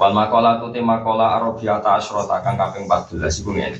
Wal 0.00 0.16
makola 0.16 0.56
tu 0.56 0.72
te 0.72 0.80
makola 0.80 1.36
arabiyata 1.36 2.00
asyrota 2.00 2.40
kang 2.40 2.56
kaping 2.56 2.88
14 2.88 3.44
iku 3.44 3.52
ngene. 3.52 3.78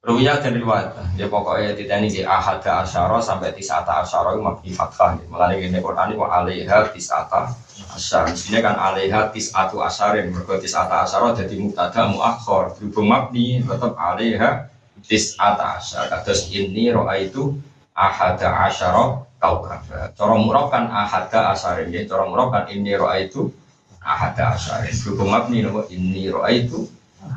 Ruwiyah 0.00 0.40
dan 0.40 0.56
riwayat, 0.56 0.96
dia 1.12 1.28
pokoknya 1.28 1.76
titani 1.76 2.08
di 2.08 2.24
ahada 2.24 2.86
asyara 2.86 3.20
sampai 3.20 3.52
tisata 3.52 4.00
asyara 4.00 4.32
itu 4.32 4.40
mabdi 4.40 4.70
fathah. 4.72 5.18
Mulai 5.28 5.60
ini 5.60 5.76
Quran 5.76 6.14
itu 6.14 6.24
alaiha 6.24 6.88
tisata 6.88 7.52
asyar. 7.92 8.32
Di 8.32 8.38
sini 8.38 8.64
kan 8.64 8.80
alaiha 8.80 9.28
tisatu 9.28 9.82
asyarin. 9.82 10.32
Mereka 10.32 10.56
tisata 10.56 11.04
asyara 11.04 11.36
jadi 11.36 11.52
mubtada 11.60 12.08
muakhor. 12.08 12.78
Berhubung 12.80 13.12
mabni 13.12 13.60
tetap 13.60 13.92
alaiha 13.98 14.72
tisata 15.04 15.82
asyar. 15.82 16.08
Terus 16.24 16.48
ini 16.48 16.94
roa 16.94 17.20
itu 17.20 17.58
ahada 17.92 18.70
asyara 18.70 19.26
kaukab. 19.36 19.84
Cara 20.16 20.34
murab 20.40 20.72
kan 20.72 20.88
ahada 20.88 21.52
asyarin. 21.52 21.92
Ya. 21.92 22.08
Cara 22.08 22.24
murab 22.24 22.54
kan 22.54 22.72
ini 22.72 22.96
roa 22.96 23.20
itu 23.20 23.52
ahada 24.00 24.56
asyarin 24.56 24.96
berhubung 25.04 25.30
mabni 25.30 25.64
nama 25.64 25.84
inni 25.92 26.32
itu 26.32 26.88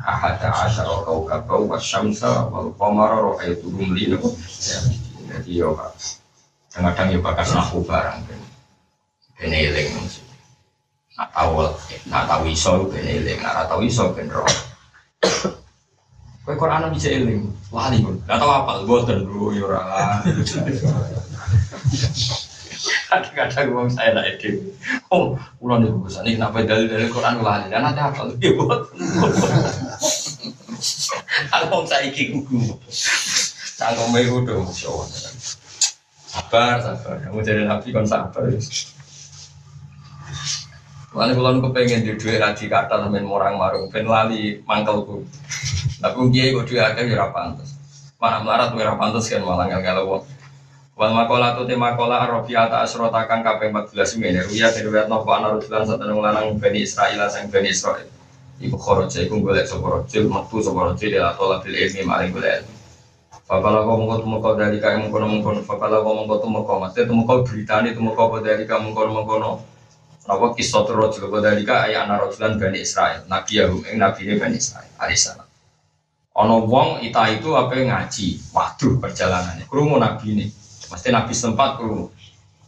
ahada 0.04 0.48
asyara 0.64 1.04
kaukaba 1.04 1.54
wa 1.60 1.76
syamsa 1.76 2.48
wal 2.48 2.72
qamara 2.76 3.20
ra'aitu 3.20 3.68
rumli 3.68 4.08
nama 4.08 4.28
jadi 5.34 5.50
yo 5.50 5.74
kadang-kadang 6.70 7.08
yo 7.10 7.18
bakas 7.18 7.50
nahu 7.58 7.82
barang. 7.82 8.22
Kene 9.34 9.56
eling. 9.66 9.90
Nak 11.18 11.28
tahu 11.34 11.74
nak 12.06 12.24
tahu 12.30 12.46
iso 12.46 12.86
kene 12.86 13.18
eling. 13.18 13.42
Nak 13.42 13.66
tahu 13.66 13.82
iso 13.82 14.14
ro. 14.14 14.46
Kowe 16.44 16.54
Quran 16.60 16.92
bisa 16.92 17.08
eling, 17.08 17.50
wali 17.72 18.04
pun. 18.04 18.20
Gak 18.28 18.36
tahu 18.36 18.50
apa, 18.52 18.84
boten 18.84 19.24
dulu 19.24 19.56
yo 19.56 19.72
ora. 23.20 23.30
kadang-kadang 23.30 23.66
ngomong 23.70 23.90
saya 23.92 24.10
lah 24.16 24.24
itu 24.26 24.74
oh 25.14 25.38
ulang 25.62 25.84
nih 25.84 25.90
bagus 25.94 26.18
ini 26.24 26.30
kenapa 26.40 26.64
dari 26.66 26.86
dari 26.90 27.06
Quran 27.12 27.44
lali 27.44 27.66
dan 27.70 27.86
ada 27.86 28.10
apa 28.10 28.26
lagi 28.26 28.48
buat 28.58 28.80
kalau 31.50 31.86
saya 31.88 32.12
ikut 32.12 32.44
gugu. 32.44 32.76
Canggung 33.74 34.12
meru 34.14 34.44
dong 34.44 34.68
sabar 36.34 36.82
sabar. 36.82 37.14
Kamu 37.22 37.40
jadi 37.46 37.62
nabi 37.66 37.94
kan 37.94 38.06
sabar. 38.06 38.42
Lalu 41.14 41.32
kalau 41.38 41.62
kepengen 41.70 42.02
di 42.02 42.12
dua 42.18 42.42
raji 42.42 42.66
kata 42.66 43.06
temen 43.06 43.22
orang 43.30 43.54
marung, 43.54 43.86
ben 43.86 44.02
lali 44.10 44.58
mangkelku. 44.66 45.22
Tapi 46.02 46.18
dia 46.34 46.50
kok 46.50 46.66
dua 46.66 46.90
agak 46.90 47.06
ya 47.06 47.30
pantas. 47.30 47.78
Mana 48.18 48.42
melarat 48.42 48.74
ya 48.74 48.98
pantas 48.98 49.30
kan 49.30 49.46
malah 49.46 49.70
ngel 49.70 49.82
ngel 49.82 50.26
Wal 50.94 51.10
makola 51.10 51.58
tu 51.58 51.66
tema 51.66 51.90
makola 51.90 52.22
arofia 52.22 52.70
ta 52.70 52.86
asrota 52.86 53.26
kang 53.26 53.42
kaping 53.42 53.74
14 53.74 54.14
mene 54.22 54.46
ruya 54.46 54.70
riwayat 54.70 55.10
nopo 55.10 55.26
ana 55.34 55.50
rujulan 55.50 55.82
sateneng 55.82 56.22
lanang 56.22 56.54
Bani 56.54 56.86
Israil 56.86 57.18
sang 57.26 57.50
Bani 57.50 57.66
Israil. 57.66 58.06
Iku 58.62 58.78
khoroja 58.78 59.26
iku 59.26 59.42
golek 59.42 59.66
sapa 59.66 59.82
rajul 59.90 60.30
metu 60.30 60.62
sapa 60.62 60.94
rajul 60.94 61.10
ya 61.10 61.34
tola 61.34 61.58
bil 61.58 61.74
ilmi 61.74 62.06
maring 62.06 62.30
golek. 62.30 62.62
Fakala 63.42 63.82
kau 63.82 63.98
mengkot 63.98 64.22
mengkot 64.22 64.54
dari 64.54 64.78
kau 64.78 64.94
mengkono 64.94 65.26
mengkono. 65.26 65.60
Fakala 65.66 65.98
kau 65.98 66.14
mengkot 66.14 66.46
mengkot. 66.46 66.78
Maksudnya 66.78 67.10
tu 67.10 67.14
mengkot 67.18 67.38
berita 67.42 67.74
ini 67.82 67.90
tu 67.90 68.00
mengkot 68.00 68.40
dari 68.46 68.62
kau 68.62 68.78
mengkono 68.78 69.10
mengkono. 69.18 69.50
Napa 70.30 70.46
kisah 70.54 70.86
tu 70.86 70.94
rajul 70.94 71.26
kau 71.26 71.42
dari 71.42 71.66
kau 71.66 71.74
ayah 71.74 72.06
anak 72.06 72.30
rajulan 72.30 72.54
Bani 72.54 72.78
Israil. 72.78 73.26
Nabi 73.26 73.52
Yahum 73.58 73.82
ing 73.82 73.98
Nabi 73.98 74.30
ini 74.30 74.34
Bani 74.38 74.56
Israil. 74.62 74.94
Alaihissalam. 75.02 75.48
Ono 76.38 76.56
wong 76.70 77.02
ita 77.02 77.26
itu 77.34 77.50
apa 77.58 77.74
ngaji. 77.74 78.54
Waduh 78.54 79.02
perjalanannya. 79.02 79.66
Kerumun 79.66 79.98
Nabi 79.98 80.26
ini. 80.38 80.46
Pasti 80.94 81.10
Nabi 81.10 81.34
sempat 81.34 81.74
kru. 81.74 82.06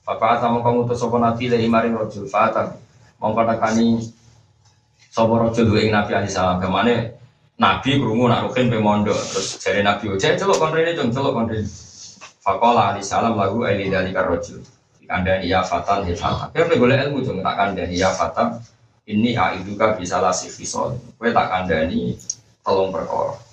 Bapak 0.02 0.42
sama 0.42 0.58
kamu 0.58 0.90
tuh 0.90 0.98
sopo 0.98 1.22
Nabi 1.22 1.46
dari 1.46 1.70
maring 1.70 1.94
rojul 1.94 2.26
fatah. 2.26 2.74
Mau 3.22 3.30
kani 3.38 4.02
sopo 5.14 5.38
rojul 5.38 5.70
ing 5.78 5.94
Nabi 5.94 6.10
alaihi 6.10 6.34
salam. 6.34 6.58
Ke 6.58 6.66
mana 6.66 7.06
Nabi 7.54 8.02
kerungu 8.02 8.26
nak 8.26 8.50
rukin 8.50 8.66
terus 9.06 9.62
jadi 9.62 9.86
Nabi 9.86 10.10
ucap 10.10 10.34
celok 10.34 10.58
konrene 10.58 10.98
cung 10.98 11.14
celok 11.14 11.38
konrene. 11.38 11.70
Fakola 12.42 12.98
alaihi 12.98 13.06
salam 13.06 13.38
lagu 13.38 13.62
aili 13.62 13.94
dari 13.94 14.10
karojul. 14.10 14.58
Kandani 15.06 15.46
ya 15.46 15.62
fatan 15.62 16.10
ya 16.10 16.18
fatan. 16.18 16.50
Kau 16.50 16.66
boleh 16.82 16.98
ilmu 17.06 17.22
cung 17.22 17.46
tak 17.46 17.54
kandani 17.54 17.94
ya 17.94 18.10
fatan. 18.10 18.58
Ini 19.06 19.38
aiduka 19.38 19.94
bisa 19.94 20.18
lasih 20.18 20.50
visol. 20.50 20.98
Kue 21.14 21.30
tak 21.30 21.46
kandani 21.46 22.18
tolong 22.66 22.90
perkara. 22.90 23.45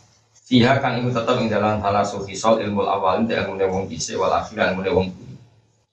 Fiha 0.53 0.77
kang 0.77 1.01
iku 1.01 1.09
tetep 1.09 1.33
ing 1.41 1.49
dalam 1.49 1.81
halasu 1.81 2.21
hisol 2.29 2.61
ilmu 2.61 2.85
awalin 2.85 3.25
te 3.25 3.33
ilmu 3.33 3.57
wong 3.57 3.89
bise 3.89 4.13
wal 4.13 4.29
akhir 4.29 4.53
ilmu 4.53 4.85
wong 4.85 5.09
bumi. 5.09 5.33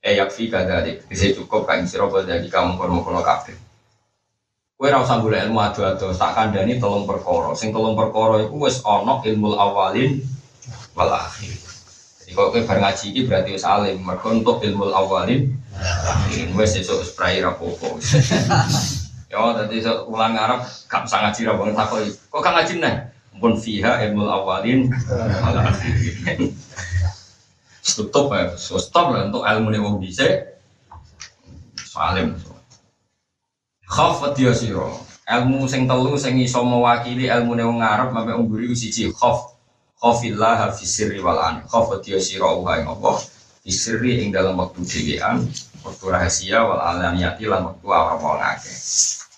E 0.05 0.21
yakfi 0.21 0.53
kadalik, 0.53 1.09
bisa 1.09 1.33
cukup 1.33 1.65
kang 1.65 1.89
sira 1.89 2.05
jadi 2.05 2.45
kamu 2.45 2.77
kono-kono 2.77 3.25
kabeh. 3.25 3.57
Kowe 4.77 4.85
ora 4.85 5.01
usah 5.01 5.17
golek 5.17 5.49
ilmu 5.49 5.65
adu-adu, 5.65 6.13
tak 6.13 6.37
kandhani 6.37 6.77
tolong 6.77 7.09
perkara. 7.09 7.57
Sing 7.57 7.73
tolong 7.73 7.97
perkara 7.97 8.45
iku 8.45 8.61
wis 8.61 8.85
ana 8.85 9.25
ilmu 9.25 9.57
awalin 9.57 10.21
wal 10.93 11.09
akhir. 11.09 11.57
Jadi 12.21 12.31
kalau 12.37 12.53
kowe 12.53 12.61
bar 12.61 12.79
ngaji 12.85 13.05
iki 13.17 13.21
berarti 13.25 13.57
wis 13.57 13.65
alim, 13.65 13.97
mergo 14.05 14.29
untuk 14.29 14.61
ilmu 14.61 14.93
awalin 14.93 15.57
wis 16.53 16.77
esuk 16.77 17.01
spray 17.01 17.41
rapopo. 17.41 17.97
Ya, 19.31 19.39
tadi 19.55 19.79
ulang 20.11 20.35
Arab 20.35 20.67
gak 20.91 21.07
usah 21.07 21.23
ngaji 21.23 21.47
ra 21.47 21.55
wong 21.55 21.71
takoki. 21.71 22.11
Kok 22.35 22.43
gak 22.43 22.51
ngaji? 22.51 22.83
Pun 23.41 23.57
fiha 23.57 24.05
ilmu 24.07 24.29
awalin. 24.29 24.93
Ala 25.49 25.73
akhirin 25.73 26.53
stop 27.91 28.31
ya 28.33 28.55
stop 28.57 29.07
lah 29.13 29.27
untuk 29.27 29.43
ilmu 29.43 29.69
nih 29.75 29.81
wong 29.83 29.97
bisa 29.99 30.27
salim. 31.81 32.39
Khafat 33.91 34.39
dia 34.39 34.55
siro 34.55 35.03
ilmu 35.27 35.67
sing 35.67 35.91
telu 35.91 36.15
sing 36.15 36.39
iso 36.39 36.63
mewakili 36.63 37.27
ilmu 37.27 37.59
nih 37.59 37.67
wong 37.67 37.81
Arab 37.83 38.15
sampai 38.15 38.37
wong 38.39 38.47
buri 38.47 38.71
siji 38.77 39.11
khaf. 39.11 39.59
Khafillah 40.01 40.73
fisirri 40.73 41.21
wal 41.21 41.37
an. 41.37 41.67
Khafat 41.67 42.07
dia 42.07 42.23
siro 42.23 42.63
wa 42.63 42.79
ing 42.79 42.87
apa? 42.89 43.21
Fisirri 43.61 44.25
ing 44.25 44.33
dalam 44.33 44.57
waktu 44.57 44.81
dewean 44.87 45.45
waktu 45.85 46.05
rahasia 46.09 46.65
wal 46.65 46.81
alaniyati 46.81 47.45
lan 47.45 47.69
waktu 47.69 47.85
awal-awal 47.85 48.41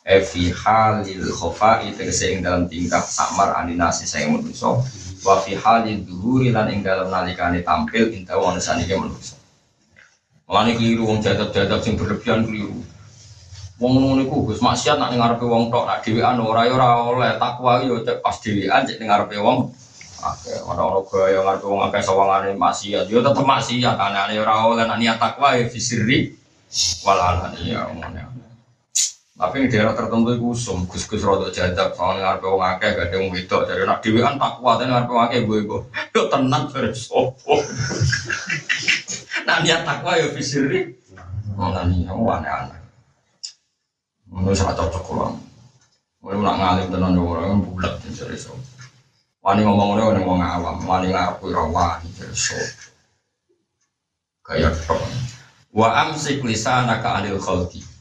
Evi 0.03 0.51
halil 0.51 1.31
khofa 1.31 1.87
itu 1.87 2.03
ing 2.27 2.43
dalam 2.43 2.67
tingkah 2.67 2.99
samar 3.07 3.55
aninasi 3.55 4.03
saya 4.03 4.27
manusia 4.27 4.75
wa 5.23 5.39
fi 5.39 5.55
halil 5.55 6.03
duhuri 6.03 6.51
lan 6.51 6.67
ing 6.75 6.83
dalam 6.83 7.07
nalikane 7.07 7.63
tampil 7.63 8.11
inta 8.11 8.35
wong 8.35 8.59
sanike 8.59 8.99
manusia 8.99 9.39
Mulane 10.53 10.75
keliru 10.75 11.07
wong 11.07 11.25
jadab-jadab 11.25 11.81
sing 11.81 11.97
berlebihan 11.97 12.45
keliru. 12.45 12.83
Wong 13.81 13.91
ngono 13.97 14.21
niku 14.21 14.45
Gus 14.45 14.61
maksiat 14.61 15.01
nak 15.01 15.17
ngarepe 15.17 15.49
wong 15.49 15.73
tok 15.73 15.89
nak 15.89 16.05
dhewean 16.05 16.37
ora 16.45 16.69
ya 16.69 16.77
ora 16.77 16.89
oleh 17.09 17.33
takwa 17.41 17.81
yo 17.81 18.05
cek 18.05 18.21
pas 18.21 18.37
dhewean 18.37 18.85
cek 18.85 19.01
ngarepe 19.01 19.41
wong. 19.41 19.73
Akeh 20.21 20.61
ora 20.67 20.83
ora 20.83 21.01
gaya 21.09 21.41
ngarepe 21.41 21.67
wong 21.71 21.81
akeh 21.89 22.03
sawangane 22.05 22.53
maksiat. 22.59 23.09
Yo 23.09 23.25
tetep 23.25 23.47
maksiat 23.47 23.97
anane 23.97 24.35
ora 24.37 24.67
oleh 24.67 24.85
nak 24.85 24.99
niat 25.01 25.17
takwa 25.17 25.57
ya 25.57 25.65
fisiri 25.71 26.37
walalan 27.01 27.57
ya 27.63 27.89
ngono 27.89 28.52
tapi 29.33 29.65
di 29.65 29.73
daerah 29.73 29.97
tertentu 29.97 30.37
itu 30.37 30.45
usum, 30.45 30.85
gus-gus 30.85 31.25
rodok 31.25 31.49
jadab, 31.49 31.97
soalnya 31.97 32.37
ngarepe 32.37 32.47
wong 32.53 32.63
akeh, 32.69 32.91
gak 32.93 33.09
ada 33.09 33.17
wong 33.17 33.33
wedok, 33.33 33.65
dari 33.65 33.83
nak 33.89 34.05
dewi 34.05 34.21
kan 34.21 34.37
tak 34.37 34.61
kuat, 34.61 34.85
ngarepe 34.85 35.09
wong 35.09 35.25
akeh 35.25 35.41
gue 35.49 35.59
gue, 35.65 35.81
yo 36.13 36.23
tenang 36.29 36.65
dari 36.69 36.93
sopo. 36.93 37.53
Nah 39.43 39.59
niat 39.59 39.83
takwa 39.83 40.15
yo 40.21 40.31
fisiri, 40.31 40.95
mana 41.59 41.83
nih, 41.89 42.07
kamu 42.07 42.23
aneh-aneh. 42.31 42.79
Menurut 44.31 44.55
saya 44.55 44.77
cocok 44.79 45.03
kurang. 45.03 45.35
Mulai 46.23 46.39
nak 46.39 46.57
ngalim 46.63 46.87
tenan 46.95 47.19
yo 47.19 47.27
orang 47.27 47.59
bulat 47.65 47.99
dari 48.05 48.39
sopo. 48.39 48.63
Wani 49.43 49.67
ngomong 49.67 49.99
ngomong 49.99 50.23
ngomong 50.23 50.41
awam, 50.45 50.77
wani 50.87 51.11
ngaku 51.11 51.51
rawan 51.51 52.05
dari 52.15 52.37
sopo. 52.37 52.93
Kayak 54.47 54.79
tok. 54.87 55.01
Wa 55.75 56.07
amsik 56.07 56.45
lisanaka 56.45 57.19
anil 57.19 57.41
khalqi. 57.43 57.92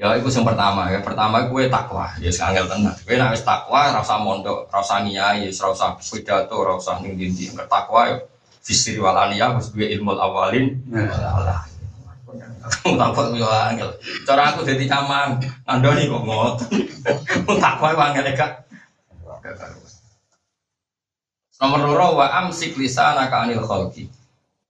Ya 0.00 0.16
itu 0.16 0.28
yang 0.32 0.48
pertama 0.48 0.88
ya. 0.88 0.98
Pertama 1.04 1.46
gue 1.46 1.68
takwa, 1.68 2.10
ya 2.18 2.32
angel 2.32 2.66
tenan. 2.66 2.96
Gue 3.04 3.14
nek 3.20 3.36
takwa 3.44 3.92
rasa 3.92 4.18
mondok, 4.18 4.66
rasa 4.72 5.04
ngiyai, 5.04 5.52
rasa 5.52 5.94
pidato, 6.00 6.56
rasa 6.64 6.98
ning 7.04 7.14
dindi. 7.14 7.52
Takwa 7.68 8.08
ya 8.08 8.16
fisir 8.62 8.98
walania 9.02 9.52
harus 9.52 9.70
gue 9.74 9.84
ilmu 9.84 10.16
awalin. 10.16 10.80
Allah. 10.92 11.62
Takwa 12.82 13.36
yo 13.36 13.46
angel. 13.46 13.90
Cara 14.24 14.54
aku 14.54 14.64
jadi 14.64 14.88
caman, 14.88 15.36
ngandoni 15.68 16.08
kok 16.08 16.22
ngot. 16.24 16.54
Takwa 17.64 17.92
yo 17.92 17.98
angel 18.00 18.26
karuan. 18.32 18.62
Nomor 21.62 21.78
loro 21.86 22.06
wa 22.18 22.26
amsik 22.42 22.74
lisanaka 22.74 23.46
anil 23.46 23.62
khalqi. 23.62 24.10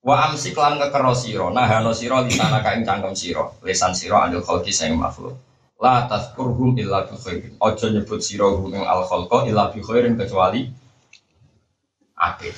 Wa 0.02 0.26
amsik 0.26 0.58
lan 0.58 0.82
ngekero 0.82 1.14
sira, 1.14 1.46
nahano 1.54 1.94
sira 1.94 2.26
lisanaka 2.26 2.74
ing 2.74 2.82
cangkem 2.82 3.14
sira, 3.14 3.46
lisan 3.62 3.94
sira 3.94 4.26
anil 4.26 4.42
khalqi 4.42 4.74
sing 4.74 4.98
makhluk. 4.98 5.38
La 5.78 6.10
tazkurhum 6.10 6.74
illa 6.74 7.06
bi 7.06 7.14
khairin. 7.14 7.54
Aja 7.62 7.86
nyebut 7.86 8.18
sira 8.18 8.50
hum 8.50 8.74
al 8.82 9.06
khalqa 9.06 9.46
illa 9.46 9.70
bi 9.70 9.78
khairin 9.78 10.18
kecuali 10.18 10.66
apik. 12.18 12.54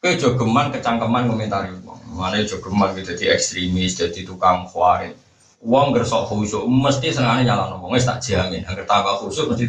Kowe 0.00 0.08
aja 0.08 0.28
geman 0.40 0.72
kecangkeman 0.72 1.28
komentari 1.28 1.76
wong. 1.84 2.00
Mane 2.16 2.48
aja 2.48 2.56
geman 2.64 2.96
gitu 2.96 3.12
ekstremis, 3.28 4.00
jadi 4.00 4.24
tukang 4.24 4.64
khawarin. 4.64 5.12
Wong 5.60 5.92
gersok 5.92 6.32
khusyuk 6.32 6.64
mesti 6.64 7.12
senengane 7.12 7.44
nyalano 7.44 7.76
wong 7.76 7.92
wis 7.92 8.08
tak 8.08 8.24
jamin. 8.24 8.64
Angger 8.64 8.88
tambah 8.88 9.20
khusyuk 9.20 9.52
mesti 9.52 9.68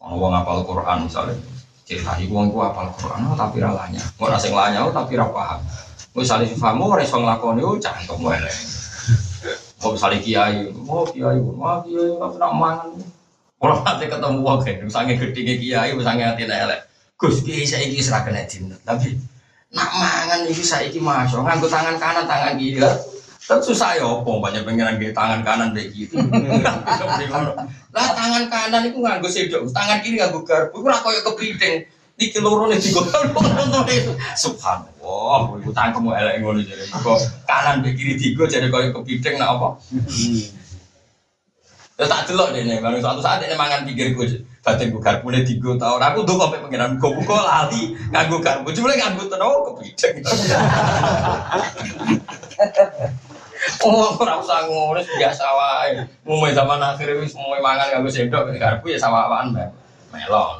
wong 0.00 0.32
apal 0.32 0.64
Quran 0.64 1.04
misalnya 1.04 1.36
cerita 1.84 2.16
iku 2.16 2.32
wong 2.40 2.48
ku 2.54 2.64
apal 2.64 2.88
Quran 2.96 3.20
oh, 3.28 3.36
tapi 3.36 3.60
ra 3.60 3.76
lanya. 3.76 4.00
Ora 4.16 4.40
sing 4.40 4.56
lanya 4.56 4.88
oh, 4.88 4.92
tapi 4.96 5.18
ra 5.18 5.28
paham. 5.28 5.60
Wis 6.10 6.26
sale 6.26 6.42
sifamu 6.42 6.90
ora 6.90 7.06
iso 7.06 7.22
nglakoni 7.22 7.62
oh 7.62 7.78
cangkem 7.78 8.18
wae. 8.18 8.50
Kok 9.80 9.96
misalnya 9.96 10.18
kiai, 10.20 10.68
oh 10.90 11.06
kiai, 11.06 11.38
wah 11.38 11.80
kiai 11.86 12.10
nggak 12.18 12.30
pernah 12.36 12.50
mangan. 12.52 12.90
Kalau 13.60 13.76
nanti 13.84 14.04
ketemu 14.08 14.38
wong 14.40 14.58
kan, 14.60 14.76
misalnya 14.82 15.12
gede 15.16 15.40
kiai, 15.56 15.90
misalnya 15.94 16.34
hati 16.34 16.44
elek. 16.44 16.80
Gus 17.14 17.40
kiai 17.46 17.62
saya 17.62 17.86
ini 17.86 18.02
serah 18.02 18.24
kena 18.24 18.42
tapi 18.82 19.16
nak 19.70 19.90
mangan 19.94 20.50
itu 20.50 20.66
saya 20.66 20.90
ini 20.90 20.98
masuk, 20.98 21.46
nganggu 21.46 21.70
tangan 21.70 21.94
kanan, 21.96 22.26
tangan 22.26 22.58
kiri. 22.58 22.82
Kan 23.46 23.58
susah 23.62 23.98
ya 23.98 24.06
opo 24.06 24.42
banyak 24.42 24.66
pengen 24.66 24.98
nggih 24.98 25.14
tangan 25.14 25.46
kanan 25.46 25.70
kayak 25.74 25.94
gitu. 25.94 26.18
lah 27.94 28.08
tangan 28.14 28.44
kanan 28.50 28.82
itu 28.86 28.98
nganggo 28.98 29.28
sedok, 29.30 29.70
tangan 29.70 30.02
kiri 30.02 30.18
nganggo 30.18 30.42
garpu. 30.42 30.82
Iku 30.82 30.86
ora 30.90 30.98
koyo 30.98 31.20
kepiting. 31.22 31.86
Iki 32.20 32.38
loro 32.44 32.68
nek 32.68 32.84
digono 32.84 33.08
Subhanallah, 34.36 35.56
iku 35.56 35.70
tangkemu 35.72 36.10
elek 36.12 36.34
ngono 36.44 36.60
jare. 36.60 36.84
Kok 36.84 37.48
kanan 37.48 37.80
mbek 37.80 37.96
kiri 37.96 38.14
digo 38.20 38.44
jare 38.44 38.68
koyo 38.68 38.92
kepiting 38.92 39.40
nak 39.40 39.56
apa? 39.56 39.68
Ya 41.96 42.04
tak 42.08 42.28
delok 42.28 42.52
dene, 42.52 42.80
baru 42.80 43.00
suatu 43.00 43.24
saat 43.24 43.40
dene 43.40 43.56
mangan 43.56 43.88
pikir 43.88 44.12
gue 44.12 44.44
batin 44.60 44.92
gue 44.92 45.00
garpu 45.00 45.32
nih 45.32 45.48
digo 45.48 45.80
tau. 45.80 45.96
Aku 45.96 46.28
tuh 46.28 46.36
kok 46.36 46.52
pengiran 46.60 47.00
gue 47.00 47.08
buka 47.08 47.36
lali 47.40 47.96
nganggo 48.12 48.44
garpu, 48.44 48.68
cuma 48.76 48.92
nganggo 48.92 49.24
tenau 49.24 49.64
kepiting. 49.72 50.20
Oh, 53.84 54.16
ora 54.16 54.40
usah 54.40 54.64
ngono 54.64 55.04
biasa 55.04 55.44
wae. 55.44 56.00
Mulai 56.24 56.56
zaman 56.56 56.80
akhir 56.80 57.12
wis 57.20 57.36
mulai 57.36 57.60
mangan 57.60 57.92
kanggo 57.92 58.08
sendok 58.08 58.56
garpu 58.56 58.88
ya 58.88 59.00
Mbak. 59.04 59.68
Melon. 60.12 60.56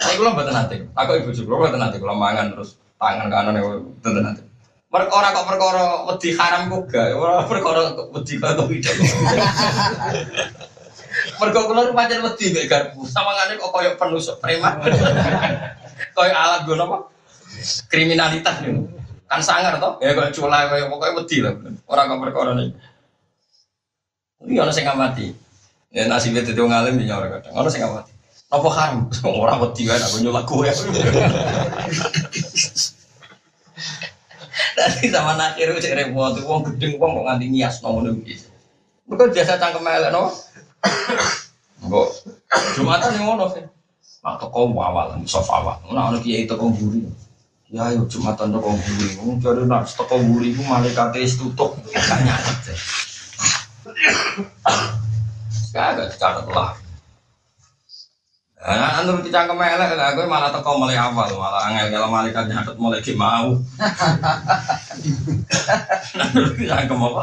Saya 0.00 0.14
kula 0.20 0.36
mboten 0.36 0.54
nate. 0.54 0.76
Aku 0.92 1.10
ibu 1.16 1.30
juga 1.32 1.52
mboten 1.56 1.80
nate 1.80 1.96
kula 1.98 2.14
mangan 2.14 2.52
terus 2.52 2.76
tangan 3.00 3.28
kanan 3.32 3.56
ya 3.56 3.62
mboten 3.64 4.22
nate. 4.24 4.42
Perkara 4.92 5.34
kok 5.34 5.46
perkara 5.50 5.84
wedi 6.06 6.28
haram 6.38 6.70
kok 6.70 6.82
gak, 6.86 7.18
ora 7.18 7.42
perkara 7.50 7.80
wedi 8.14 8.34
kok 8.38 8.68
tidak. 8.70 8.94
Mergo 11.40 11.60
kula 11.66 11.80
pancen 11.96 12.22
wedi 12.22 12.46
mek 12.54 12.66
garpu. 12.70 13.02
Sawangane 13.08 13.58
kok 13.58 13.72
koyo 13.72 13.90
penusuk 13.98 14.38
preman. 14.38 14.78
koyo 16.16 16.30
alat 16.30 16.62
gue 16.62 16.78
apa? 16.78 16.98
Kriminalitas 17.90 18.62
nih 18.62 19.04
kan 19.34 19.42
sangar 19.42 19.74
toh 19.82 19.98
ya 19.98 20.14
kalau 20.14 20.30
culai 20.30 20.70
kayak 20.70 20.86
pokoknya 20.86 21.16
wedi 21.18 21.36
lah 21.42 21.52
orang 21.90 22.06
kau 22.06 22.22
perkara 22.22 22.50
nih 22.54 22.70
ini 24.46 24.62
orang 24.62 24.70
sing 24.70 24.86
mati 24.86 25.34
ya 25.90 26.06
nasibnya 26.06 26.46
itu 26.46 26.54
ngalim 26.54 26.94
di 27.02 27.10
orang 27.10 27.42
kadang 27.42 27.54
orang 27.58 27.72
sing 27.74 27.82
mati 27.82 28.13
apa 28.54 28.68
haram 28.70 28.98
orang 29.42 29.58
wedi 29.62 29.82
kan 29.90 29.98
aku 29.98 30.16
nyulak 30.22 30.44
gue 30.46 30.70
Nanti 34.74 35.06
sama 35.10 35.38
akhir 35.38 35.70
itu 35.70 35.86
cek 35.86 35.94
repot, 35.98 36.34
uang 36.46 36.62
gedeng 36.66 36.98
uang 36.98 37.10
kok 37.14 37.24
nganti 37.30 37.46
nias 37.50 37.78
nomor 37.82 38.10
nih 38.10 38.38
Bukan 39.04 39.28
biasa 39.30 39.60
cangkem 39.60 39.84
elek 39.84 40.10
no. 40.10 40.32
Kok 41.84 42.08
Jumatan 42.80 43.20
yang 43.20 43.24
ngono 43.28 43.44
sih. 43.52 43.64
Mak 44.24 44.40
toko 44.40 44.72
awal, 44.80 45.20
soft 45.28 45.52
awal. 45.52 45.76
Nah, 45.92 46.08
ono 46.08 46.18
kiai 46.24 46.48
toko 46.48 46.72
buri. 46.72 47.04
Ya 47.68 47.92
ayo 47.92 48.08
Jumatan 48.08 48.56
toko 48.56 48.72
buri. 48.72 49.08
Jare 49.44 49.62
nak 49.68 49.84
toko 49.92 50.16
buri 50.24 50.56
ku 50.56 50.64
malaikate 50.64 51.20
wis 51.20 51.36
tutup 51.36 51.76
gak 51.92 52.20
nyatet. 52.24 52.78
Kagak 55.74 56.08
dicatat 56.16 56.46
lah. 56.48 56.72
Nah, 58.64 59.04
anu 59.04 59.20
kita 59.20 59.44
kemelek 59.44 59.92
lah, 59.92 60.16
gue 60.16 60.24
malah 60.24 60.48
teko 60.48 60.80
mulai 60.80 60.96
awal, 60.96 61.28
malah 61.36 61.68
angel 61.68 62.00
kalau 62.00 62.08
malaikat 62.08 62.48
nyatet 62.48 62.80
mulai 62.80 63.04
ki 63.04 63.12
mau. 63.12 63.60
Nah, 66.16 66.28
kita 66.56 66.96
apa? 66.96 67.22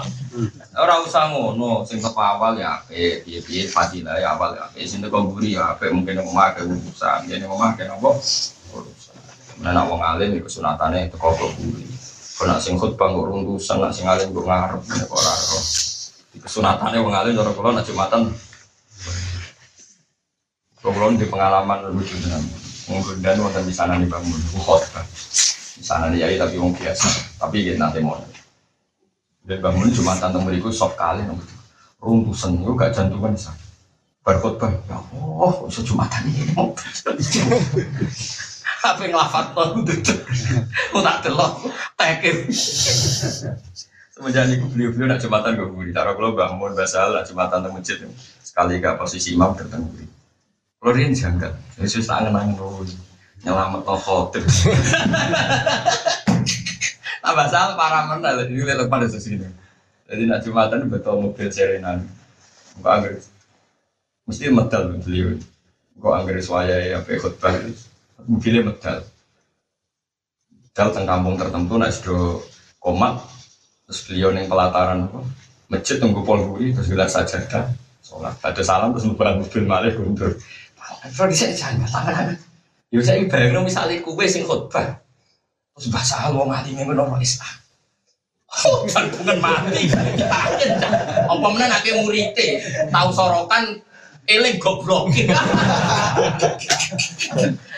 Ora 0.78 1.02
usah 1.02 1.34
ngono, 1.34 1.82
sing 1.82 1.98
teko 1.98 2.22
awal 2.22 2.62
ya 2.62 2.78
apik, 2.78 3.26
piye-piye 3.26 3.66
fadilah 3.66 4.22
ya 4.22 4.38
awal 4.38 4.54
ya 4.54 4.70
apik, 4.70 4.86
sing 4.86 5.02
teko 5.02 5.34
buri 5.34 5.58
ya 5.58 5.74
apik, 5.74 5.90
mungkin 5.90 6.22
omah 6.22 6.54
ke 6.54 6.62
urusan, 6.62 7.26
jadi 7.26 7.50
ke 7.50 7.84
nopo 7.90 8.22
urusan. 8.78 9.18
Nah, 9.66 9.74
nak 9.74 9.90
wong 9.90 9.98
alim 9.98 10.38
iku 10.38 10.46
sunatane 10.46 11.10
teko 11.10 11.34
buri. 11.42 11.90
Kok 12.38 12.46
nak 12.46 12.62
sing 12.62 12.78
khutbah 12.78 13.10
kok 13.10 13.26
runtusan, 13.34 13.82
nak 13.82 13.98
sing 13.98 14.06
alim 14.06 14.30
kok 14.30 14.46
ngarep 14.46 14.82
nek 14.94 15.10
ora 15.10 15.34
ora. 15.34 15.62
Sunatane 16.46 17.02
wong 17.02 17.18
alim 17.18 17.34
cara 17.34 17.50
kula 17.50 17.82
nak 17.82 17.90
Jumatan. 17.90 18.30
Kula 20.82 21.14
di 21.14 21.30
pengalaman 21.30 21.94
lucu 21.94 22.18
tenan. 22.18 22.42
Wong 22.90 23.06
dan 23.22 23.38
wonten 23.38 23.62
di 23.70 23.74
sana 23.74 24.02
nih 24.02 24.10
bangun 24.10 24.42
khutbah. 24.58 25.06
Di 25.78 25.84
sana 25.86 26.10
nih 26.10 26.26
yai 26.26 26.36
tapi 26.42 26.58
wong 26.58 26.74
biasa, 26.74 27.38
tapi 27.38 27.70
ya 27.70 27.78
nanti 27.78 28.02
mau. 28.02 28.18
Dan 29.46 29.62
bangun 29.62 29.94
Jumatan 29.94 30.34
teng 30.34 30.42
mriku 30.42 30.74
sok 30.74 30.98
kali 30.98 31.22
nang 31.22 31.38
runtusan 32.02 32.58
itu 32.58 32.74
gak 32.74 32.98
jantungan 32.98 33.30
bisa. 33.38 33.54
Berkhutbah, 34.26 34.74
ya 34.90 34.98
Allah, 34.98 35.50
kok 35.54 35.70
iso 35.70 35.82
Jumatan 35.86 36.22
ini 36.30 36.50
mau. 36.58 36.74
Apa 38.82 39.06
ngelafat 39.06 39.54
tuh 39.54 39.86
duduk, 39.86 40.02
tak 41.06 41.18
delok, 41.22 41.54
tekir. 42.02 42.50
Semenjak 44.10 44.50
ini 44.50 44.66
beliau-beliau 44.66 45.06
nak 45.06 45.22
jembatan 45.22 45.54
gue 45.54 45.70
buri. 45.70 45.94
Cara 45.94 46.18
kalau 46.18 46.34
bangun 46.34 46.74
basal 46.74 47.14
nak 47.14 47.30
jembatan 47.30 47.62
teng 47.62 47.78
masjid 47.78 48.02
sekali 48.42 48.82
gak 48.82 48.98
posisi 48.98 49.38
imam 49.38 49.54
buri. 49.54 50.11
Kalau 50.82 50.98
dia 50.98 51.14
janggal, 51.14 51.54
Yesus 51.78 52.10
tangan 52.10 52.34
angin 52.34 52.58
dulu, 52.58 52.82
nyelamat 53.46 53.86
no 53.86 53.96
khotib. 54.02 54.42
Nah 57.22 57.38
basal 57.38 57.78
parah 57.78 58.10
mana, 58.10 58.34
jadi 58.34 58.50
lihat 58.50 58.90
pada 58.90 59.06
sini. 59.06 59.46
Jadi 60.10 60.26
nak 60.26 60.42
jembatan 60.42 60.90
betul 60.90 61.22
mobil 61.22 61.54
serenan, 61.54 62.10
bukan 62.82 62.92
angger, 62.98 63.14
mesti 64.26 64.50
medal 64.50 64.98
beliau. 64.98 65.38
Kok 66.02 66.18
angger 66.18 66.42
suaya 66.42 66.82
ya, 66.82 66.98
apa 66.98 67.14
khutbah. 67.22 67.54
Mobilnya 68.26 68.74
medal. 68.74 69.06
Medal 70.50 70.88
teng 70.98 71.06
kampung 71.06 71.38
tertentu 71.38 71.78
nak 71.78 71.94
sudah 71.94 72.42
komat. 72.82 73.22
Terus 73.86 74.00
beliau 74.10 74.34
neng 74.34 74.50
pelataran 74.50 75.06
apa 75.06 75.22
masjid 75.70 76.02
tunggu 76.02 76.26
polburi 76.26 76.74
terus 76.74 76.90
bilang 76.90 77.06
sajadah 77.06 77.70
sholat. 78.02 78.34
Ada 78.42 78.66
salam 78.66 78.98
terus 78.98 79.06
nubang 79.06 79.46
mobil 79.46 79.64
malih 79.70 79.94
guntur 79.94 80.42
Kalau 81.00 81.30
bisa 81.32 81.52
jangan 81.56 81.88
tangan 81.88 82.36
Ya 82.92 83.00
saya 83.00 83.24
bayang 83.24 83.64
misalnya 83.64 84.04
kue 84.04 84.28
sing 84.28 84.44
khutbah 84.44 85.00
terus 85.72 85.88
bahasa 85.88 86.28
mati 86.44 86.76
minggu 86.76 86.92
nomor 86.92 87.24
Islam 87.24 87.62
Oh, 88.52 88.84
bukan 88.84 89.40
mati. 89.40 89.88
Apa 91.24 91.40
mana 91.40 91.72
nak 91.72 91.88
murite 91.88 92.60
tahu 92.92 93.10
sorokan 93.16 93.80
eling 94.28 94.60
goblok. 94.60 95.08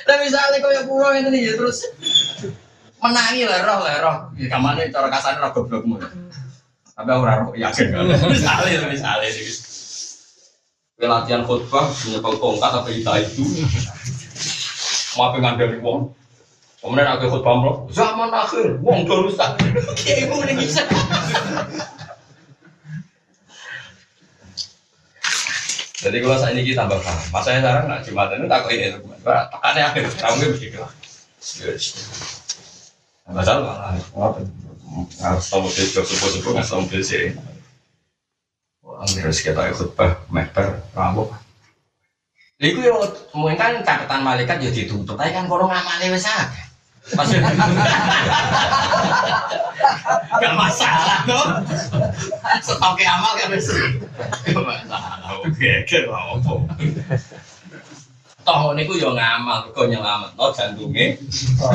Dan 0.04 0.18
misalnya 0.20 0.58
kau 0.60 0.74
yang 0.74 0.90
pulau 0.90 1.14
ini 1.14 1.46
ya 1.46 1.54
terus 1.56 1.94
menangi 2.98 3.46
lah 3.46 3.62
roh 3.64 3.80
lah 3.86 3.96
roh. 4.02 4.18
Ya 4.34 4.50
kamane 4.50 4.90
cara 4.90 5.14
kasar 5.14 5.38
roh 5.38 5.54
goblokmu. 5.54 6.02
Tapi 6.98 7.10
aku 7.14 7.22
roh 7.22 7.54
yakin 7.54 7.94
kan. 7.94 8.10
Misalnya 8.34 8.90
misalnya 8.90 9.30
latihan 11.02 11.42
khutbah 11.42 11.90
menyepel 12.06 12.34
tongkat 12.38 12.70
apa 12.70 12.90
kita 12.94 13.12
itu 13.26 13.44
mau 15.18 15.34
pengen 15.34 15.58
dari 15.58 15.78
wong 15.82 16.14
kemudian 16.78 17.10
aku 17.18 17.34
khutbah 17.34 17.54
lo 17.58 17.72
zaman 17.90 18.30
akhir 18.30 18.78
wong 18.86 19.10
udah 19.10 19.18
rusak 19.26 19.50
kayak 19.98 20.30
ibu 20.30 20.36
ini 20.46 20.54
bisa 20.62 20.86
Jadi 26.04 26.20
kalau 26.20 26.36
saat 26.36 26.52
ini 26.52 26.68
kita 26.68 26.84
tambah 26.84 27.00
paham. 27.00 27.16
Masanya 27.32 27.60
sekarang 27.64 27.84
nak 27.88 28.04
jumatan 28.04 28.44
itu 28.44 28.48
takut 28.52 28.72
ini. 28.76 28.92
Tekannya 29.24 29.84
akhir, 29.88 30.04
kamu 30.20 30.52
begitu. 30.52 30.78
Masalah 33.32 33.62
malah. 33.64 33.96
Harus 35.24 35.48
tahu 35.48 35.64
mobil 35.64 35.86
subuh 35.88 36.30
subuh 36.36 36.52
nggak 36.60 36.68
tahu 36.68 37.00
sih. 37.00 37.32
Wah, 38.84 39.08
harus 39.08 39.40
kita 39.40 39.72
ikut 39.72 39.96
bah, 39.96 40.20
meter, 40.28 40.84
rambut. 40.92 41.32
Iku 42.60 42.80
yo 42.84 43.00
mungkin 43.36 43.56
kan 43.56 43.74
catatan 43.84 44.24
malaikat 44.24 44.60
ya 44.60 44.72
ditutup, 44.72 45.16
tapi 45.16 45.32
kan 45.32 45.48
kono 45.48 45.72
ngamale 45.72 46.12
wis 46.12 46.28
akeh. 46.28 46.66
Pas 47.16 47.28
Gak 50.44 50.56
masalah 50.56 51.20
dong. 51.28 51.60
Stoknya 52.64 53.20
amal 53.20 53.36
kan 53.36 53.52
wis. 53.52 53.68
Gak 54.48 54.64
masalah. 54.64 55.44
Geger 55.60 56.08
apa. 56.08 56.54
Toh 58.44 58.76
niku 58.76 59.00
yo 59.00 59.16
ngamal, 59.16 59.72
kok 59.72 59.88
nyelametno 59.88 60.46
jantunge. 60.52 61.16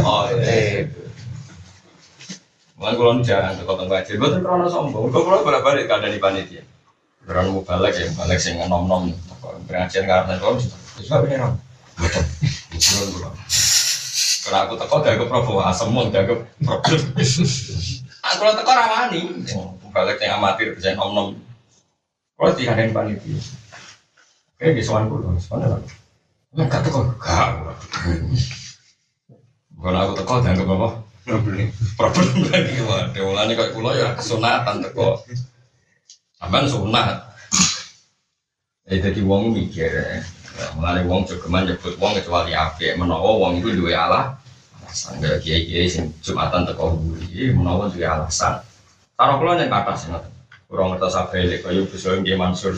Oh, 0.05 0.29
iya. 0.37 0.85
Mulai 2.79 2.95
kulon 2.95 3.25
jangan 3.25 3.57
teko 3.59 3.75
teng 3.75 3.91
wajib, 3.91 4.23
boten 4.23 4.45
krono 4.45 4.69
sombong. 4.69 5.11
Kok 5.11 5.23
kula 5.25 5.43
bolak-balik 5.43 5.91
kadang 5.91 6.13
di 6.15 6.21
panitia. 6.23 6.63
Krono 7.29 7.61
mau 7.61 7.65
balik 7.69 7.93
ya, 7.93 8.09
balik 8.17 8.41
sing 8.41 8.57
nom-nom. 8.57 9.13
Pengajian 9.69 10.09
karena 10.09 10.41
kok 10.41 10.65
apa 11.13 11.25
nih, 11.29 11.37
Boten. 12.01 12.25
Kulon 12.73 13.09
kula. 13.13 13.31
Karena 14.49 14.59
aku 14.65 14.81
teko 14.81 14.97
gak 15.05 15.21
ke 15.21 15.25
Prabowo 15.29 15.61
asem 15.61 15.93
mon 15.93 16.09
gak 16.09 16.25
ke 16.25 16.35
problem. 16.65 17.01
Aku 18.33 18.41
lo 18.49 18.53
teko 18.57 18.71
rawani. 18.73 19.45
Balik 19.93 20.25
yang 20.25 20.41
amatir 20.41 20.73
bisa 20.73 20.97
nom-nom. 20.97 21.37
Kalau 22.39 22.55
tidak 22.57 22.81
ada 22.81 22.83
yang 22.89 22.97
panitia. 22.97 23.37
Kayak 24.57 24.73
di 24.79 24.83
soal 24.83 25.05
kulo, 25.11 25.37
soalnya 25.37 25.77
lah. 25.77 25.81
Enggak 26.57 26.81
teko, 26.81 27.13
gak. 27.21 27.61
Kalau 29.77 29.99
aku 30.01 30.13
teko 30.17 30.33
dianggap 30.41 30.69
apa? 30.71 30.89
Problem. 31.29 31.67
Problem 31.93 32.41
lagi 32.49 32.77
wah. 32.89 33.05
Dewalane 33.13 33.53
kayak 33.53 33.77
kulo 33.77 33.93
ya 33.93 34.17
kesunatan 34.17 34.81
teko. 34.81 35.21
Aman 36.39 36.71
sunat. 36.71 37.27
Ya 38.87 38.95
jadi 39.03 39.21
wong 39.27 39.53
mikir. 39.53 39.91
Ya, 40.59 40.67
mulane 40.75 41.07
wong 41.07 41.27
jogeman 41.27 41.67
nyebut 41.67 41.99
wong 41.99 42.19
kecuali 42.19 42.51
apik 42.55 42.99
menawa 42.99 43.31
wong 43.39 43.63
itu 43.63 43.79
duwe 43.79 43.95
Allah 43.95 44.35
alasan 44.83 45.23
kaya 45.23 45.39
kiai-kiai 45.39 45.87
sing 45.87 46.11
Jumatan 46.19 46.67
teko 46.67 46.99
mburi 46.99 47.55
menawa 47.55 47.91
duwe 47.91 48.07
alasan. 48.07 48.63
Karo 49.19 49.39
kula 49.43 49.59
yang 49.59 49.71
kata 49.71 49.93
sing 49.99 50.11
ngoten. 50.15 50.33
Kurang 50.71 50.95
ngertos 50.95 51.19
abe 51.19 51.59
kaya 51.63 51.81
bisa 51.87 52.15
nggih 52.19 52.39
Mansur 52.39 52.75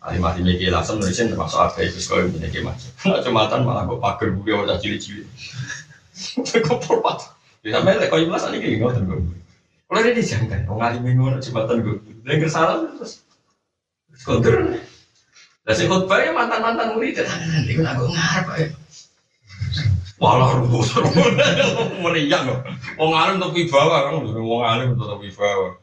Alimati 0.00 0.40
Miki 0.40 0.72
langsung 0.72 0.96
nulisin 0.96 1.28
termasuk 1.28 1.76
Gus 1.76 2.08
kaya 2.08 2.28
ngene 2.28 2.48
iki 2.48 2.60
Mansur. 2.60 2.92
Nah 3.08 3.20
Jumatan 3.24 3.64
malah 3.64 3.84
kok 3.88 4.00
pager 4.00 4.28
buri 4.36 4.52
ora 4.52 4.76
cilik-cilik. 4.76 5.28
Kok 6.68 6.84
perpat. 6.84 7.32
Ya 7.64 7.80
sampe 7.80 7.96
lek 7.96 8.12
kaya 8.12 8.28
belas 8.28 8.44
iki 8.52 8.76
ngoten 8.76 9.08
kok. 9.08 9.18
Kalau 9.90 10.00
dia 10.06 10.14
dijangkan, 10.14 10.68
wong 10.70 10.80
alim 10.84 11.04
ngono 11.16 11.36
Jumatan 11.40 11.80
gue. 11.80 12.09
Dengar 12.24 12.50
salah 12.52 12.76
terus 12.96 13.24
kontur. 14.24 14.76
Lah 15.64 15.74
sing 15.76 15.88
khotbah 15.88 16.20
ya 16.20 16.32
mantan-mantan 16.34 16.96
murid 16.96 17.20
tenan 17.20 17.64
iku 17.68 17.84
aku 17.84 18.10
ngarep 18.10 18.46
ae. 18.56 18.64
Walah 20.20 20.60
rumus 20.60 20.92
meriang 22.04 22.44
kok. 22.44 22.60
Wong 23.00 23.12
alim 23.16 23.40
untuk 23.40 23.56
wibawa 23.56 23.96
kan, 24.04 24.20
wong 24.20 24.62
alim 24.64 24.88
untuk 24.92 25.20
wibawa. 25.24 25.80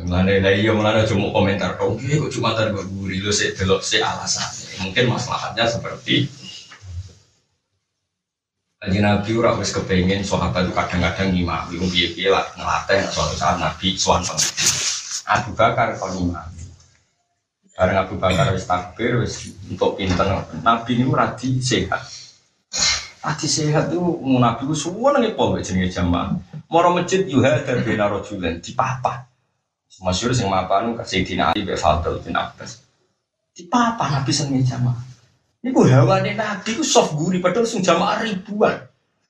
Mulane 0.00 0.38
lah 0.38 0.54
iya 0.54 0.70
mulane 0.70 1.02
cuma 1.04 1.34
komentar 1.34 1.74
kau 1.74 1.98
kok 1.98 2.30
cuma 2.30 2.54
tar 2.54 2.70
gue 2.70 2.86
buri 2.86 3.18
lu 3.18 3.34
sih 3.34 3.50
delok 3.52 3.82
sih 3.82 3.98
alasannya. 3.98 4.86
Mungkin 4.86 5.10
masalahnya 5.10 5.66
seperti 5.66 6.30
Kaji 8.80 8.96
Nabi 9.04 9.36
ora 9.36 9.52
wis 9.60 9.76
kepengen 9.76 10.24
sahabat 10.24 10.64
itu 10.64 10.72
kadang-kadang 10.72 11.36
ngimami 11.36 11.76
wong 11.76 11.92
piye-piye 11.92 12.32
lah 12.32 12.48
ngelatih 12.56 13.12
suatu 13.12 13.36
saat 13.36 13.60
Nabi 13.60 13.92
sowan 13.92 14.24
pengen. 14.24 14.40
Abu 15.28 15.52
Bakar 15.52 16.00
kon 16.00 16.16
ngimami. 16.16 16.64
Bareng 17.76 18.00
Abu 18.00 18.16
Bakar 18.16 18.56
wis 18.56 18.64
takbir 18.64 19.20
wis 19.20 19.52
untuk 19.68 20.00
pinter 20.00 20.24
Nabi 20.64 20.96
ini 20.96 21.04
radi 21.12 21.60
sehat. 21.60 22.08
Radi 23.20 23.44
sehat 23.44 23.92
itu 23.92 24.00
mau 24.00 24.40
Nabi 24.40 24.64
ku 24.64 24.72
suwun 24.72 25.12
nang 25.12 25.28
po 25.36 25.60
jenenge 25.60 25.92
jamaah. 25.92 26.40
Moro 26.72 26.96
masjid 26.96 27.28
yuha 27.28 27.60
dan 27.60 27.84
bina 27.84 28.08
rojulen 28.08 28.64
di 28.64 28.72
papa. 28.72 29.28
Masyur 30.00 30.32
sing 30.32 30.48
mapan 30.48 30.96
kasih 30.96 31.20
dina 31.20 31.52
Ali 31.52 31.68
be 31.68 31.76
Fadl 31.76 32.16
bin 32.24 32.32
Abbas. 32.32 32.80
Di 33.52 33.68
papa 33.68 34.08
Nabi 34.08 34.32
seneng 34.32 34.64
jamaah. 34.64 35.09
Ini 35.60 35.76
ku 35.76 35.84
hawane 35.84 36.32
Nabi 36.40 36.72
ku 36.72 36.80
soft 36.80 37.12
guri 37.20 37.36
padahal 37.36 37.68
sing 37.68 37.84
jamaah 37.84 38.24
ribuan. 38.24 38.80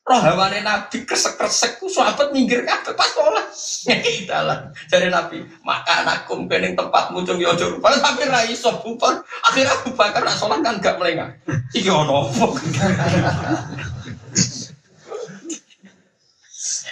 Roh 0.07 0.21
hawane 0.23 0.63
Nabi 0.63 1.03
kresek-kresek 1.03 1.83
ku 1.83 1.91
sahabat 1.91 2.31
minggir 2.31 2.63
kabeh 2.63 2.95
pas 2.95 3.11
sholat. 3.11 3.51
Kita 3.83 4.47
lah 4.47 4.71
dari 4.87 5.11
Nabi, 5.11 5.43
maka 5.67 6.07
anakku 6.07 6.39
kening 6.47 6.79
tempatmu 6.79 7.27
cung 7.27 7.43
yo 7.43 7.51
ojo 7.51 7.75
rupane 7.75 7.99
tapi 7.99 8.31
ra 8.31 8.47
iso 8.47 8.71
bubar. 8.79 9.27
Akhirnya 9.43 9.75
Abu 9.75 9.91
Bakar 9.99 10.23
nak 10.23 10.39
sholat 10.39 10.63
kan 10.63 10.79
gak 10.79 11.03
melengah. 11.03 11.35
Iki 11.75 11.91
ono 11.91 12.31
apa? 12.31 12.47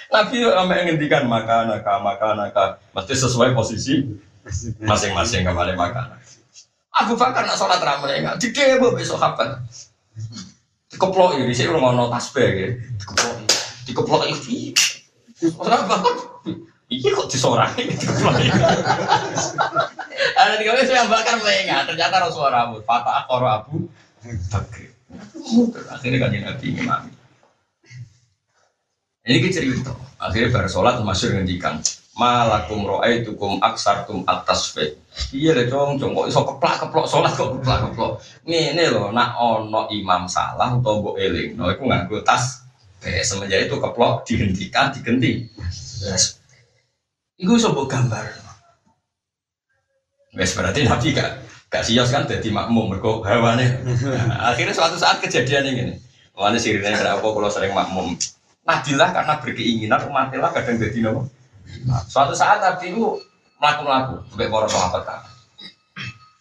Nabi 0.08 0.36
sampai 0.40 0.82
ngendikan 0.82 1.30
maka 1.30 1.62
anaka 1.62 1.92
maka 2.02 2.26
anaka 2.34 2.64
mesti 2.90 3.14
sesuai 3.14 3.54
posisi 3.54 4.02
masing-masing 4.82 5.46
kembali 5.46 5.78
makan. 5.78 6.18
Abu 6.98 7.14
Bakar 7.14 7.46
nak 7.46 7.54
sholat 7.54 7.78
ramai 7.78 8.18
enggak 8.18 8.42
di 8.42 8.50
demo 8.50 8.90
besok 8.90 9.22
kapan? 9.22 9.54
Dikeplok 10.90 11.38
ini 11.38 11.54
sih 11.54 11.70
orang 11.70 11.94
mau 11.94 12.10
tasbih 12.10 12.48
ya. 12.48 12.68
Dikeplok, 12.98 13.34
dikeplok 13.86 14.22
ini. 14.26 14.74
Orang 15.54 15.86
Bakar, 15.86 16.14
iya 16.90 17.10
kok 17.14 17.30
disorakin 17.30 17.86
dikeplok 17.94 18.34
ini. 18.42 18.50
Ada 20.38 20.54
di 20.58 20.64
kamar 20.66 20.82
saya 20.82 21.06
bakar 21.06 21.38
enggak 21.38 21.86
ternyata 21.86 22.14
Rasulullah 22.18 22.66
rambut. 22.66 22.82
Fatah 22.82 23.22
akor 23.22 23.46
Abu 23.46 23.86
Bakar. 24.50 24.90
Akhirnya 25.94 26.18
kan 26.18 26.34
Nabi 26.34 26.66
ngimami. 26.74 27.12
Ini 29.28 29.38
kita 29.44 29.60
cerita. 29.60 29.92
Akhirnya 30.18 30.50
bar 30.50 30.66
sholat 30.66 30.98
masyur 31.04 31.36
ngendikan 31.36 31.78
malakum 32.18 32.82
ro'aitukum 32.82 33.62
aksartum 33.62 34.26
atas 34.26 34.74
fe. 34.74 34.98
Iya 35.30 35.54
deh 35.54 35.70
cong, 35.70 36.02
cong 36.02 36.12
kok 36.18 36.26
iso 36.26 36.40
keplak 36.42 36.74
keplok 36.82 37.06
sholat 37.06 37.32
kok 37.38 37.54
keplak 37.54 37.78
keplok. 37.88 38.18
Ngene 38.42 38.84
lho, 38.90 39.14
nak 39.14 39.38
ono 39.38 39.86
imam 39.94 40.26
salah 40.26 40.74
atau 40.74 40.98
mbok 40.98 41.14
eling, 41.14 41.54
no 41.54 41.70
iku 41.70 41.86
nganggo 41.86 42.18
tas. 42.26 42.66
Eh, 43.06 43.22
semenjak 43.22 43.70
itu 43.70 43.78
keplok 43.78 44.26
dihentikan, 44.26 44.90
digenti. 44.90 45.46
Yes. 46.02 46.42
Iku 47.38 47.54
iso 47.54 47.70
mbok 47.70 47.86
gambar. 47.86 48.26
Wes 50.34 50.52
berarti 50.58 50.84
Nabi 50.84 51.14
gak 51.14 51.30
gak 51.70 51.86
sios 51.86 52.10
kan 52.10 52.26
jadi 52.26 52.50
makmum 52.50 52.90
mergo 52.90 53.22
hawane. 53.22 53.78
Nah, 53.86 54.50
akhirnya 54.50 54.74
suatu 54.74 54.98
saat 54.98 55.22
kejadian 55.22 55.70
ini. 55.70 55.94
Mana 56.34 56.58
sirine 56.58 56.94
kenapa 56.94 57.22
kalau 57.22 57.50
sering 57.50 57.74
makmum? 57.74 58.14
Nadilah 58.62 59.10
karena 59.10 59.34
berkeinginan 59.42 60.06
umatnya 60.06 60.50
kadang 60.54 60.78
jadi 60.78 60.98
nopo. 61.02 61.37
Nah, 61.88 62.02
suatu 62.04 62.32
saat 62.36 62.60
Nabi 62.60 62.92
itu 62.92 63.16
melaku-melaku 63.58 64.22
sampai 64.28 64.48
para 64.48 64.68
sahabat 64.68 65.02
kan. 65.04 65.20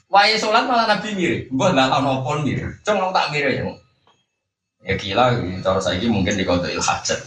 Wahai 0.07 0.39
sholat 0.39 0.63
malah 0.63 0.87
Nabi 0.87 1.19
mirip, 1.19 1.41
gue 1.51 1.67
nggak 1.67 1.91
tahu 1.91 2.01
nopon 2.03 2.47
mirip, 2.47 2.71
cuma 2.87 3.11
tak 3.11 3.27
mirip 3.35 3.51
ya. 3.51 3.63
Ya 4.87 4.93
gila, 4.95 5.35
cara 5.59 5.79
saya 5.83 5.99
ini 5.99 6.07
mungkin 6.07 6.39
di 6.39 6.47
kota 6.47 6.71
hajat. 6.71 7.19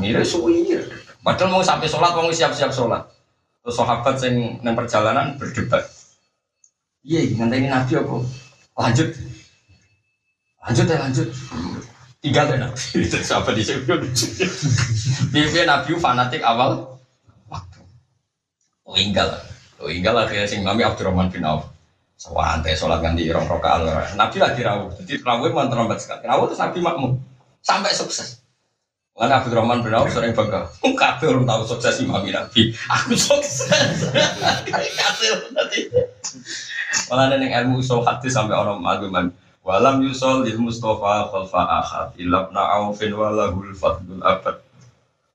Mirip 0.00 0.24
suwir. 0.24 0.88
Padahal 1.20 1.52
mau 1.52 1.60
sampai 1.60 1.84
sholat, 1.84 2.16
mau 2.16 2.32
siap-siap 2.32 2.72
sholat. 2.72 3.04
Terus 3.60 3.76
sahabat 3.76 4.16
yang 4.24 4.56
nang 4.64 4.72
perjalanan 4.72 5.36
berdebat. 5.36 5.84
Iya, 7.04 7.36
nanti 7.36 7.60
ini 7.60 7.68
Nabi 7.68 7.92
apa? 8.00 8.16
Lanjut, 8.80 9.08
lanjut 10.64 10.86
ya 10.88 10.96
lanjut 10.96 11.28
tinggal 12.20 12.52
deh 12.52 12.58
nabi 12.60 12.76
siapa 13.08 13.50
di 13.56 13.64
sini 13.64 13.80
dia 15.32 15.64
nabi 15.64 15.96
fanatik 15.96 16.44
awal? 16.44 17.00
Waktu. 17.48 17.80
Oh 18.84 18.94
tinggal 18.94 19.40
oh 19.80 19.88
tinggal 19.88 20.14
akhirnya 20.20 20.44
sing 20.44 20.60
kami 20.60 20.84
Abdurrahman 20.84 21.32
bin 21.32 21.48
Auf. 21.48 21.68
Santai 22.20 22.76
sholat 22.76 23.00
ganti 23.00 23.32
rong 23.32 23.48
rokaat 23.48 24.12
nabi 24.20 24.36
lagi 24.36 24.60
rawuh 24.60 24.92
jadi 25.00 25.24
rawuh 25.24 25.48
emang 25.48 25.72
terlambat 25.72 25.98
sekali. 26.04 26.28
Rawuh 26.28 26.44
terus 26.52 26.60
nabi 26.60 26.78
makmum. 26.84 27.16
Sampai 27.64 27.92
sukses. 27.96 28.40
Karena 29.16 29.40
Abdurrahman 29.40 29.84
bin 29.84 29.92
Auf 29.92 30.08
sering 30.12 30.32
bangga, 30.32 30.64
kabeh 30.80 31.28
orang 31.28 31.44
tahu 31.44 31.76
sukses 31.76 32.00
imam 32.00 32.24
Nabi. 32.24 32.72
Aku 32.88 33.12
sukses. 33.12 34.08
Kabeh 34.72 35.28
nanti. 35.52 35.92
Malah 37.12 37.36
neng 37.36 37.52
ilmu 37.52 37.84
usul 37.84 38.00
hadis 38.00 38.32
sampai 38.32 38.56
orang 38.56 38.80
argumen 38.88 39.28
Walam 39.60 40.00
yusol 40.00 40.48
lil 40.48 40.56
Mustafa 40.56 41.28
khalfa 41.28 41.62
ahad 41.68 42.08
ilabna 42.16 42.80
aufin 42.80 43.12
walahul 43.12 43.76
fadlul 43.76 44.24
abad. 44.24 44.56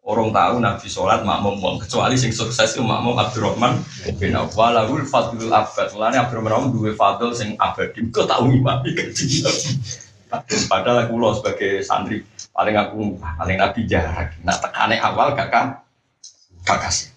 Orang 0.05 0.33
tahu 0.33 0.61
Nabi 0.61 0.85
sholat 0.85 1.25
makmum 1.25 1.57
wong 1.61 1.75
kecuali 1.81 2.13
sing 2.17 2.29
sukses 2.33 2.77
itu 2.77 2.81
makmum 2.81 3.17
Abdurrahman 3.17 3.81
bin 4.17 4.37
Auf. 4.37 4.57
Walahul 4.57 5.05
fadlul 5.05 5.53
abad. 5.53 5.93
Mulane 5.93 6.17
Abdurrahman 6.21 6.73
duwe 6.73 6.97
fadl 6.97 7.33
sing 7.37 7.53
abadi. 7.61 8.01
Kau 8.09 8.25
tahu 8.25 8.49
imam 8.49 8.81
Padahal 10.69 11.05
aku 11.05 11.13
lo 11.21 11.37
sebagai 11.37 11.85
santri 11.85 12.25
paling 12.49 12.75
aku 12.77 13.17
paling 13.21 13.57
Nabi 13.61 13.81
jarak. 13.85 14.33
Nak 14.41 14.57
tekane 14.57 14.97
awal 15.01 15.37
gak 15.37 15.49
kan? 15.53 15.65
Gak 16.65 16.81
kasih. 16.81 17.13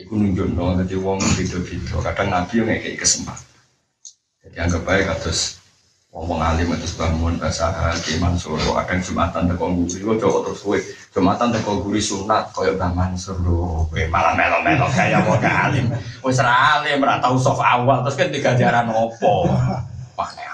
Iku 0.00 0.16
nunjuk 0.16 0.56
dong, 0.56 0.80
jadi 0.80 0.96
wong 0.96 1.20
beda-beda. 1.20 2.00
Kadang 2.00 2.28
Nabi 2.32 2.54
yang 2.56 2.68
kayak 2.80 3.04
kesempatan. 3.04 3.48
Jadi 4.40 4.56
anggap 4.56 4.82
baik 4.88 5.12
terus 5.20 5.59
ngomong 6.10 6.42
alim 6.42 6.74
terus 6.74 6.98
bangun 6.98 7.38
bahasa 7.38 7.70
hati 7.70 8.18
Mansur. 8.18 8.58
Kadang 8.58 8.98
jumatan 8.98 9.46
teko 9.46 9.70
guri 9.70 9.98
kok 10.02 10.16
coba 10.26 10.38
terus 10.50 10.60
kowe 10.66 10.78
jumatan 11.14 11.48
teko 11.54 11.72
guri 11.86 12.02
sunat 12.02 12.50
koyo 12.50 12.74
Bang 12.74 12.98
Mansur. 12.98 13.38
Lho 13.38 13.86
malah 14.10 14.34
melo-melo 14.34 14.90
kaya 14.90 15.22
wong 15.22 15.38
alim. 15.38 15.86
Wis 16.26 16.42
ra 16.42 16.82
alim 16.82 16.98
tau 17.22 17.38
sof 17.38 17.62
awal 17.62 18.02
terus 18.02 18.18
kan 18.18 18.34
digajaran 18.34 18.90
opo? 18.90 19.46
Wah 20.18 20.28
aneh 20.34 20.50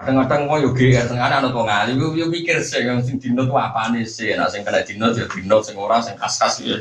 kadang-kadang 0.00 0.48
kok 0.48 0.58
yo 0.64 0.70
GR 0.72 1.04
tengah 1.10 1.28
ana 1.28 1.50
wong 1.50 1.68
alim 1.68 1.98
yo 1.98 2.26
mikir 2.30 2.62
sih 2.62 2.86
sing 3.02 3.18
dino 3.18 3.50
tuh 3.50 3.58
apane 3.58 4.06
sih? 4.06 4.30
Nek 4.38 4.48
sing 4.54 4.62
kena 4.62 4.86
dino 4.86 5.10
yo 5.10 5.26
dino 5.26 5.58
sing 5.58 5.74
ora 5.74 5.98
sing 5.98 6.14
kas-kas 6.14 6.62
ya 6.62 6.78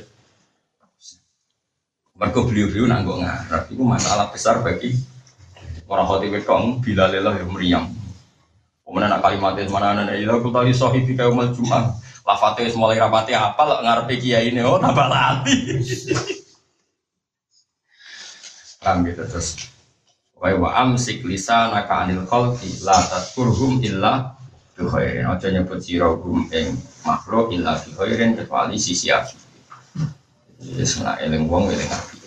Mergo 2.20 2.44
beliau-beliau 2.44 2.92
nanggung 2.92 3.24
ngarep 3.24 3.72
itu 3.72 3.80
masalah 3.80 4.28
besar 4.28 4.60
bagi 4.60 4.92
Orang 5.90 6.06
khotib 6.06 6.38
kong 6.46 6.86
bila 6.86 7.10
lelah 7.10 7.34
yang 7.34 7.50
meriam. 7.50 7.86
Kemudian 8.86 9.10
nak 9.10 9.26
kalimatnya 9.26 9.66
mana 9.74 9.98
nana 9.98 10.14
ilah 10.14 10.38
aku 10.38 10.54
tadi 10.54 10.70
sohib 10.70 11.10
di 11.10 11.18
kaum 11.18 11.42
cuma 11.54 11.98
lafatnya 12.26 12.74
mulai 12.78 13.02
rapati 13.02 13.34
apa 13.34 13.62
lah 13.66 13.82
ngarepe 13.82 14.22
kiai 14.22 14.54
ini 14.54 14.62
oh 14.62 14.78
tambah 14.78 15.10
lati. 15.10 15.58
Paham 18.86 19.02
gitu 19.06 19.26
terus. 19.26 19.58
Wa 20.38 20.54
wa 20.62 20.70
amsik 20.78 21.26
lisanaka 21.26 22.06
anil 22.06 22.26
khalqi 22.30 22.86
la 22.86 22.98
tadkurhum 22.98 23.82
illa 23.82 24.38
bi 24.78 24.86
khairin. 24.86 25.26
Aja 25.26 25.50
nyebut 25.50 25.82
sira 25.82 26.14
gum 26.14 26.46
ing 26.54 26.78
makhluk 27.02 27.50
illa 27.54 27.82
bi 27.82 27.98
kecuali 28.38 28.78
sisi 28.78 29.10
api. 29.10 29.38
Wis 30.78 31.02
nak 31.02 31.18
eling 31.18 31.50
wong 31.50 31.74
eling 31.74 31.90
api. 31.90 32.19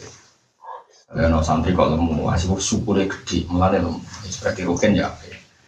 Ya 1.13 1.29
no 1.29 1.45
santri 1.45 1.77
kok 1.77 1.93
lemu, 1.93 2.25
asih 2.33 2.57
kok 2.57 2.63
syukure 2.65 3.05
gede, 3.05 3.45
mulane 3.53 3.85
lemu. 3.85 4.01
Seperti 4.25 4.65
rugen 4.65 4.97
ya. 4.97 5.13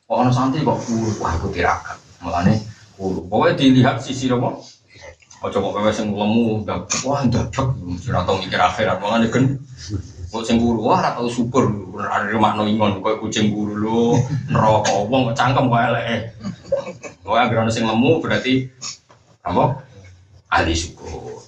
Kok 0.08 0.16
ono 0.24 0.32
santri 0.32 0.64
kok 0.64 0.80
kuru, 0.80 1.20
wah 1.20 1.36
aku 1.36 1.52
tirakat. 1.52 2.00
Mulane 2.24 2.64
kuru. 2.96 3.28
Pokoknya 3.28 3.60
dilihat 3.60 4.00
sisi 4.00 4.32
apa? 4.32 4.56
Kok 5.44 5.52
kowe 5.60 5.92
sing 5.92 6.16
lemu, 6.16 6.64
wah 7.04 7.20
ndabek, 7.28 7.60
ora 8.08 8.20
tau 8.24 8.40
mikir 8.40 8.56
akhirat, 8.56 8.96
mulane 9.04 9.28
gen. 9.28 9.60
Kok 10.32 10.40
sing 10.48 10.56
kuru, 10.56 10.80
wah 10.80 11.04
ora 11.04 11.12
tau 11.12 11.28
syukur, 11.28 11.68
ora 11.92 12.24
makno 12.40 12.64
ingon 12.64 13.04
koyo 13.04 13.20
kucing 13.20 13.52
kuru 13.52 13.76
lho, 13.76 14.16
neraka 14.48 14.96
wong 15.04 15.36
cangkem 15.36 15.68
kok 15.68 15.84
eleke. 15.92 16.16
Kok 17.20 17.36
anggere 17.36 17.68
sing 17.68 17.84
lemu 17.84 18.24
berarti 18.24 18.64
apa? 19.44 19.84
Ahli 20.48 20.72
syukur. 20.72 21.44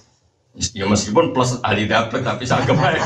Ya 0.77 0.85
meskipun 0.85 1.33
plus 1.33 1.57
ahli 1.65 1.89
dapet 1.89 2.21
tapi 2.21 2.45
sagem 2.45 2.77
ae 2.77 2.97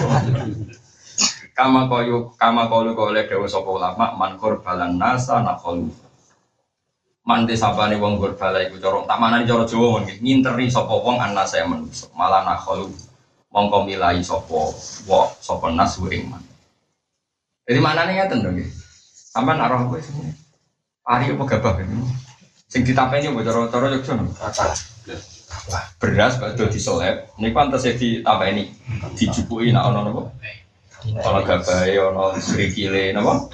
kama 1.61 1.85
koyo 1.85 2.33
kama 2.41 2.65
kau 2.65 2.81
oleh 2.81 3.29
dewa 3.29 3.45
sopo 3.45 3.77
ulama 3.77 4.17
man 4.17 4.33
balan 4.41 4.97
nasa 4.97 5.45
nakolu 5.45 5.93
mande 7.21 7.53
sabane 7.53 8.01
wong 8.01 8.17
bala 8.17 8.65
iku 8.65 8.81
corong 8.81 9.05
tak 9.05 9.21
mana 9.21 9.45
coro 9.45 9.69
jowo 9.69 10.01
nginteri 10.01 10.65
sopo 10.73 11.05
wong 11.05 11.21
anak 11.21 11.45
saya 11.45 11.69
manusia 11.69 12.09
malah 12.17 12.41
nakolu 12.41 12.89
mongko 13.53 13.85
milai 13.85 14.25
sopo 14.25 14.73
wo 15.05 15.29
sopo 15.37 15.69
nas 15.69 16.01
ing 16.09 16.33
man 16.33 16.41
jadi 17.69 17.77
mana 17.77 18.09
nih 18.09 18.25
ngeten 18.25 18.41
dong 18.41 18.57
sampai 19.29 19.53
naruh 19.53 19.85
gue 19.85 20.01
sini 20.01 20.33
hari 21.05 21.33
apa 21.33 21.43
gabah 21.45 21.81
ini? 21.81 22.07
Sing 22.71 22.87
ditapeni 22.87 23.27
apa 23.27 23.43
cara-cara 23.43 23.91
Yogyakarta 23.99 24.65
beras 25.99 26.39
bakal 26.39 26.71
disolep 26.71 27.35
ini 27.35 27.51
pantas 27.51 27.83
ya 27.83 27.93
ditapeni. 27.93 28.71
Dijupui 29.19 29.75
nak 29.75 29.91
ono 29.91 29.99
nopo 30.07 30.21
Ono 31.01 31.39
gabahe, 31.41 31.97
ono 31.97 32.37
serikile, 32.37 33.09
napa? 33.09 33.49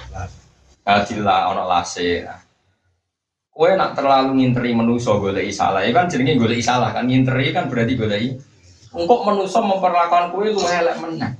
Adila, 0.84 1.48
ono 1.48 1.64
lase. 1.64 2.28
Kue 3.48 3.74
nak 3.74 3.96
terlalu 3.96 4.38
nginteri 4.38 4.76
menuso 4.76 5.16
golek 5.16 5.48
salah, 5.50 5.82
ya 5.82 5.90
kan 5.90 6.06
jenenge 6.06 6.36
golek 6.36 6.60
salah 6.60 6.92
kan 6.92 7.08
nginteri 7.08 7.50
kan 7.50 7.72
berarti 7.72 7.94
golek. 7.96 8.36
Engkok 8.92 9.20
menuso 9.24 9.58
memperlakukan 9.64 10.30
kue 10.30 10.52
lu 10.52 10.60
elek 10.60 10.96
menang. 11.00 11.34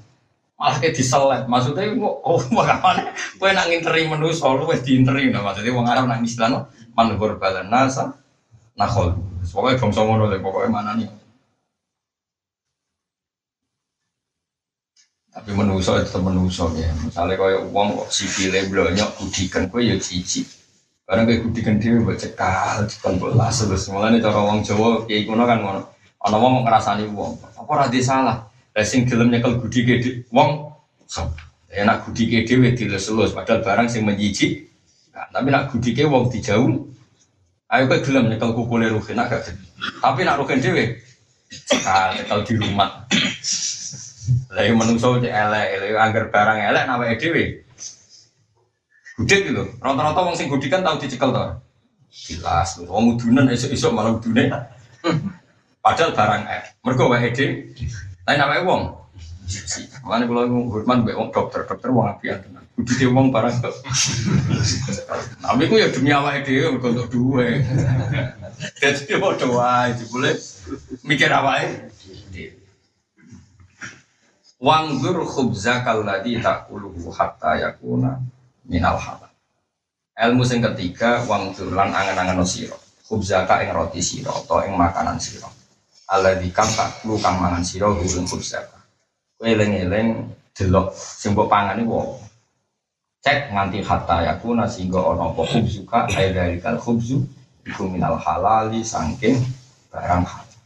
Malah 0.58 0.76
kayak 0.82 0.96
diselet, 0.98 1.42
maksudnya 1.46 1.94
kok 1.94 2.16
oh 2.26 2.42
bagaimana? 2.56 3.14
Kue 3.38 3.54
nak 3.54 3.68
nginteri 3.70 4.08
menuso 4.08 4.48
lu 4.56 4.64
wes 4.66 4.82
diinteri, 4.82 5.30
nah 5.30 5.44
maksudnya 5.44 5.76
wong 5.76 5.86
Arab 5.86 6.08
nak 6.08 6.24
istilah 6.24 6.66
man 6.96 7.14
balan 7.14 7.68
nasa 7.68 8.16
nakol. 8.74 9.14
Pokoknya 9.48 9.78
bangsa 9.78 10.00
ngono 10.02 10.24
pokoknya 10.28 10.68
mana 10.72 10.92
nih? 10.98 11.17
Tapi 15.38 15.54
menuso 15.54 15.94
itu 15.94 16.18
menuso 16.18 16.66
ya. 16.74 16.90
Misalnya 16.98 17.38
kaya 17.38 17.62
uang 17.70 17.94
kok 17.94 18.10
sipile 18.10 18.66
blonyok 18.66 19.22
kudikan 19.22 19.70
kue 19.70 19.86
ya 19.86 19.94
cici. 19.94 20.42
Karena 21.06 21.22
kayak 21.22 21.46
kudikan 21.46 21.78
dia 21.78 21.94
buat 22.02 22.18
cekal, 22.18 22.90
cekal 22.90 23.14
bolas 23.22 23.54
terus. 23.62 23.86
Mulanya 23.86 24.18
cara 24.18 24.42
uang 24.42 24.66
Jawa 24.66 25.06
kayak 25.06 25.30
kuno 25.30 25.46
kan 25.46 25.62
ngono. 25.62 25.82
Ana 26.26 26.36
wong 26.42 26.66
ngerasani 26.66 27.06
uang. 27.14 27.38
Apa 27.54 27.70
ora 27.70 27.86
salah? 28.02 28.50
Lah 28.50 28.82
sing 28.82 29.06
gelem 29.06 29.30
nyekel 29.30 29.62
gudike 29.62 29.94
di 30.02 30.10
wong 30.34 30.74
so. 31.06 31.30
Enak 31.70 32.10
gudike 32.10 32.42
dhewe 32.42 32.74
dilus-lus 32.74 33.30
padahal 33.30 33.62
barang 33.62 33.86
sing 33.86 34.02
menjijik. 34.02 34.66
Nah, 35.14 35.30
tapi 35.30 35.54
nak 35.54 35.70
gudike 35.70 36.02
wong 36.02 36.34
dijauh. 36.34 36.82
Ayo 37.70 37.82
kowe 37.86 37.98
gelem 38.02 38.26
nyekel 38.26 38.50
kukule 38.58 38.90
rugen 38.90 39.14
nak 39.14 39.30
gak. 39.30 39.54
Tapi 40.02 40.26
nak 40.26 40.42
rugen 40.42 40.58
dhewe 40.58 40.98
cekal 41.46 42.26
cekal 42.26 42.42
di 42.42 42.54
rumah. 42.58 43.06
Lagi 44.58 44.74
menungso 44.74 45.22
cek 45.22 45.30
elek, 45.30 45.66
elek 45.78 45.94
angger 45.94 46.24
barang 46.34 46.58
elek 46.58 46.84
nama 46.90 47.06
edw. 47.14 47.62
Gudik 49.14 49.40
gitu. 49.46 49.62
Rata-rata 49.78 50.18
wong 50.26 50.34
sing 50.34 50.50
gudik 50.50 50.66
kan 50.66 50.82
tahu 50.82 50.98
dicekel 50.98 51.30
to. 51.30 51.62
Jelas, 52.10 52.74
wong 52.82 53.14
udunan 53.14 53.46
esuk-esuk 53.54 53.94
malah 53.94 54.18
udune. 54.18 54.50
Padahal 55.78 56.10
barang 56.10 56.42
eh. 56.50 56.62
Mergo 56.82 57.06
wae 57.06 57.30
edw. 57.30 57.70
Tapi 58.26 58.34
namanya 58.34 58.66
wong. 58.66 58.82
Makanya 60.02 60.26
kalau 60.26 60.42
hormat 60.74 61.06
mbak 61.06 61.14
wong 61.14 61.30
dokter, 61.30 61.62
dokter 61.62 61.94
wong 61.94 62.10
apian 62.10 62.42
tenan. 62.42 62.66
Kudu 62.74 63.14
wong 63.14 63.30
barang 63.30 63.62
kok. 63.62 63.74
Tapi 65.38 65.62
ku 65.70 65.78
ya 65.78 65.86
demi 65.94 66.10
awake 66.10 66.42
dhewe 66.42 66.74
mergo 66.74 66.98
untuk 66.98 67.08
duwe. 67.14 67.62
Jadi 68.82 69.22
mau 69.22 69.38
doa, 69.38 69.86
boleh 70.10 70.34
mikir 71.06 71.30
awake. 71.30 71.94
Wanggur 74.58 75.22
khubza 75.22 75.86
kalladhi 75.86 76.42
takuluhu 76.42 77.14
hatta 77.14 77.54
yakuna 77.62 78.18
minal 78.66 78.98
halal. 78.98 79.30
Ilmu 80.18 80.42
sing 80.42 80.58
ketiga 80.58 81.22
wanggur 81.30 81.70
lan 81.70 81.94
angan-angan 81.94 82.42
sira. 82.42 82.74
Khubzaka 83.06 83.62
ing 83.62 83.70
roti 83.70 84.02
sira 84.02 84.34
atau 84.34 84.58
ing 84.66 84.74
makanan 84.74 85.14
sira. 85.22 85.46
Alladhi 86.10 86.50
kang 86.50 86.66
takulu 86.74 87.22
kang 87.22 87.38
mangan 87.38 87.62
sira 87.62 87.86
ing 88.02 88.26
khubzaka. 88.26 88.82
Kowe 89.38 89.46
eling-eling 89.46 90.26
delok 90.50 90.90
sing 90.90 91.38
mbok 91.38 91.46
pangan 91.46 91.78
iku 91.78 92.18
cek 93.22 93.54
nganti 93.54 93.78
hatta 93.86 94.26
yakuna 94.26 94.66
sehingga 94.66 94.98
ana 94.98 95.30
apa 95.30 95.42
khubzuka 95.46 96.10
ai 96.10 96.34
dalikal 96.34 96.82
khubzu 96.82 97.22
iku 97.62 97.86
minal 97.86 98.18
halali 98.18 98.82
saking 98.82 99.38
barang 99.94 100.26
halal. 100.26 100.58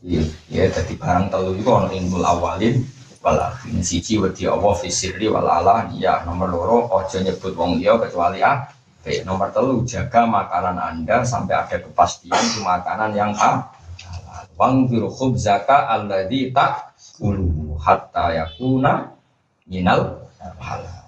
Iya, 0.00 0.24
ya, 0.48 0.64
jadi 0.72 0.96
barang 0.96 1.28
telu 1.28 1.52
itu 1.60 1.68
ono 1.68 1.92
ilmu 1.92 2.24
awalin 2.24 2.80
ini 3.68 3.84
siji 3.84 4.16
wedi 4.16 4.48
Allah 4.48 4.72
fisirri 4.80 5.28
wala 5.28 5.60
ya 5.92 6.24
nomor 6.24 6.48
loro 6.48 6.78
ojo 6.88 7.18
nyebut 7.20 7.52
wong 7.52 7.76
liya 7.76 8.00
kecuali 8.00 8.40
ah 8.40 8.64
Oke, 9.00 9.24
nomor 9.24 9.48
telu 9.48 9.80
jaga 9.88 10.28
makanan 10.28 10.76
anda 10.76 11.24
sampai 11.24 11.56
ada 11.56 11.80
kepastian 11.80 12.36
itu 12.36 12.60
makanan 12.60 13.16
yang 13.16 13.32
halal. 13.32 13.64
Khubzaka 15.16 15.88
alladhi 15.88 16.52
tak 16.52 16.92
ulu 17.16 17.80
hatta 17.80 18.36
yakuna 18.36 19.08
minal 19.64 20.28
halal. 20.60 21.00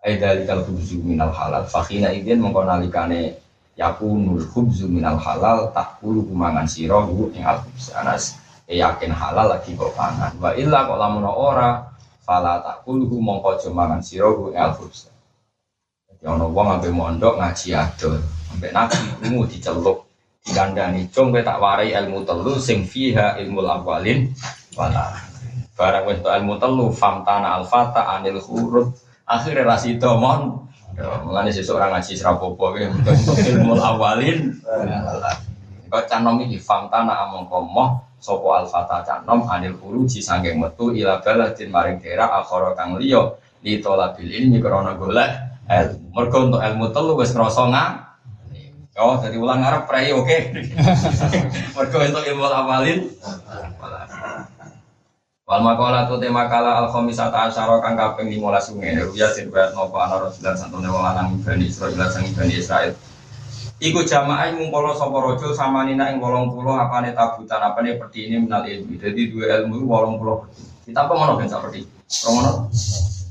Aidali 0.00 0.48
kalau 0.48 0.64
khubzu 0.64 0.96
minal 1.04 1.28
halal. 1.28 1.68
Fakina 1.68 2.08
idin 2.08 2.40
mengkonalikane 2.40 3.36
yakunul 3.76 4.40
khubzu 4.48 4.88
minal 4.88 5.20
halal 5.20 5.76
tak 5.76 6.00
ulu 6.00 6.24
kumangan 6.24 6.64
sirohu 6.64 7.28
yang 7.36 7.52
al 7.52 7.60
khubzanas 7.68 8.40
yakin 8.78 9.10
halal 9.10 9.50
lagi 9.50 9.74
kok 9.74 9.90
pangan. 9.98 10.38
Wa 10.38 10.54
illa 10.54 10.86
kok 10.86 10.98
lamun 10.98 11.26
ora 11.26 11.90
fala 12.22 12.62
takulhu 12.62 13.18
mongko 13.18 13.58
mangan 13.74 13.98
sirahu 13.98 14.54
al 14.54 14.70
fursa. 14.78 15.10
Jadi 16.06 16.22
ana 16.30 16.46
wong 16.46 16.78
ampe 16.78 16.88
mondok 16.94 17.42
ngaji 17.42 17.74
adol. 17.74 18.22
Ampe 18.54 18.70
nabi 18.70 18.98
ilmu 19.26 19.42
diceluk 19.50 20.06
dikandani. 20.46 21.10
Cung 21.10 21.34
tak 21.34 21.58
warai 21.58 21.90
ilmu 21.90 22.22
telu 22.22 22.54
sing 22.62 22.86
fiha 22.86 23.42
ilmu 23.42 23.66
awalin 23.66 24.30
wala. 24.78 25.18
Barang 25.74 26.06
wis 26.06 26.22
ilmu 26.22 26.54
telu 26.62 26.94
famtana 26.94 27.58
al 27.58 27.66
fata 27.66 28.06
anil 28.06 28.38
huruf 28.38 28.94
akhirnya 29.26 29.66
rasido 29.66 30.14
mon. 30.14 30.70
Mulane 31.00 31.48
sesuk 31.48 31.80
orang 31.80 31.96
ngaji 31.96 32.12
serapopo 32.14 32.76
untuk 32.76 33.16
ilmu 33.34 33.74
awalin. 33.80 34.54
Kok 35.90 36.06
canom 36.06 36.38
iki 36.44 36.62
famtana 36.62 37.26
among 37.26 37.50
komoh 37.50 38.09
sopo 38.20 38.52
al 38.52 38.68
fata 38.68 39.00
canom 39.02 39.48
anil 39.48 39.74
furuji 39.80 40.20
sangking 40.20 40.60
metu 40.60 40.92
ila 40.92 41.24
baladin 41.24 41.72
maring 41.72 41.98
daerah 41.98 42.28
akhara 42.44 42.76
kang 42.76 43.00
liya 43.00 43.34
li 43.64 43.80
talabil 43.80 44.28
ilmi 44.28 44.60
krana 44.60 44.94
golek 44.94 45.30
ilmu 45.66 46.12
mergo 46.12 46.38
untuk 46.52 46.60
ilmu 46.60 46.86
telu 46.92 47.12
wis 47.18 47.32
ngrasa 47.32 47.64
ngam 47.66 47.92
Oh, 49.00 49.16
dari 49.16 49.40
ulang 49.40 49.64
Arab 49.64 49.88
pray 49.88 50.12
oke. 50.12 50.28
Mergo 51.78 51.98
untuk 52.04 52.20
ilmu 52.20 52.44
awalin. 52.44 53.08
Wal 55.48 55.62
makalah 55.66 56.04
tu 56.04 56.20
tema 56.20 56.46
kala 56.46 56.84
al 56.84 56.86
khamisata 56.92 57.48
asyara 57.48 57.80
kang 57.80 57.96
kaping 57.96 58.28
15 58.28 58.70
sungai 58.70 59.00
ruya 59.02 59.32
sing 59.34 59.48
bayat 59.48 59.72
nopo 59.72 59.98
ana 59.98 60.22
rasulullah 60.22 60.54
santune 60.54 60.86
wong 60.86 61.02
lanang 61.02 61.42
Bani 61.42 61.66
Israil 61.66 61.96
sang 62.06 62.28
Bani 62.36 62.54
Israil. 62.54 62.92
Iku 63.80 64.04
jamaah 64.04 64.52
ngumpul 64.52 64.92
sapa 64.92 65.16
raja 65.24 65.56
samanina 65.56 66.12
ing 66.12 66.20
80 66.20 66.52
apane 66.68 67.16
tabutan 67.16 67.64
apane 67.64 67.96
peti 67.96 68.28
ini 68.28 68.44
minal 68.44 68.68
ilmu. 68.68 69.00
Jadi 69.00 69.32
dua 69.32 69.64
ilmu 69.64 69.88
80 69.88 70.84
Kita 70.84 71.08
apa 71.08 71.12
mono 71.16 71.40
ben 71.40 71.48
sak 71.48 71.64
peti? 71.64 71.88
Romono. 72.28 72.68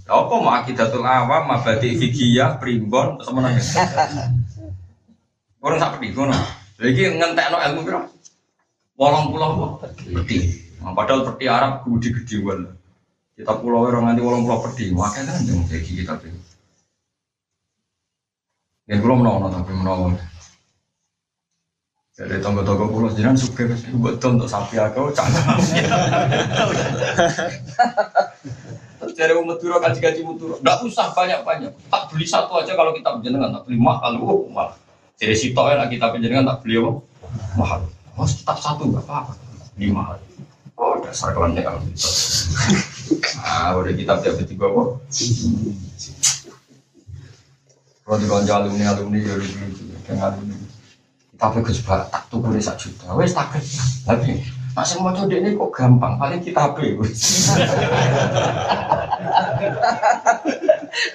Apa 0.09 0.33
mau 0.41 0.49
akidatul 0.57 1.05
awam, 1.05 1.45
mabadi 1.45 1.93
fikih, 2.01 2.57
primbon, 2.57 3.21
semono. 3.21 3.45
Orang 5.61 5.77
sak 5.77 6.01
pedi 6.01 6.17
ngono. 6.17 6.33
Lagi 6.81 7.01
ngentekno 7.13 7.57
ilmu 7.69 7.79
piro? 7.85 8.01
80 8.97 10.17
peti. 10.17 10.37
Nah, 10.81 10.97
padahal 10.97 11.29
peti 11.29 11.45
Arab 11.45 11.85
gede-gede 11.85 12.41
banget. 12.41 12.73
Kita 13.37 13.53
pulau 13.61 13.85
orang 13.85 14.11
nanti 14.11 14.25
walang 14.25 14.43
pulau 14.49 14.65
peti, 14.65 14.89
makanya 14.91 15.37
kan 15.37 15.45
yang 15.45 15.61
kayak 15.69 15.85
kita 15.85 16.13
pilih. 16.17 16.43
Yang 18.89 18.99
belum 19.05 19.17
menolong 19.21 19.53
tapi 19.53 19.71
menolong. 19.77 20.17
Jadi 22.19 22.35
tonggo-tonggo 22.43 22.91
pulau 22.91 23.07
jiran 23.15 23.31
suka 23.39 23.63
betul 23.95 24.35
untuk 24.35 24.51
sapi 24.51 24.75
aku 24.75 25.07
canggung. 25.15 25.55
Dari 29.15 29.31
umat 29.39 29.55
turo 29.59 29.79
kaji 29.79 29.99
kaji 30.03 30.21
muturo, 30.27 30.59
nggak 30.59 30.83
usah 30.83 31.15
banyak 31.15 31.47
banyak. 31.47 31.71
Tak 31.87 32.11
beli 32.11 32.27
satu 32.27 32.59
aja 32.59 32.75
kalau 32.75 32.91
kita 32.91 33.15
penjenengan, 33.15 33.55
tak 33.55 33.63
beli 33.67 33.79
mahal, 33.79 34.19
oh 34.19 34.51
mahal. 34.51 34.75
Jadi 35.15 35.35
sitok 35.35 35.71
ya 35.71 35.87
kita 35.87 36.11
penjenengan 36.11 36.43
tak 36.55 36.59
beli 36.63 36.83
apa? 36.83 36.91
Mahal. 37.55 37.87
Oh 38.19 38.27
tetap 38.27 38.59
satu 38.59 38.83
nggak 38.91 39.03
apa-apa, 39.07 39.39
beli 39.79 39.87
mahal. 39.95 40.19
Oh 40.75 40.99
dasar 40.99 41.31
kelamnya 41.31 41.63
kalau 41.63 41.79
gitu. 41.87 42.03
Ah 43.39 43.79
udah 43.79 43.95
kitab 43.95 44.19
tiap 44.23 44.35
tiga 44.43 44.67
kok. 44.67 44.87
Kalau 48.03 48.43
di 48.43 48.51
alumni 48.51 48.83
alumni 48.91 49.19
ya 49.23 49.35
lucu 49.39 49.55
lucu, 49.55 49.83
dengan 50.03 50.35
alumni. 50.35 50.68
Tapi 51.39 51.63
gue 51.63 51.71
coba 51.71 52.03
tak 52.11 52.27
tuh 52.27 52.43
gue 52.43 52.59
sak 52.59 52.75
juta, 52.75 53.15
wes 53.15 53.31
tak 53.31 53.55
Tapi 54.03 54.43
masih 54.75 54.99
mau 54.99 55.15
coba 55.15 55.35
ini 55.39 55.55
kok 55.55 55.71
gampang, 55.71 56.19
paling 56.19 56.43
kita 56.43 56.67
apa 56.67 56.83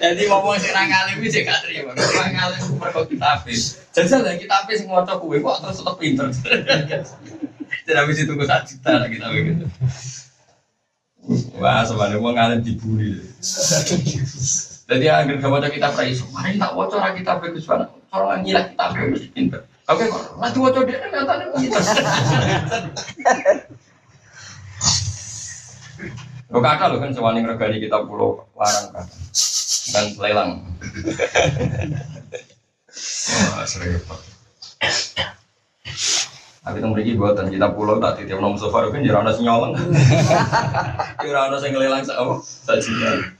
Jadi 0.01 0.21
ngomong 0.25 0.57
sih 0.57 0.73
nang 0.73 0.89
alim 0.89 1.21
sih 1.29 1.45
gak 1.45 1.61
terima, 1.61 1.93
nang 1.93 2.33
alim 2.33 2.61
mereka 2.81 3.05
kita 3.05 3.27
apa? 3.37 3.53
Jajal 3.93 4.25
lah 4.25 4.33
kita 4.33 4.53
apa 4.65 4.69
sih 4.73 4.85
mau 4.89 5.05
coba 5.05 5.35
kok 5.37 5.57
terus 5.61 5.77
tetap 5.77 5.95
pinter. 6.01 6.27
Jadi 7.85 7.93
habis 7.93 8.17
itu 8.17 8.33
gue 8.33 8.47
sak 8.49 8.65
juta 8.65 9.05
kita 9.05 9.29
begitu. 9.29 9.65
Wah, 11.57 11.81
sebenarnya 11.85 12.21
mau 12.21 12.33
ngalim 12.33 12.61
dibully. 12.61 13.21
Jadi 14.85 15.05
agar 15.09 15.37
kamu 15.41 15.57
kita 15.73 15.89
praiso, 15.93 16.29
mari 16.29 16.61
tak 16.61 16.77
wacor 16.77 17.01
kita 17.13 17.41
bagus 17.41 17.65
banget. 17.65 17.89
Orang 18.13 18.45
ngilah 18.45 18.65
kita 18.69 18.85
bagus 18.93 19.21
pinter. 19.33 19.61
Oke 19.85 20.09
kok, 20.09 20.41
nanti 20.41 20.57
wacor 20.57 20.81
dia 20.89 20.97
kan 20.97 21.09
nyata 21.13 21.33
pinter. 21.53 21.83
Lo 26.49 26.57
kata 26.57 26.89
lo 26.89 26.97
kan 26.97 27.13
sewani 27.13 27.45
regani 27.45 27.77
kita 27.77 28.01
pulau 28.01 28.49
larang 28.57 28.89
kan 28.89 29.05
dan 29.93 30.05
lelang. 30.17 30.51
Wah, 33.29 33.65
serempet. 33.69 34.19
Tapi 36.65 36.81
teng 36.81 36.97
mriki 36.97 37.13
buatan 37.13 37.53
kita 37.53 37.69
pulau 37.77 38.01
tak 38.01 38.17
titip 38.17 38.41
nom 38.41 38.57
sofa 38.57 38.89
kan 38.89 39.05
jare 39.05 39.21
ana 39.21 39.37
sing 39.37 39.45
nyolong. 39.45 39.77
Ora 41.29 41.45
ana 41.45 41.61
sing 41.61 41.77
lelang 41.77 42.01
sak 42.01 42.17
apa? 42.17 42.41
Sak 42.41 42.81
juta. 42.81 43.37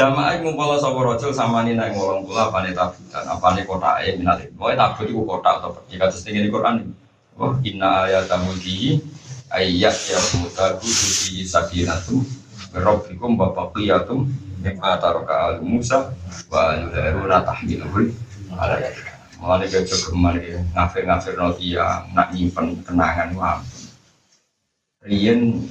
Jamaah 0.00 0.40
ngumpul 0.40 0.80
sapa 0.80 0.96
raja 0.96 1.28
samani 1.28 1.76
nang 1.76 1.92
wolong 1.92 2.24
kula 2.24 2.48
apane 2.48 2.72
tabutan, 2.72 3.20
apane 3.20 3.68
kotake 3.68 4.16
minale. 4.16 4.48
Pokoke 4.56 4.72
tabut 4.72 5.04
iku 5.12 5.28
kotak 5.28 5.60
atau 5.60 5.76
jika 5.92 6.08
terus 6.08 6.24
ning 6.24 6.48
Quran. 6.48 6.88
Wah, 7.36 7.52
inna 7.60 8.08
ayatamu 8.08 8.56
di 8.64 8.96
ayat 9.52 9.92
ya 9.92 10.16
mutaku 10.40 10.88
di 10.88 11.44
sakinatu 11.44 12.24
rabbikum 12.72 13.36
wa 13.36 13.52
baqiyatum 13.52 14.24
mimma 14.64 14.96
taraka 14.96 15.52
al 15.52 15.56
Musa 15.60 16.16
wa 16.48 16.72
al-haruna 16.80 17.44
tahmilul 17.44 18.08
ala 18.56 18.80
Mulane 19.36 19.68
geman 19.68 20.36
ya, 20.40 20.64
ngafir-ngafir 20.76 21.36
no 21.36 21.52
dia, 21.60 22.08
nak 22.16 22.32
nyimpen 22.32 22.80
kenangan. 22.88 23.36
Riyen 25.04 25.68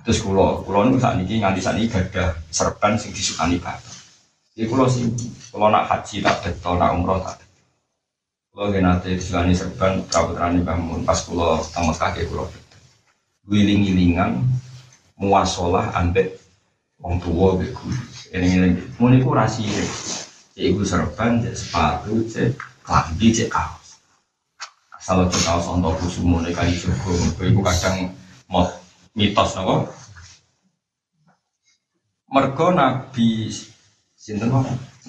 Terus 0.00 0.24
kulo, 0.24 0.64
kulo 0.64 0.88
nu 0.88 0.96
saat 0.96 1.20
ini 1.20 1.44
nganti 1.44 1.60
saat 1.60 1.76
ini 1.76 1.92
gada 1.92 2.32
serban 2.48 2.96
sing 2.96 3.12
disukani 3.12 3.60
bapak. 3.60 3.92
Jadi 4.56 4.64
kulo 4.64 4.88
sih, 4.88 5.04
kulo 5.52 5.68
nak 5.68 5.92
haji 5.92 6.24
tak 6.24 6.40
betul, 6.40 6.80
nak 6.80 6.96
umroh 6.96 7.20
tak 7.20 7.36
betul. 7.36 7.48
Kulo 8.50 8.64
gak 8.72 8.82
nanti 8.82 9.08
disukani 9.20 9.52
serban, 9.52 10.00
terani 10.08 10.64
bangun 10.64 11.04
pas 11.04 11.20
kulo 11.20 11.60
tamat 11.68 11.96
kaki 12.00 12.32
kulo 12.32 12.48
betul. 12.48 12.80
Wiling-wilingan, 13.50 14.40
muasalah 15.20 15.92
ambek 15.92 16.40
wong 16.96 17.20
tua 17.20 17.60
beku. 17.60 17.88
Ini 18.32 18.46
ini, 18.56 18.68
mau 18.96 19.12
niku 19.12 19.36
rasi 19.36 19.68
ya. 19.68 19.84
Ibu 20.60 20.84
serban, 20.84 21.44
cek 21.44 21.56
sepatu, 21.56 22.24
cek 22.24 22.56
klambi, 22.84 23.32
cek 23.32 23.48
kaos. 23.52 24.00
Asal 24.96 25.28
cek 25.28 25.44
kaos 25.44 25.68
untuk 25.68 25.96
kusumu 26.00 26.40
nih 26.40 26.52
kali 26.56 26.72
cukup, 26.76 27.36
ibu 27.40 27.60
kadang 27.64 28.12
mau 28.48 28.79
mitos 29.16 29.54
napa 29.58 29.90
mergo 32.30 32.66
nabi 32.70 33.50
sinten 34.14 34.52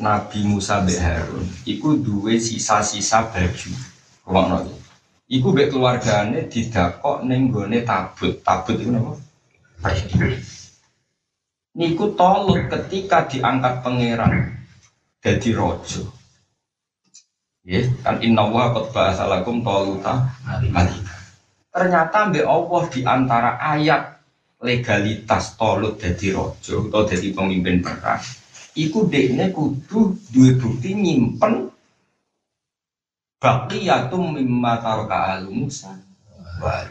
Nabi 0.02 0.48
Musa 0.48 0.80
mbek 0.82 1.04
Harun 1.04 1.44
iku 1.68 2.00
duwe 2.00 2.40
sisa-sisa 2.40 3.28
baju. 3.28 3.70
Rumakno 4.24 4.58
iku 5.28 5.52
mbek 5.52 5.68
keluargane 5.68 6.48
didakok 6.48 7.28
ning 7.28 7.52
gone 7.52 7.84
tabut. 7.84 8.40
Tabut 8.40 8.80
iku 8.80 8.92
napa? 8.96 9.14
Niku 11.76 12.16
tolut 12.16 12.72
ketika 12.72 13.28
diangkat 13.28 13.84
pangeran 13.84 14.62
jadi 15.22 15.50
rojo 15.54 16.10
ya 17.62 17.86
kan 18.02 18.18
inna 18.26 18.42
wa 18.42 18.74
qad 18.74 18.90
ba'asalakum 18.90 19.62
toluta 19.62 20.34
malika 20.74 21.21
ternyata 21.72 22.28
mbak 22.30 22.46
Allah 22.46 22.84
di 22.92 23.02
antara 23.08 23.52
ayat 23.58 24.20
legalitas 24.62 25.58
tolut 25.58 25.98
jadi 25.98 26.38
rojo 26.38 26.92
atau 26.92 27.08
jadi 27.08 27.34
pemimpin 27.34 27.82
perang 27.82 28.22
iku 28.78 29.08
dekne 29.08 29.52
kudu 29.52 30.16
dua 30.32 30.50
bukti 30.60 30.96
nyimpen 30.96 31.72
baqiyatum 33.42 34.38
mimma 34.38 34.78
tarka 34.80 35.20
al 35.36 35.50
Musa. 35.50 35.92
Wah 36.62 36.86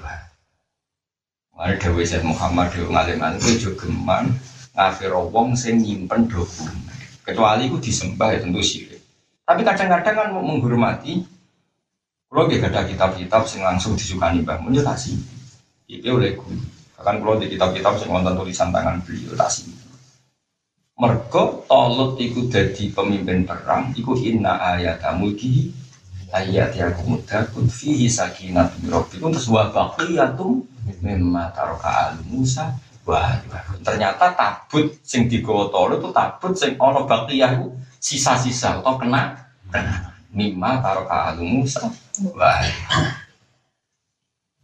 Mari 1.55 1.77
Dewi 1.77 2.09
Syed 2.09 2.25
Muhammad 2.25 2.73
Dewi 2.73 2.89
ngalim 2.89 3.21
ngalim 3.21 3.41
itu 3.45 3.69
juga 3.69 3.85
geman 3.85 4.33
ngafir 4.73 5.13
wong 5.13 5.55
sing 5.55 5.79
nyimpen 5.79 6.27
dokumen. 6.27 6.75
Kecuali 7.21 7.69
itu 7.69 7.77
disembah 7.79 8.33
ya 8.33 8.41
tentu 8.41 8.65
syirik. 8.65 8.99
Tapi 9.45 9.61
kadang-kadang 9.61 10.15
kan 10.17 10.29
menghormati 10.35 11.21
kalau 12.31 12.47
gak 12.47 12.71
ada 12.71 12.87
kitab-kitab 12.87 13.43
yang 13.59 13.75
langsung 13.75 13.99
disukani 13.99 14.47
Mbah 14.47 14.63
Mun 14.63 14.79
ya 14.79 14.87
kasih. 14.87 15.19
Itu 15.91 16.15
oleh 16.15 16.39
guru. 16.39 16.63
Bahkan 16.95 17.15
kalau 17.19 17.35
di 17.43 17.51
kitab-kitab 17.51 17.99
yang 18.07 18.23
nonton 18.23 18.39
tulisan 18.39 18.71
tangan 18.71 19.03
beliau 19.03 19.35
kasih. 19.35 19.67
Mergo 20.95 21.67
tolut 21.67 22.15
ikut 22.23 22.47
jadi 22.47 22.95
pemimpin 22.95 23.43
perang, 23.43 23.91
ikut 23.99 24.21
inna 24.23 24.63
ayat 24.63 25.03
mulki 25.19 25.75
ayat 26.31 26.71
yang 26.79 26.95
kumudakun 26.95 27.67
fihi 27.67 28.07
sakinat 28.07 28.71
rabbikum 28.87 29.35
terus 29.35 29.51
wa 29.51 29.67
baqiyatum 29.75 30.63
mimma 31.03 31.51
taraka 31.51 32.15
al 32.15 32.17
Musa 32.31 32.79
wah 33.03 33.35
ternyata 33.83 34.31
tabut 34.39 34.95
sing 35.03 35.27
digawa 35.27 35.67
tolut 35.75 35.99
itu 35.99 36.11
tabut 36.15 36.53
sing 36.55 36.79
ana 36.79 37.03
baqiyah 37.03 37.59
sisa-sisa 37.99 38.79
atau 38.79 38.95
kena 38.95 39.35
kena 39.75 40.15
mimma 40.31 40.79
taraka 40.79 41.35
al 41.35 41.43
Musa 41.43 41.91
Wah. 42.29 42.61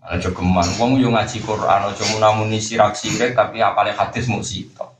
Aja 0.06 0.30
geman 0.30 0.68
wong 0.78 1.02
yo 1.02 1.10
ngaji 1.10 1.42
Quran 1.42 1.90
aja 1.90 2.04
munamuni 2.14 2.62
sirak 2.62 2.94
sirik 2.94 3.34
tapi 3.34 3.58
apale 3.58 3.90
hadis 3.90 4.30
mung 4.30 4.44
sitok. 4.44 4.92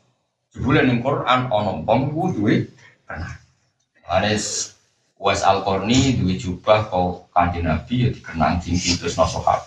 Jebule 0.51 0.83
ning 0.83 0.99
Quran 1.05 1.47
ana 1.53 1.79
wong 1.79 2.11
ku 2.11 2.33
duwe 2.33 2.67
pernah. 3.05 3.37
Anes 4.09 4.75
Was 5.21 5.45
Al 5.47 5.63
Qarni 5.63 6.17
duwe 6.19 6.35
jubah 6.35 6.89
kau 6.91 7.29
kanjeng 7.31 7.69
Nabi 7.69 7.95
ya 8.05 8.09
dikenang 8.11 8.59
cincin 8.59 8.99
terus 8.99 9.15
sahabat. 9.15 9.63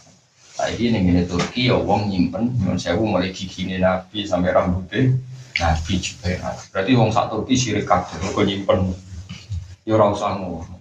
Saiki 0.59 0.91
ning 0.91 1.07
ngene 1.07 1.23
Turki 1.23 1.71
ya 1.71 1.77
wong 1.79 2.09
nyimpen 2.11 2.51
nyuwun 2.59 2.75
sewu 2.75 3.05
mulai 3.05 3.31
gigine 3.31 3.79
Nabi 3.79 4.27
sampai 4.27 4.51
rambutnya 4.51 5.13
Nabi 5.61 5.93
juga. 6.03 6.35
Berarti 6.73 6.91
wong 6.97 7.15
sak 7.15 7.31
Turki 7.31 7.55
sirik 7.55 7.87
kabeh 7.87 8.17
kok 8.19 8.43
nyimpen. 8.43 8.91
Ya 9.87 9.95
ora 9.95 10.11
usah 10.11 10.35
ngono. 10.35 10.78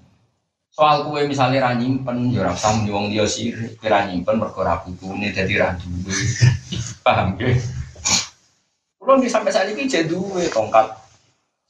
Soal 0.79 1.03
kue 1.03 1.27
misalnya 1.27 1.67
ra 1.67 1.75
nyimpen, 1.75 2.31
ya 2.31 2.47
ora 2.47 2.55
usah 2.55 2.71
muni 2.79 2.95
wong 2.95 3.11
liya 3.11 3.27
sirik. 3.27 3.83
Ra 3.83 4.07
nyimpen 4.07 4.39
mergo 4.39 4.63
ra 4.63 4.79
bukune 4.79 5.35
dadi 5.35 5.59
ra 5.59 5.75
duwe. 5.75 6.15
Paham 7.05 7.35
ge? 7.35 7.59
Kulo 8.95 9.19
di 9.19 9.27
sampai 9.27 9.51
saat 9.51 9.67
ini 9.75 9.91
jadi 9.91 10.07
duwe 10.07 10.47
tongkat 10.47 10.87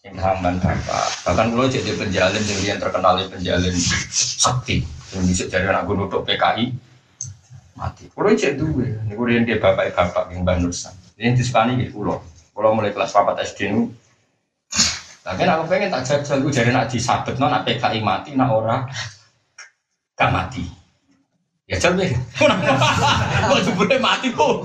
sing 0.05 0.12
samban 0.12 0.61
bapak. 0.61 1.25
Bahkan 1.25 1.57
kulo 1.57 1.64
jadi 1.73 1.88
penjalin 1.97 2.44
yang 2.61 2.77
terkenal 2.77 3.16
penjalin 3.33 3.73
sakti. 4.12 4.85
Yang 5.16 5.25
bisa 5.25 5.44
jadi 5.49 5.73
anak 5.73 5.88
gunung 5.88 6.12
untuk 6.12 6.29
PKI 6.29 6.68
mati. 7.81 8.12
Kulo 8.12 8.29
cek 8.37 8.61
duwe, 8.61 8.92
niku 9.09 9.25
riyen 9.25 9.49
dia 9.49 9.57
bapak-bapak 9.57 10.37
yang 10.37 10.44
Bandusan. 10.44 10.92
Ini 11.16 11.33
disukani 11.33 11.81
gitu 11.81 12.05
kulo. 12.05 12.21
Kulo 12.53 12.77
mulai 12.77 12.92
kelas 12.92 13.16
4 13.16 13.40
SD 13.40 13.73
nu. 13.73 13.88
Tapi 15.29 15.45
aku 15.45 15.64
pengen 15.69 15.93
tak 15.93 16.09
jajal, 16.09 16.41
gue 16.41 16.49
jadi 16.49 16.73
nak 16.73 16.88
disabet 16.88 17.37
non, 17.37 17.53
nak 17.53 17.69
PKI 17.69 18.01
mati, 18.01 18.33
nak 18.33 18.49
ora 18.49 18.88
gak 20.17 20.33
mati. 20.33 20.64
Ya 21.69 21.77
jal 21.77 22.01
deh. 22.01 22.09
Kok 23.53 23.61
jebule 23.61 24.01
mati 24.01 24.33
kok. 24.33 24.64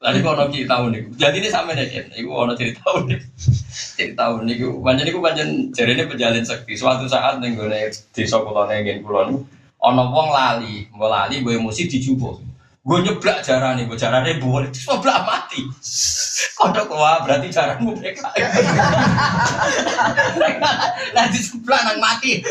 Lalu 0.00 0.18
kau 0.24 0.32
nabi 0.32 0.64
tahu 0.64 0.84
nih, 0.96 1.12
jadi 1.12 1.36
ini 1.44 1.48
sama 1.52 1.76
nih 1.76 2.08
ibu 2.16 2.32
ono 2.32 2.56
cerita 2.56 2.80
tahu 2.88 3.04
nih, 3.04 3.20
cerita 4.00 4.32
tahu 4.32 4.48
nih, 4.48 4.56
banyak 4.80 5.12
ibu 5.12 5.20
banyak 5.20 5.76
jadi 5.76 5.92
ini 5.92 6.08
penjalin 6.08 6.40
sekti. 6.40 6.72
Suatu 6.72 7.04
saat 7.04 7.36
nih 7.36 7.52
gue 7.52 7.68
nih 7.68 7.92
di 7.92 8.24
sekolah 8.24 8.64
nih 8.72 8.80
gini 8.80 9.04
kulon, 9.04 9.44
ono 9.76 10.02
wong 10.08 10.32
lali, 10.32 10.88
mau 10.96 11.12
lali, 11.12 11.44
gue 11.44 11.60
musik 11.60 11.92
dijubo, 11.92 12.40
gue 12.90 12.98
nyeblak 13.06 13.46
jarang 13.46 13.78
nih, 13.78 13.86
gue 13.86 13.94
jarang 13.94 14.26
nih 14.26 14.42
boleh, 14.42 14.66
terus 14.74 14.90
nyeblak 14.90 15.22
mati. 15.22 15.62
Kodok 16.58 16.90
wah 16.90 17.22
berarti 17.22 17.46
jarangmu 17.46 17.94
mereka. 17.94 18.34
Nanti 21.14 21.38
sebelah 21.38 21.86
nang 21.86 22.02
mati, 22.02 22.42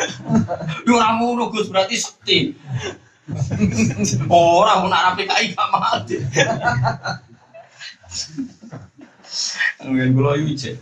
yuramu 0.87 1.35
nugus 1.35 1.67
berarti 1.67 1.99
sekti. 1.99 2.55
Orang 4.31 4.87
mau 4.87 4.89
nak 4.89 5.19
PKI 5.19 5.51
gak 5.59 5.67
mati. 5.75 6.15
Mungkin 9.83 10.15
kulo 10.15 10.39
iki 10.39 10.55
cek. 10.55 10.75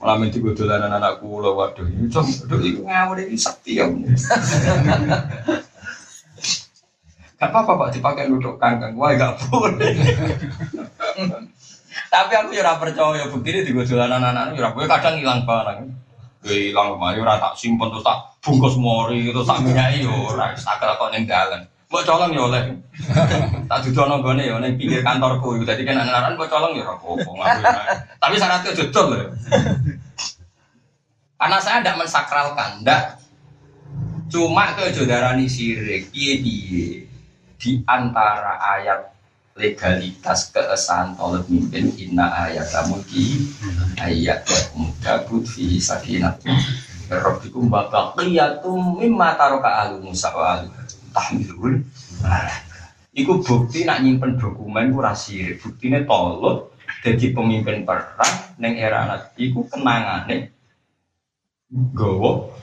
Malah 0.00 0.16
mesti 0.16 0.40
gue 0.40 0.56
dolanan 0.56 0.96
anak 0.96 1.20
kulo 1.20 1.52
waduh 1.52 1.84
ini 1.84 2.08
aduh 2.08 2.58
iku 2.64 2.88
ngawur 2.88 3.20
iki 3.20 3.36
sakti 3.36 3.76
ya. 3.76 3.84
Gak 7.40 7.48
apa-apa 7.48 7.72
Pak 7.88 7.96
dipakai 7.96 8.28
duduk 8.28 8.60
kangkang. 8.60 8.92
Wah 9.00 9.16
gak 9.16 9.40
boleh. 9.48 9.96
Tapi 12.12 12.32
aku 12.36 12.52
ya 12.52 12.76
percaya 12.76 13.24
bukti 13.32 13.48
ini 13.48 13.64
digo 13.64 13.80
dolanan 13.80 14.34
anak 14.34 14.52
ya 14.52 14.68
ora 14.68 14.84
kadang 14.84 15.16
hilang 15.16 15.48
barang. 15.48 15.88
Gue 16.44 16.68
hilang 16.68 17.00
mah 17.00 17.16
ya 17.16 17.24
tak 17.40 17.56
simpen 17.56 17.88
terus 17.88 18.04
tak 18.04 18.36
bungkus 18.44 18.76
mori 18.76 19.32
terus 19.32 19.48
tak 19.48 19.64
minyaki 19.64 20.04
yo 20.04 20.12
ora 20.36 20.52
tak 20.52 20.84
kok 20.84 21.10
ning 21.16 21.24
dalan. 21.24 21.64
Mbok 21.88 22.04
colong 22.04 22.30
ya 22.36 22.42
oleh. 22.44 22.62
tak 23.72 23.78
dudono 23.88 24.20
gone 24.20 24.44
ya 24.44 24.60
ning 24.60 24.76
pinggir 24.76 25.00
kantorku. 25.00 25.64
Dadi 25.64 25.80
kan 25.88 25.96
anak-anak 25.96 26.36
mbok 26.36 26.50
colong 26.52 26.72
ya 26.76 26.84
ora 26.84 27.00
apa-apa. 27.00 27.44
Tapi 28.20 28.34
syaratnya 28.36 28.76
jodol 28.76 29.06
ya. 29.16 29.26
Karena 31.40 31.56
saya 31.56 31.80
tidak 31.80 32.04
mensakralkan, 32.04 32.84
tidak. 32.84 33.16
Cuma 34.28 34.76
ke 34.76 34.92
jodarani 34.92 35.48
sirik, 35.48 36.12
piye 36.12 36.36
di 37.60 37.84
antara 37.84 38.56
ayat 38.56 39.12
legalitas 39.52 40.48
keesahan 40.48 41.12
tolak 41.12 41.44
mimpin 41.52 41.92
inna 42.00 42.48
ayat 42.48 42.72
mulki 42.88 43.52
ayat 44.00 44.48
muda 44.72 45.20
fi 45.44 45.76
sakinat 45.76 46.40
rabbikum 47.12 47.68
wa 47.68 47.84
baqiyatum 47.92 48.96
mimma 48.96 49.36
taraka 49.36 49.84
ahlu 49.84 50.08
Musa 50.08 50.32
wa 50.32 50.64
ahlu 51.12 51.84
Iku 53.10 53.42
bukti 53.42 53.82
nak 53.82 54.06
nyimpen 54.06 54.38
dokumen 54.38 54.94
ku 54.94 55.02
rasir 55.02 55.58
Buktinya 55.58 55.98
tolut 56.06 56.70
jadi 57.02 57.34
pemimpin 57.34 57.82
perang 57.82 58.54
neng 58.62 58.78
era 58.78 59.10
nabi 59.10 59.50
iku 59.50 59.66
kenangane 59.66 60.54
gowo 61.90 62.54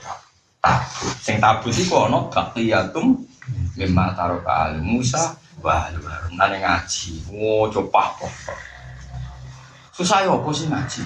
tabut. 0.64 1.12
Sing 1.20 1.36
tabut 1.36 1.76
iku 1.76 2.08
ana 2.08 2.32
baqiyatum 2.32 3.27
mimma 3.78 4.10
taraka 4.18 4.50
ahlu 4.50 4.82
Musa 4.82 5.38
Wah, 5.58 5.90
lu 5.90 6.06
nane 6.38 6.62
ngaji. 6.62 7.34
Oh, 7.34 7.66
coba 7.66 8.14
apa? 8.14 8.30
Susah 9.90 10.22
ya 10.22 10.30
apa 10.30 10.46
sih 10.54 10.70
ngaji? 10.70 11.02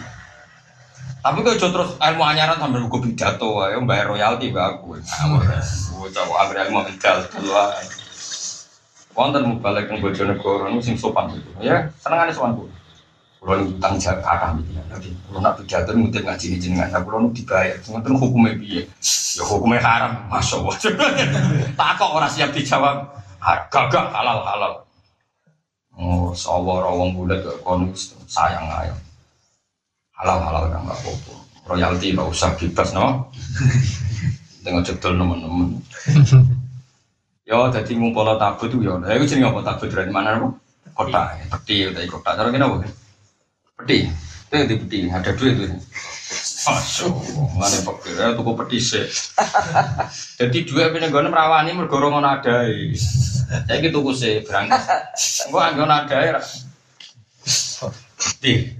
Tapi 1.23 1.39
kalau 1.41 1.57
terus 1.57 1.91
ilmu 1.97 2.21
anyaran 2.27 2.61
sambil 2.61 2.85
buku 2.85 3.09
pidato, 3.09 3.65
ya 3.65 3.81
bayar 3.81 4.13
royalti 4.13 4.53
gak 4.53 4.77
aku. 4.77 5.01
Gue 5.01 6.09
coba 6.13 6.35
agar 6.45 6.69
ilmu 6.69 6.85
medal 6.85 7.17
dulu. 7.33 7.53
Wonten 9.13 9.45
mau 9.45 9.57
balik 9.61 9.93
ke 9.93 10.01
Bojonegoro 10.01 10.69
sing 10.85 10.97
sopan 10.97 11.33
gitu. 11.33 11.49
Ya, 11.65 11.89
seneng 12.01 12.29
ada 12.29 12.33
sopan 12.33 12.57
gue. 12.61 12.69
Kalau 13.43 13.67
utang 13.67 13.99
kata 13.99 14.55
gitu 14.63 14.71
ya. 14.71 14.83
Tapi 14.87 15.09
kalau 15.27 15.41
nak 15.43 15.59
pidato 15.59 15.91
mungkin 15.99 16.23
ngaji 16.23 16.47
ini 16.47 16.59
jenengan. 16.63 16.95
Nah, 16.95 17.03
kalau 17.03 17.27
dibayar, 17.35 17.75
tuh 17.83 18.15
hukumnya 18.15 18.55
biye. 18.55 18.87
Ya 19.35 19.43
hukumnya 19.43 19.83
haram, 19.83 20.13
masya 20.31 20.63
Allah. 20.63 20.77
Tak 21.79 21.91
kok 21.99 22.11
orang 22.15 22.31
siap 22.31 22.55
dijawab. 22.55 23.03
Gagak 23.43 24.15
halal 24.15 24.47
halal. 24.47 24.73
Oh 25.93 26.33
sawah 26.33 26.89
rawang 26.89 27.13
bulat 27.13 27.45
ke 27.45 27.53
konus 27.61 28.17
sayang 28.25 28.65
ayam 28.65 28.97
halal 30.17 30.41
halal 30.41 30.65
kan 30.73 30.81
nggak 30.89 30.99
apa-apa. 31.05 31.35
Royalti 31.69 32.17
nggak 32.17 32.31
usah 32.33 32.57
bebas 32.57 32.97
no? 32.97 33.29
Dengan 34.65 34.87
cetul 34.87 35.19
teman-teman 35.19 35.83
yo 37.43 37.69
jadi 37.69 37.93
ngumpul 37.99 38.25
tabut 38.39 38.71
tuh 38.71 38.81
yo 38.81 38.97
nah 39.03 39.13
itu 39.13 39.27
jadi 39.29 39.45
ngapa 39.45 39.67
tabut 39.67 39.91
dari 39.91 40.09
mana 40.09 40.55
kota 40.97 41.37
peti 41.53 41.91
dari 41.91 42.09
kota. 42.09 42.39
Cara 42.39 42.49
kenapa 42.49 42.87
peti 43.83 44.09
itu 44.09 44.55
yang 44.55 44.67
di 44.71 44.77
peti 44.79 44.99
ada 45.11 45.31
duit 45.35 45.55
itu 45.59 45.77
Masuk, 46.63 47.13
mana 47.59 47.79
fakir 47.83 48.15
ya 48.15 48.33
tuku 48.39 48.53
petis 48.55 48.95
Jadi 50.39 50.59
dua 50.63 50.95
punya 50.95 51.11
gue 51.11 51.23
merawani 51.27 51.75
mergorong 51.75 52.23
ada. 52.23 52.71
Saya 53.67 53.79
gitu 53.83 53.99
gue 54.01 54.15
sih 54.15 54.41
berangkat. 54.47 54.81
Gue 55.51 55.59
anggon 55.61 55.91
ada 55.91 56.19
ya. 56.23 56.39
Di 58.39 58.71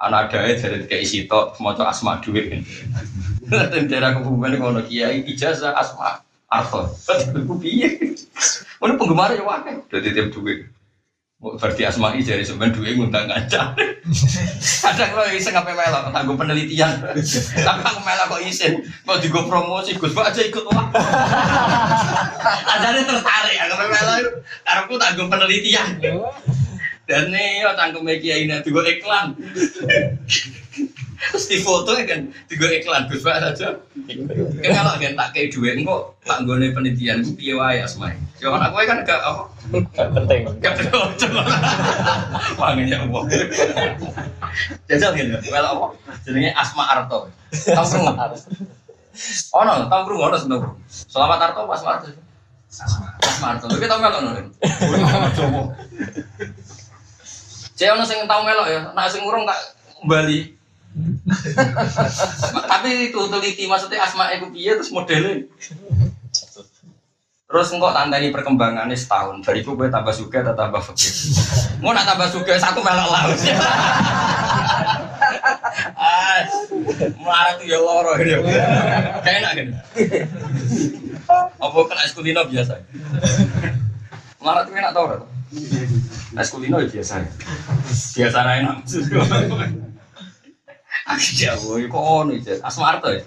anak 0.00 0.32
ada 0.32 0.38
ya 0.48 0.54
dari 0.58 0.88
kayak 0.88 1.02
isi 1.04 1.28
tok 1.28 1.60
mau 1.60 1.76
asma 1.76 2.24
duit. 2.24 2.64
Dan 3.52 3.92
daerah 3.92 4.16
kebumen 4.16 4.56
ngono 4.56 4.80
kiai 4.88 5.22
ijazah 5.28 5.76
asma 5.76 6.24
arto. 6.48 6.88
Gue 7.36 7.56
piye? 7.60 8.16
Mana 8.80 8.96
penggemar 8.96 9.36
ya 9.36 9.44
wae. 9.44 9.78
Jadi 9.92 10.08
tiap 10.16 10.32
duit. 10.32 10.72
Berarti 11.42 11.82
asma'i 11.82 12.22
jadi 12.22 12.46
sebenarnya 12.46 12.78
dua 12.78 12.94
ngundang 12.94 13.26
ngaca. 13.26 13.74
Kadang 14.86 15.10
lo 15.18 15.26
iseng 15.34 15.58
ngapain 15.58 15.74
melok, 15.74 16.14
tanggung 16.14 16.38
penelitian. 16.38 17.02
Tapi 17.58 17.82
aku 17.82 18.00
melok 18.06 18.26
kok 18.30 18.42
isin, 18.46 18.78
kok 19.02 19.18
juga 19.18 19.50
promosi, 19.50 19.98
Gus 19.98 20.14
aja 20.14 20.38
ikut 20.38 20.62
wah. 20.70 20.86
Adanya 22.78 23.02
tertarik, 23.02 23.58
aku 23.58 23.74
melok, 23.74 24.18
karena 24.62 24.80
aku 24.86 24.94
tanggung 25.02 25.26
penelitian. 25.26 25.98
Dan 27.10 27.34
nih, 27.34 27.66
tanggung 27.74 28.06
media 28.06 28.38
ini 28.38 28.62
juga 28.62 28.86
iklan. 28.86 29.34
Terus 31.22 31.46
di 31.46 31.62
foto 31.62 31.94
kan 31.94 32.26
tiga 32.50 32.66
iklan 32.66 33.06
Gus 33.06 33.22
Pak 33.22 33.38
saja. 33.38 33.78
Kalau 34.58 34.92
kan 34.98 35.12
tak 35.14 35.28
kayak 35.30 35.54
duit 35.54 35.78
engkau 35.78 36.10
tak 36.26 36.42
gone 36.42 36.66
penelitian 36.74 37.22
gue 37.22 37.38
piye 37.38 37.54
wae 37.54 37.78
asmai. 37.78 38.18
Cuman 38.42 38.58
aku 38.58 38.82
kan 38.82 39.06
gak 39.06 39.22
apa. 39.22 39.46
Gak 39.94 40.08
penting. 40.18 40.40
Gak 40.58 40.74
penting. 40.82 41.30
Wanginya 42.58 43.06
apa? 43.06 43.20
Jajal 44.90 45.14
gitu. 45.14 45.38
Well 45.54 45.66
apa? 45.66 45.86
Jenenge 46.26 46.50
Asma 46.58 46.84
Arto. 46.90 47.30
Tahu 47.54 47.86
krungu? 47.86 48.12
Oh 49.54 49.62
no, 49.62 49.86
tahu 49.86 50.02
krungu 50.10 50.22
ono 50.26 50.36
seneng. 50.42 50.62
Selamat 50.90 51.38
Arto 51.54 51.70
Asma 51.70 52.02
Arto. 52.02 52.10
Asma 53.22 53.46
Arto. 53.54 53.70
Tapi 53.70 53.86
tau 53.86 54.02
melok 54.02 54.20
nol. 54.26 54.50
Cek 57.78 57.88
ono 57.94 58.04
sing 58.04 58.26
tau 58.26 58.42
melok 58.42 58.66
ya, 58.68 58.90
nak 58.90 59.06
sing 59.06 59.22
urung 59.22 59.46
tak 59.46 59.58
Bali 60.02 60.58
tapi 62.68 63.08
itu 63.08 63.20
teliti 63.32 63.64
maksudnya 63.64 64.04
asma 64.04 64.28
itu 64.36 64.52
piye 64.52 64.76
terus 64.76 64.92
modelnya. 64.92 65.48
Terus 67.52 67.68
engkau 67.68 67.92
tandai 67.92 68.32
perkembangannya 68.32 68.96
setahun. 68.96 69.44
Dari 69.44 69.60
itu 69.60 69.76
gue 69.76 69.92
tambah 69.92 70.08
suka 70.16 70.40
atau 70.40 70.56
tambah 70.56 70.80
fakir. 70.80 71.12
Mau 71.84 71.92
nak 71.92 72.08
tambah 72.08 72.32
suka 72.32 72.56
satu 72.56 72.80
melok 72.80 73.08
laut. 73.12 73.36
Melarat 77.20 77.54
tuh 77.60 77.66
ya 77.68 77.76
loro 77.76 78.16
ini. 78.16 78.40
Kayak 79.20 79.36
enak 79.44 79.52
kan. 79.52 79.66
Apa 81.60 81.78
kena 81.92 82.02
es 82.08 82.16
kulino 82.16 82.40
biasa? 82.48 82.80
Melarat 84.40 84.64
itu 84.64 84.72
enak 84.72 84.92
tau 84.96 85.04
ora? 85.12 85.16
Es 86.40 86.48
kulino 86.48 86.80
ya 86.80 86.88
biasa. 86.88 87.20
Biasa 88.16 88.38
enak. 88.64 88.76
Aku 91.10 91.28
jauh, 91.40 91.78
kok 91.82 92.02
ono 92.02 92.30
iki. 92.36 92.62
Asmarto 92.62 93.10
ya. 93.10 93.20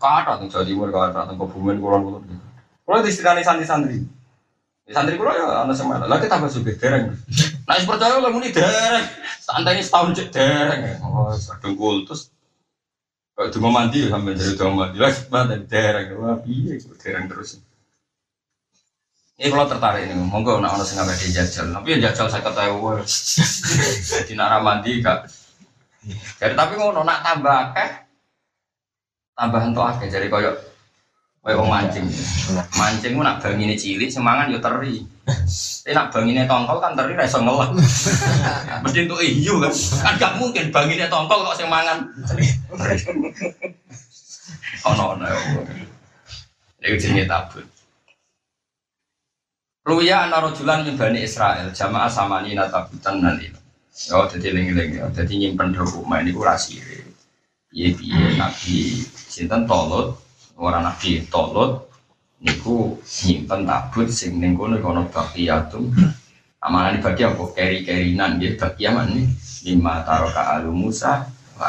Kata 0.00 0.40
teng 0.40 0.48
Jawa 0.48 0.64
Timur, 0.64 0.88
kata 0.90 1.28
teng 1.28 1.36
Kebumen 1.38 1.78
kulon 1.78 2.00
kulon. 2.02 2.22
Kulo 2.82 2.96
distirani 3.04 3.44
santri-santri. 3.44 4.02
Ya, 4.88 4.98
Santri 4.98 5.14
kulo 5.14 5.30
ya 5.30 5.62
ana 5.62 5.74
semana. 5.76 6.10
Lah 6.10 6.18
kita 6.18 6.40
tambah 6.40 6.50
sugih 6.50 6.74
dereng. 6.74 7.14
Nah, 7.68 7.78
percaya 7.86 8.18
lah 8.18 8.32
muni 8.34 8.50
dereng. 8.50 9.06
Santai 9.38 9.78
ini 9.78 9.86
setahun 9.86 10.16
cek 10.16 10.28
dereng. 10.34 10.98
Oh, 11.06 11.30
kadung 11.30 11.78
kultus. 11.78 12.34
Kalau 13.38 13.48
cuma 13.54 13.68
mandi 13.70 14.04
ya 14.04 14.12
sampai 14.12 14.36
jadi 14.36 14.52
cuma 14.58 14.84
mandi 14.84 14.98
lah 14.98 15.12
mana 15.30 15.54
dereng. 15.62 16.06
Wah, 16.18 16.36
piye 16.42 16.80
kok 16.82 16.98
dereng 16.98 17.30
terus. 17.30 17.62
Ini 19.40 19.48
kalau 19.48 19.64
tertarik 19.64 20.04
ini, 20.04 20.20
monggo 20.20 20.60
nak 20.60 20.76
ono 20.76 20.84
sing 20.84 21.00
ngabeh 21.00 21.16
jajal. 21.32 21.72
Tapi 21.72 21.96
ya 21.96 22.12
jajal 22.12 22.28
saya 22.28 22.44
ketahui. 22.44 23.00
Jadi 24.12 24.36
nak 24.36 24.52
ramandi 24.52 25.00
kak. 25.00 25.32
Jadi 26.40 26.54
tapi 26.56 26.80
ngono 26.80 27.04
nak 27.04 27.20
tambah 27.20 27.56
akeh 27.72 27.90
tambah 29.36 29.60
entuk 29.60 29.84
akeh 29.84 30.08
jadi 30.08 30.32
koyo 30.32 30.52
koyo 31.44 31.60
wong 31.60 31.68
mancing. 31.72 32.04
Mancing 32.76 33.12
ku 33.16 33.22
nak 33.24 33.40
bangine 33.40 33.76
cilik 33.76 34.08
semangan 34.08 34.52
yo 34.52 34.60
teri. 34.60 35.04
Tapi 35.24 35.92
nak 35.92 36.08
bangine 36.12 36.48
tongkol 36.48 36.80
kan 36.80 36.96
teri 36.96 37.16
ra 37.16 37.24
iso 37.24 37.40
ngelak. 37.40 37.76
Mesti 38.84 38.98
entuk 39.04 39.20
iyu 39.20 39.60
kan. 39.60 39.72
Kan 39.72 40.14
gak 40.20 40.36
mungkin 40.40 40.72
bangine 40.72 41.08
tongkol 41.08 41.44
kok 41.44 41.56
sing 41.56 41.68
mangan. 41.68 42.08
Ono 44.88 45.16
ono 45.16 45.24
yo. 45.28 45.38
Iku 46.80 46.96
jenenge 46.96 47.28
tabut. 47.28 47.64
Ruya 49.80 50.28
ana 50.28 50.44
rajulan 50.44 50.84
min 50.84 50.96
Bani 50.96 51.24
Israel 51.24 51.72
jamaah 51.72 52.08
samani 52.08 52.52
natabutan 52.52 53.20
nanti. 53.20 53.59
Oh, 54.08 54.24
jadi 54.24 54.56
lengi-lengi, 54.56 54.96
jadi 55.12 55.32
nyimpen 55.36 55.76
dokumen 55.76 56.24
ini 56.24 56.32
kurang 56.32 56.56
sih. 56.56 56.80
Iya, 57.68 57.92
iya, 58.00 58.40
nabi 58.40 59.04
sinten 59.04 59.68
tolut, 59.68 60.16
orang 60.56 60.88
nabi 60.88 61.28
tolut, 61.28 61.84
niku 62.40 62.96
nyimpen 63.04 63.68
tabut 63.68 64.08
sing 64.08 64.40
ning 64.40 64.56
kono 64.56 64.80
kono 64.80 65.04
baqiyatum. 65.12 65.92
Amalan 66.64 66.96
dibagi 66.96 67.28
apa 67.28 67.44
keri-kerinan? 67.52 68.40
Nggih 68.40 68.56
bagian 68.56 69.04
nih. 69.12 69.28
Lima 69.68 70.00
taroka 70.04 70.56
alu 70.56 70.72
Musa 70.72 71.28
wa 71.60 71.68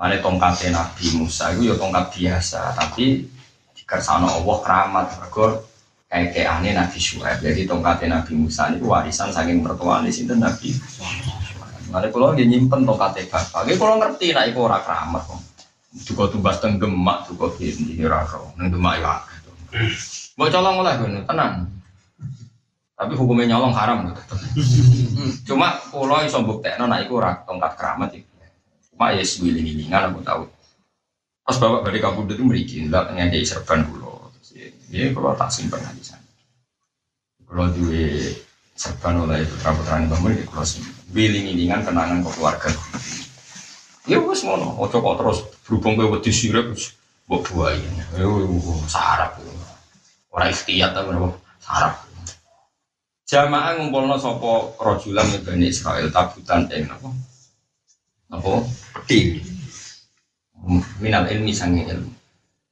Mane 0.00 0.16
tongkat 0.18 0.72
Nabi 0.72 1.06
Musa 1.20 1.52
itu 1.52 1.70
ya 1.70 1.74
tongkat 1.76 2.08
biasa, 2.16 2.72
tapi 2.72 3.28
dikersano 3.76 4.32
Allah 4.32 4.56
keramat 4.64 5.06
mergo 5.20 5.69
aneh 6.10 6.74
Nabi 6.74 6.98
Syuaib. 6.98 7.38
Jadi 7.38 7.70
tongkatnya 7.70 8.18
Nabi 8.18 8.34
Musa 8.34 8.66
ini 8.74 8.82
warisan 8.82 9.30
saking 9.30 9.62
mertuaan 9.62 10.02
di 10.02 10.10
sini 10.10 10.34
Nabi. 10.34 10.74
Mana 11.90 12.06
kalau 12.10 12.34
dia 12.34 12.46
nyimpen 12.46 12.82
tongkatnya 12.82 13.30
bapak, 13.30 13.66
dia 13.66 13.74
kalau 13.78 13.98
ngerti 13.98 14.34
nah 14.34 14.44
itu 14.46 14.58
orang 14.58 14.82
keramat 14.82 15.22
kok. 15.26 15.40
Juga 16.06 16.30
tumbas 16.30 16.62
tenggemak 16.62 17.26
juga 17.26 17.50
gini 17.58 17.98
di 17.98 18.06
raro, 18.06 18.54
neng 18.54 18.70
demak 18.70 19.02
ya. 19.02 19.18
Mau 20.38 20.46
colong 20.46 20.86
oleh 20.86 20.94
gue 20.98 21.22
tenang. 21.26 21.66
Tapi 22.94 23.12
hukumnya 23.16 23.56
nyolong 23.56 23.74
haram 23.74 24.12
gitu. 24.12 24.22
Cuma 25.50 25.72
kalau 25.90 26.22
iso 26.22 26.38
buktekno 26.46 26.86
nah 26.86 27.02
itu 27.02 27.16
orang 27.18 27.42
tongkat 27.42 27.74
keramat 27.74 28.10
itu. 28.14 28.30
Cuma 28.92 29.10
ya 29.10 29.24
sewiling-wilingan 29.24 30.14
aku 30.14 30.20
tahu. 30.22 30.42
Pas 31.42 31.56
bapak 31.58 31.90
dari 31.90 31.98
kabur 31.98 32.28
itu 32.30 32.44
meriki, 32.46 32.76
enggak 32.86 33.10
ngejai 33.10 33.42
serban 33.42 33.82
dulu. 33.82 33.99
Ya 34.90 35.14
kalau 35.14 35.38
tak 35.38 35.54
simpan 35.54 35.86
di 35.94 36.02
sana. 36.02 36.26
Kalau 37.46 37.70
duwe 37.70 38.34
serban 38.74 39.22
oleh 39.22 39.46
putra 39.46 39.70
putra 39.70 40.02
ini 40.02 40.10
bangun 40.10 40.34
di 40.34 40.44
kalau 40.50 40.66
simpan. 40.66 40.94
Wiling-wilingan 41.14 41.86
kenangan 41.86 42.26
ke 42.26 42.30
keluarga. 42.34 42.70
Ya 44.10 44.18
wes 44.18 44.42
ngono, 44.42 44.74
ojo 44.82 44.96
kok 44.98 45.16
terus 45.22 45.38
berhubung 45.62 45.94
ke 45.94 46.04
wedi 46.10 46.32
sirep 46.34 46.74
mbok 47.30 47.46
buahi. 47.54 47.78
Ya 48.18 48.26
sarap. 48.90 49.38
Ora 50.34 50.50
ikhtiyat 50.50 50.90
ta 50.90 51.06
berapa 51.06 51.30
sarap. 51.62 52.10
Jamaah 53.30 53.78
ngumpulno 53.78 54.18
sapa 54.18 54.74
rajulan 54.82 55.22
min 55.30 55.46
Bani 55.46 55.66
Israel 55.70 56.10
tabutan 56.10 56.66
ing 56.74 56.90
apa? 56.90 57.08
Apa? 58.34 58.66
Peti. 59.06 59.38
Minal 60.98 61.30
ilmi 61.30 61.54
sange 61.54 61.86
ilmu. 61.86 62.10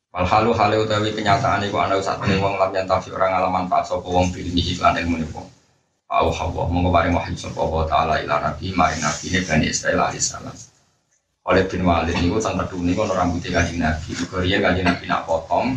Wal 0.08 0.24
halu 0.24 0.56
utawi 0.56 1.12
kenyataan 1.12 1.68
iku 1.68 1.76
ana 1.84 2.00
sak 2.00 2.16
temene 2.16 2.40
wong 2.40 2.56
lam 2.56 2.72
yantafi 2.72 3.12
orang 3.12 3.28
ngalaman 3.36 3.68
manfaat 3.68 3.92
sapa 3.92 4.08
wong 4.08 4.32
bilmi 4.32 4.64
iklan 4.64 4.96
ilmu 4.96 5.20
niku. 5.20 5.44
Au 6.08 6.32
hawa 6.32 6.64
monggo 6.64 6.88
paring 6.88 7.12
wahyu 7.12 7.36
sapa 7.36 7.60
Allah 7.60 7.82
taala 7.84 8.14
ila 8.24 8.40
nabi 8.40 8.72
maring 8.72 9.04
nabi 9.04 9.28
ne 9.28 9.44
Bani 9.44 9.66
Israil 9.68 10.00
alaihi 10.00 10.24
salam. 10.24 10.56
Oleh 11.44 11.68
bin 11.68 11.84
Walid 11.84 12.16
niku 12.16 12.40
sang 12.40 12.56
kedua 12.56 12.80
niku 12.80 13.04
ana 13.04 13.20
rambutnya 13.20 13.60
kanjeng 13.60 13.80
Nabi. 13.84 14.16
Iku 14.16 14.40
riyen 14.40 14.64
kanjeng 14.64 14.88
Nabi 14.88 15.04
nak 15.04 15.28
potong 15.28 15.76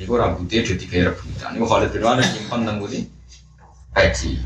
niku 0.00 0.12
rambutnya 0.16 0.64
dadi 0.64 0.84
kaya 0.88 1.12
rebutan. 1.12 1.48
Niku 1.52 1.66
Khalid 1.68 1.88
bin 1.92 2.04
Walid 2.04 2.28
nyimpen 2.32 2.60
nang 2.64 2.76
nggone 2.80 3.00
peci. 3.92 4.40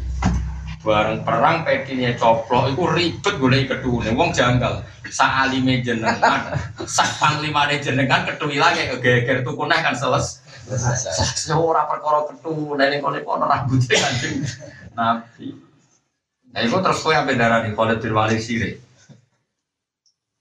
Bareng 0.82 1.22
perang 1.22 1.62
pecinya 1.62 2.10
coplok 2.18 2.74
iku 2.74 2.82
ribet 2.90 3.34
golek 3.38 3.70
kedune 3.70 4.10
wong 4.10 4.34
janggal. 4.34 4.82
Sak 5.10 5.30
alime 5.46 5.82
jenengan, 5.82 6.54
sak 6.86 7.18
panglimane 7.18 7.82
jenengan 7.82 8.22
ketui 8.22 8.62
lagi 8.62 8.86
kegeger 8.94 9.42
tuku 9.42 9.66
neh 9.66 9.82
kan 9.82 9.98
seles. 9.98 10.38
Ora 11.50 11.82
perkara 11.90 12.30
ketune 12.30 12.84
ning 12.86 13.02
kono 13.02 13.18
kono 13.26 13.44
rambutnya 13.50 13.98
kanjeng 13.98 14.46
Nabi. 14.94 15.46
Nah, 16.50 16.60
itu 16.62 16.78
terus 16.78 17.02
kowe 17.02 17.14
ampe 17.14 17.34
darani 17.34 17.74
Khalid 17.74 17.98
bin 18.02 18.14
Walid 18.14 18.38
sire. 18.38 18.78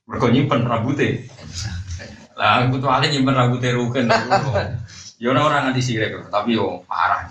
Mergo 0.05 0.29
nyimpen 0.29 0.65
rambutnya. 0.65 1.21
Lah, 2.37 2.65
aku 2.65 2.77
tuh 2.81 2.89
alih 2.89 3.09
nyimpen 3.09 3.33
rambutnya 3.33 3.73
rugen. 3.73 4.05
Ya 5.19 5.27
ora 5.33 5.41
orang 5.49 5.61
nganti 5.69 5.81
sire 5.81 6.13
tapi 6.29 6.55
yo 6.55 6.85
parah. 6.85 7.25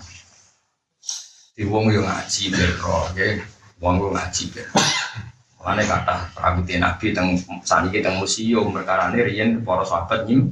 Di 1.55 1.67
wong 1.67 1.91
yo 1.91 2.03
ngaji 2.03 2.55
bro, 2.55 3.11
nggih. 3.15 3.43
Wong 3.83 3.95
yo 3.99 4.15
ngaji. 4.15 4.43
Mulane 5.59 5.83
kata 5.83 6.15
rambutnya 6.39 6.77
Nabi 6.87 7.11
teng 7.11 7.35
saniki 7.67 7.99
teng 7.99 8.15
museum 8.15 8.71
perkara 8.71 9.11
ini 9.11 9.19
riyen 9.27 9.49
para 9.59 9.83
sahabat 9.83 10.23
nyim 10.23 10.47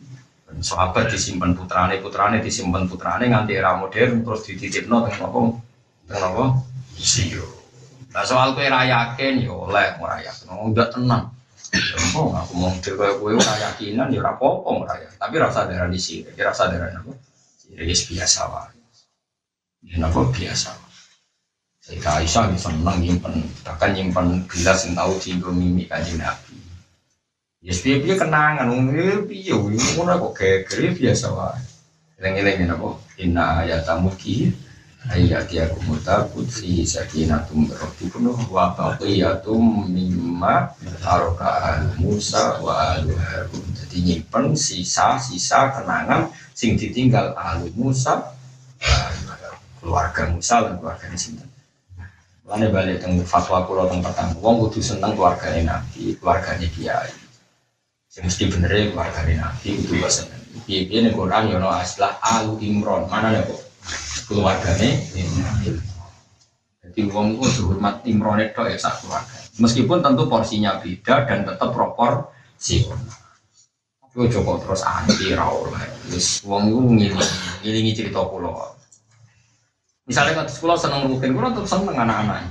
sahabat 0.59 1.07
disimpan 1.07 1.55
putrane 1.55 1.99
putrane 2.03 2.43
disimpan 2.43 2.87
putrane 2.91 3.31
nganti 3.31 3.55
era 3.55 3.79
modern 3.79 4.27
terus 4.27 4.43
dititipno 4.43 5.07
teng 5.07 5.15
apa 5.23 5.39
teng 6.11 6.21
apa 6.27 6.43
museum. 6.91 7.49
Nah 8.11 8.23
soal 8.25 8.51
kue 8.57 8.67
rayakin 8.67 9.45
ya 9.45 9.53
oleh 9.53 9.95
ora 10.01 10.17
yakin, 10.23 10.49
udah 10.73 10.87
tenang. 10.89 11.29
Oh, 12.15 12.31
aku 12.31 12.53
mau 12.55 12.71
kayak 12.79 13.19
gue 13.19 13.31
ora 13.35 13.53
yakinan 13.59 14.07
ya 14.09 14.23
ora 14.23 14.39
apa-apa 14.39 14.95
ya. 15.03 15.09
Tapi 15.19 15.35
rasa 15.35 15.67
darah 15.67 15.91
di 15.91 15.99
sini, 15.99 16.31
rasa 16.39 16.71
darah 16.71 16.89
apa? 16.95 17.13
Ya 17.75 17.83
biasa 17.83 18.39
wae. 18.47 18.79
Ya 19.85 19.99
apa 20.01 20.19
biasa. 20.31 20.86
Sayyidah 21.87 22.19
Aisyah 22.19 22.51
bisa 22.51 22.67
senang 22.67 22.99
nyimpen, 22.99 23.47
bahkan 23.63 23.95
nyimpen 23.95 24.43
gelas 24.51 24.83
yang 24.83 24.99
tahu 24.99 25.15
jinggo 25.23 25.55
mimi 25.55 25.87
kanjeng 25.87 26.19
Nabi. 26.19 26.59
Ya 27.63 27.71
piye 27.71 28.03
piye 28.03 28.19
kenangan, 28.19 28.67
ya 28.91 29.23
piye, 29.23 29.55
ngono 29.55 30.19
kok 30.19 30.33
geger 30.35 30.91
biasa 30.91 31.31
wae. 31.31 31.63
Eleng-eleng 32.19 32.75
apa? 32.75 32.91
Inna 33.23 33.63
ayatamu 33.63 34.11
ki 34.19 34.51
ayat 35.07 35.47
ya 35.47 35.71
kumutabut 35.71 36.43
fi 36.51 36.83
sakinatum 36.83 37.71
rabbikum 37.71 38.35
wa 38.51 38.75
baqiyatum 38.75 39.87
mimma 39.87 40.75
taraka 40.99 41.87
Musa 42.03 42.59
wa 42.59 42.99
alu 42.99 43.15
Harun. 43.15 43.63
Jadi 43.79 43.97
nyimpen 44.03 44.59
sisa-sisa 44.59 45.71
kenangan 45.71 46.35
sing 46.51 46.75
ditinggal 46.75 47.31
alu 47.31 47.71
Musa 47.79 48.35
keluarga 49.79 50.27
Musa 50.35 50.67
dan 50.67 50.75
keluarga 50.83 51.07
sinten. 51.15 51.47
Lane 52.47 52.71
balik 52.71 53.03
teng 53.03 53.19
fatwa 53.27 53.67
kula 53.67 53.91
teng 53.91 53.99
pertama, 53.99 54.31
wong 54.39 54.63
kudu 54.63 54.79
seneng 54.79 55.19
keluargane 55.19 55.67
Nabi, 55.67 56.15
keluargane 56.15 56.71
kiai. 56.71 57.11
Sing 58.07 58.23
mesti 58.23 58.47
bener 58.47 58.71
keluargane 58.87 59.35
Nabi 59.35 59.75
kudu 59.83 59.99
yo 59.99 60.07
seneng. 60.07 60.39
Piye-piye 60.63 61.03
ning 61.03 61.11
Quran 61.11 61.51
yo 61.51 61.59
ono 61.59 61.75
aslah 61.75 62.15
Alu 62.23 62.55
Imron. 62.63 63.11
Mana 63.11 63.35
nek 63.35 63.51
kok 63.51 63.59
keluargane 64.31 64.95
Nabi. 65.43 65.75
Jadi 66.87 66.99
wong 67.11 67.35
kudu 67.35 67.67
hormat 67.67 68.07
Imron 68.07 68.39
itu 68.39 68.63
ya 68.63 68.79
sak 68.79 69.03
keluarga. 69.03 69.37
Meskipun 69.59 69.99
tentu 69.99 70.23
porsinya 70.31 70.79
beda 70.79 71.27
dan 71.27 71.43
tetap 71.43 71.75
proporsi. 71.75 72.87
Tapi 73.99 74.31
coba 74.31 74.51
terus 74.63 74.87
anti 74.87 75.35
ra 75.35 75.51
oleh. 75.51 75.83
Wis 76.15 76.47
wong 76.47 76.71
iku 76.71 76.79
ngilingi 76.95 77.91
cerita 77.91 78.23
kula. 78.23 78.76
Misalnya 80.07 80.39
kalau 80.39 80.47
sekolah 80.47 80.77
seneng 80.79 81.01
ruhin, 81.11 81.35
kulo 81.35 81.51
tetap 81.51 81.67
seneng 81.67 81.99
anak-anak. 81.99 82.47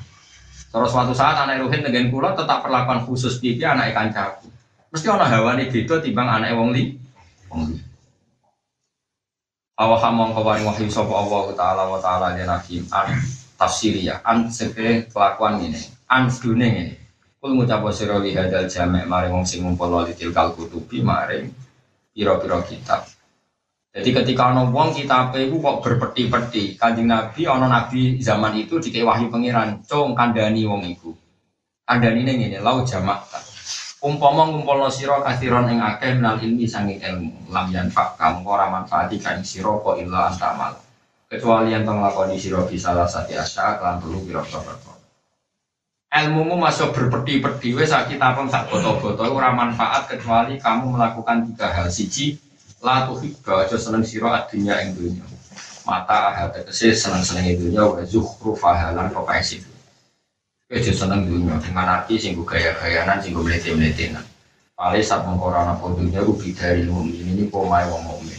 Terus 0.69 0.93
suatu 0.93 1.17
saat 1.17 1.41
anak 1.41 1.65
ruhin 1.65 1.81
dengan 1.81 2.13
kulo 2.13 2.29
tetap 2.37 2.61
perlakuan 2.61 3.01
khusus 3.09 3.41
dia 3.41 3.73
anak 3.73 3.97
ikan 3.97 4.13
caku. 4.13 4.53
Mesti 4.93 5.07
orang 5.09 5.33
hawa 5.33 5.57
nih 5.57 5.73
gitu 5.73 5.97
timbang 6.05 6.29
anak 6.29 6.53
wong 6.53 6.77
li. 6.77 7.01
Wong 7.49 7.73
li. 7.73 7.81
Awak 9.77 10.09
mongko 10.09 10.41
paring 10.41 10.65
wahyu 10.65 10.89
sapa 10.89 11.13
Allah 11.13 11.53
taala 11.53 11.83
wa 11.85 12.01
taala 12.01 12.33
ya 12.33 12.49
nabi 12.49 12.81
an 12.89 13.13
tafsiri 13.61 14.09
ya 14.09 14.25
an 14.25 14.49
sepe 14.49 15.05
kelakuan 15.13 15.61
ini 15.61 15.81
an 16.09 16.33
sedune 16.33 16.65
ini 16.65 16.95
kul 17.37 17.53
ngucap 17.57 17.85
sira 17.93 18.17
li 18.17 18.33
hadal 18.33 18.65
jamek 18.65 19.05
maring 19.05 19.37
wong 19.37 19.45
sing 19.45 19.65
ngumpul 19.65 19.93
li 20.09 20.17
tilkal 20.17 20.57
kutubi 20.57 21.05
maring 21.05 21.53
pira-pira 22.17 22.65
kitab 22.65 23.05
jadi 23.97 24.13
ketika 24.13 24.53
ono 24.53 24.69
wong 24.77 24.93
kitab 24.93 25.33
itu 25.41 25.57
kok 25.57 25.81
berpeti-peti. 25.81 26.77
Kanjeng 26.77 27.09
nabi 27.09 27.49
ono 27.49 27.65
nabi 27.65 28.21
zaman 28.21 28.53
itu 28.61 28.77
dikei 28.77 29.01
wahyu 29.01 29.33
pangeran 29.33 29.81
cung 29.89 30.13
kandani 30.13 30.69
wong 30.69 30.85
iku. 30.85 31.17
Kandani 31.89 32.29
ini 32.29 32.53
ini 32.53 32.59
lau 32.61 32.85
jamak 32.85 33.25
umpama 34.05 34.53
ngumpulno 34.53 34.93
sira 34.93 35.25
kathiron 35.25 35.73
ing 35.73 35.81
akeh 35.81 36.13
minal 36.13 36.37
ilmi 36.37 36.69
sangi 36.69 37.01
ilmu. 37.01 37.49
Lam 37.49 37.73
yanfa 37.73 38.21
kamu 38.21 38.45
ora 38.45 38.69
manfaati 38.69 39.17
kan 39.17 39.41
sira 39.41 39.73
kok 39.81 39.97
illa 39.97 40.29
antamal 40.29 40.77
kecuali 41.33 41.73
yang 41.73 41.89
tong 41.89 42.05
lakoni 42.05 42.37
sira 42.37 42.69
bisa 42.69 42.93
salah 42.93 43.09
sati 43.09 43.33
asya 43.33 43.81
kelan 43.81 43.99
telu 43.99 44.21
pira-pira 44.23 44.77
ilmumu 46.17 46.55
masuk 46.57 46.95
berpeti-peti 46.95 47.75
wes 47.77 47.91
sakit 47.91 48.21
apa 48.21 48.47
sak 48.47 48.71
boto-boto 48.71 49.25
ora 49.27 49.53
manfaat 49.53 50.07
kecuali 50.07 50.57
kamu 50.57 50.97
melakukan 50.97 51.51
tiga 51.51 51.69
hal. 51.73 51.89
Siji 51.93 52.46
la 52.87 53.11
tuhibba 53.11 53.67
aja 53.67 53.75
seneng 53.75 54.07
sira 54.07 54.47
adunya 54.47 54.79
ing 54.87 54.95
dunya 54.95 55.27
mata 55.83 56.31
ahad 56.31 56.55
tegese 56.55 56.95
seneng-seneng 56.95 57.59
dunya 57.59 57.83
wa 57.83 57.99
zukhrufa 58.07 58.95
lan 58.95 59.11
pokoke 59.11 59.43
Kejo 60.67 60.91
seneng 60.91 61.31
dunia 61.31 61.63
dengan 61.63 61.87
arti 61.87 62.19
singgu 62.19 62.43
gaya-gayanan 62.43 63.23
singgu 63.23 63.39
melete-meletenan. 63.39 64.27
Paling 64.75 64.99
saat 64.99 65.23
mengkorona 65.23 65.79
dunia 65.79 66.27
rugi 66.27 66.51
dari 66.59 66.83
mukmin 66.83 67.23
ini 67.23 67.47
pomai 67.47 67.87
wong 67.87 68.03
mukmin. 68.03 68.35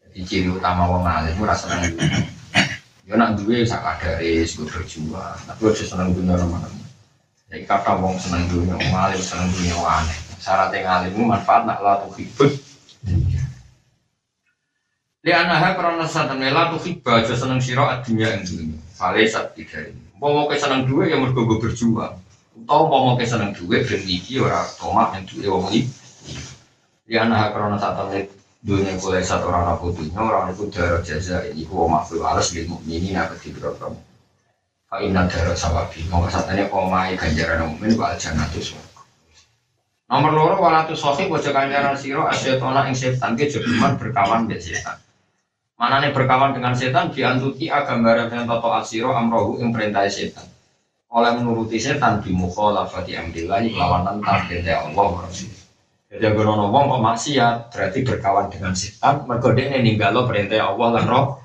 Jadi 0.00 0.24
ciri 0.24 0.48
utama 0.48 0.88
wong 0.88 1.04
alim 1.04 1.36
ora 1.36 1.52
seneng 1.52 1.84
dunia. 1.92 2.24
Ya 3.04 3.20
nak 3.20 3.36
duwe 3.36 3.60
sak 3.60 3.84
kadare 3.84 4.40
sing 4.48 4.64
berjuang, 4.64 5.36
tapi 5.44 5.68
aja 5.68 5.84
seneng 5.84 6.16
dunia 6.16 6.32
teman-teman. 6.40 6.88
Jadi 7.52 7.68
kata 7.68 7.92
wong 8.00 8.16
seneng 8.16 8.48
dunia, 8.48 8.80
wong 8.80 8.94
alim 8.96 9.20
seneng 9.20 9.52
dunia 9.52 9.76
aneh. 9.84 10.18
Syaratnya 10.40 10.80
ngalim 10.80 11.28
manfaat 11.28 11.68
nak 11.68 11.84
lah 11.84 12.00
tuh 12.08 12.16
hibut. 12.16 12.56
Li 15.24 15.32
anaha 15.32 15.72
karena 15.72 16.04
satan 16.04 16.36
mela 16.36 16.68
tuh 16.68 16.84
hibah 16.84 17.24
aja 17.24 17.32
seneng 17.32 17.56
siro 17.56 17.88
adunya 17.88 18.36
yang 18.36 18.44
dunia. 18.44 18.76
Paling 19.00 19.24
saat 19.24 19.56
tiga 19.56 19.80
ini. 19.80 20.04
Mau 20.20 20.44
ke 20.44 20.60
seneng 20.60 20.84
duit 20.84 21.08
yang 21.08 21.24
mergo 21.24 21.48
gue 21.48 21.64
berjuang. 21.64 22.20
Tau 22.68 22.82
mau 22.92 23.16
ke 23.16 23.24
seneng 23.24 23.56
duit 23.56 23.88
ben 23.88 24.04
iki 24.04 24.36
ora 24.44 24.60
tomat 24.76 25.16
yang 25.16 25.24
duit 25.24 25.48
wong 25.48 25.72
iki. 25.72 25.88
Ya 27.08 27.24
nah 27.24 27.48
karena 27.56 27.80
saat 27.80 28.04
ini 28.12 28.28
dunia 28.60 29.00
kulai 29.00 29.24
satu 29.24 29.48
orang 29.48 29.80
aku 29.80 29.96
dunia 29.96 30.20
orang 30.20 30.52
itu 30.52 30.68
darah 30.68 31.00
jaza 31.00 31.40
ini 31.48 31.64
ku 31.64 31.88
makhluk 31.88 32.20
alas 32.20 32.52
lil 32.52 32.68
mukminin 32.68 33.16
apa 33.16 33.36
di 33.40 33.48
berapa 33.52 33.96
Fa 34.88 34.96
inna 35.00 35.24
darah 35.24 35.56
sawabi 35.56 36.04
mau 36.12 36.28
ini 36.28 36.68
omai 36.68 37.16
ganjaran 37.16 37.72
mukmin 37.72 37.96
wa 37.96 38.12
aljannatu 38.12 38.60
Nomor 40.04 40.32
loro 40.36 40.56
walatu 40.60 40.92
sohib 40.92 41.32
wajah 41.32 41.52
ganjaran 41.52 41.96
siro 41.96 42.28
asyetona 42.28 42.88
ing 42.88 42.96
setan 42.96 43.40
ke 43.40 43.48
berkawan 44.00 44.44
be 44.44 44.60
setan. 44.60 45.00
Mana 45.74 45.98
nih 45.98 46.14
berkawan 46.14 46.54
dengan 46.54 46.70
setan 46.70 47.10
diantuti 47.10 47.66
agambar 47.66 48.30
dengan 48.30 48.46
toto 48.46 48.70
asiro 48.70 49.10
amrohu 49.10 49.58
yang 49.58 49.74
perintah 49.74 50.06
setan. 50.06 50.46
Oleh 51.10 51.34
menuruti 51.34 51.82
setan 51.82 52.22
di 52.22 52.30
mukhalafati 52.30 53.18
lawan 53.74 54.06
tentang 54.06 54.38
perintah 54.46 54.86
Allah 54.86 55.26
Rasul. 55.26 55.50
Jadi 56.14 56.30
agar 56.30 56.46
ono 56.46 56.70
wong 56.70 56.94
kok 56.94 57.02
maksiat 57.02 57.54
berarti 57.74 57.98
berkawan 58.06 58.46
dengan 58.46 58.70
setan. 58.70 59.26
Mergo 59.26 59.50
dene 59.50 59.82
ninggalo 59.82 60.30
perintah 60.30 60.70
Allah 60.70 60.88
lan 61.02 61.06
roh. 61.10 61.42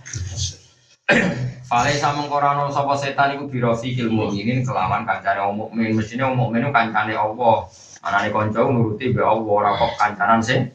Fale 1.70 1.94
sama 1.98 2.30
korano 2.30 2.70
sapa 2.70 2.94
setan 2.94 3.34
iku 3.34 3.50
birofi 3.50 3.98
ilmu 3.98 4.30
ini 4.38 4.62
kelawan 4.62 5.10
kancane 5.10 5.42
wong 5.42 5.56
mukmin. 5.58 5.98
Mestine 5.98 6.30
wong 6.30 6.38
mukmin 6.38 6.70
kancane 6.70 7.18
Allah. 7.18 7.66
Anane 8.06 8.30
kanca 8.30 8.62
nuruti 8.62 9.10
be 9.10 9.26
Allah 9.26 9.50
ora 9.50 9.74
kok 9.74 9.98
kancanan 9.98 10.38
sing 10.38 10.70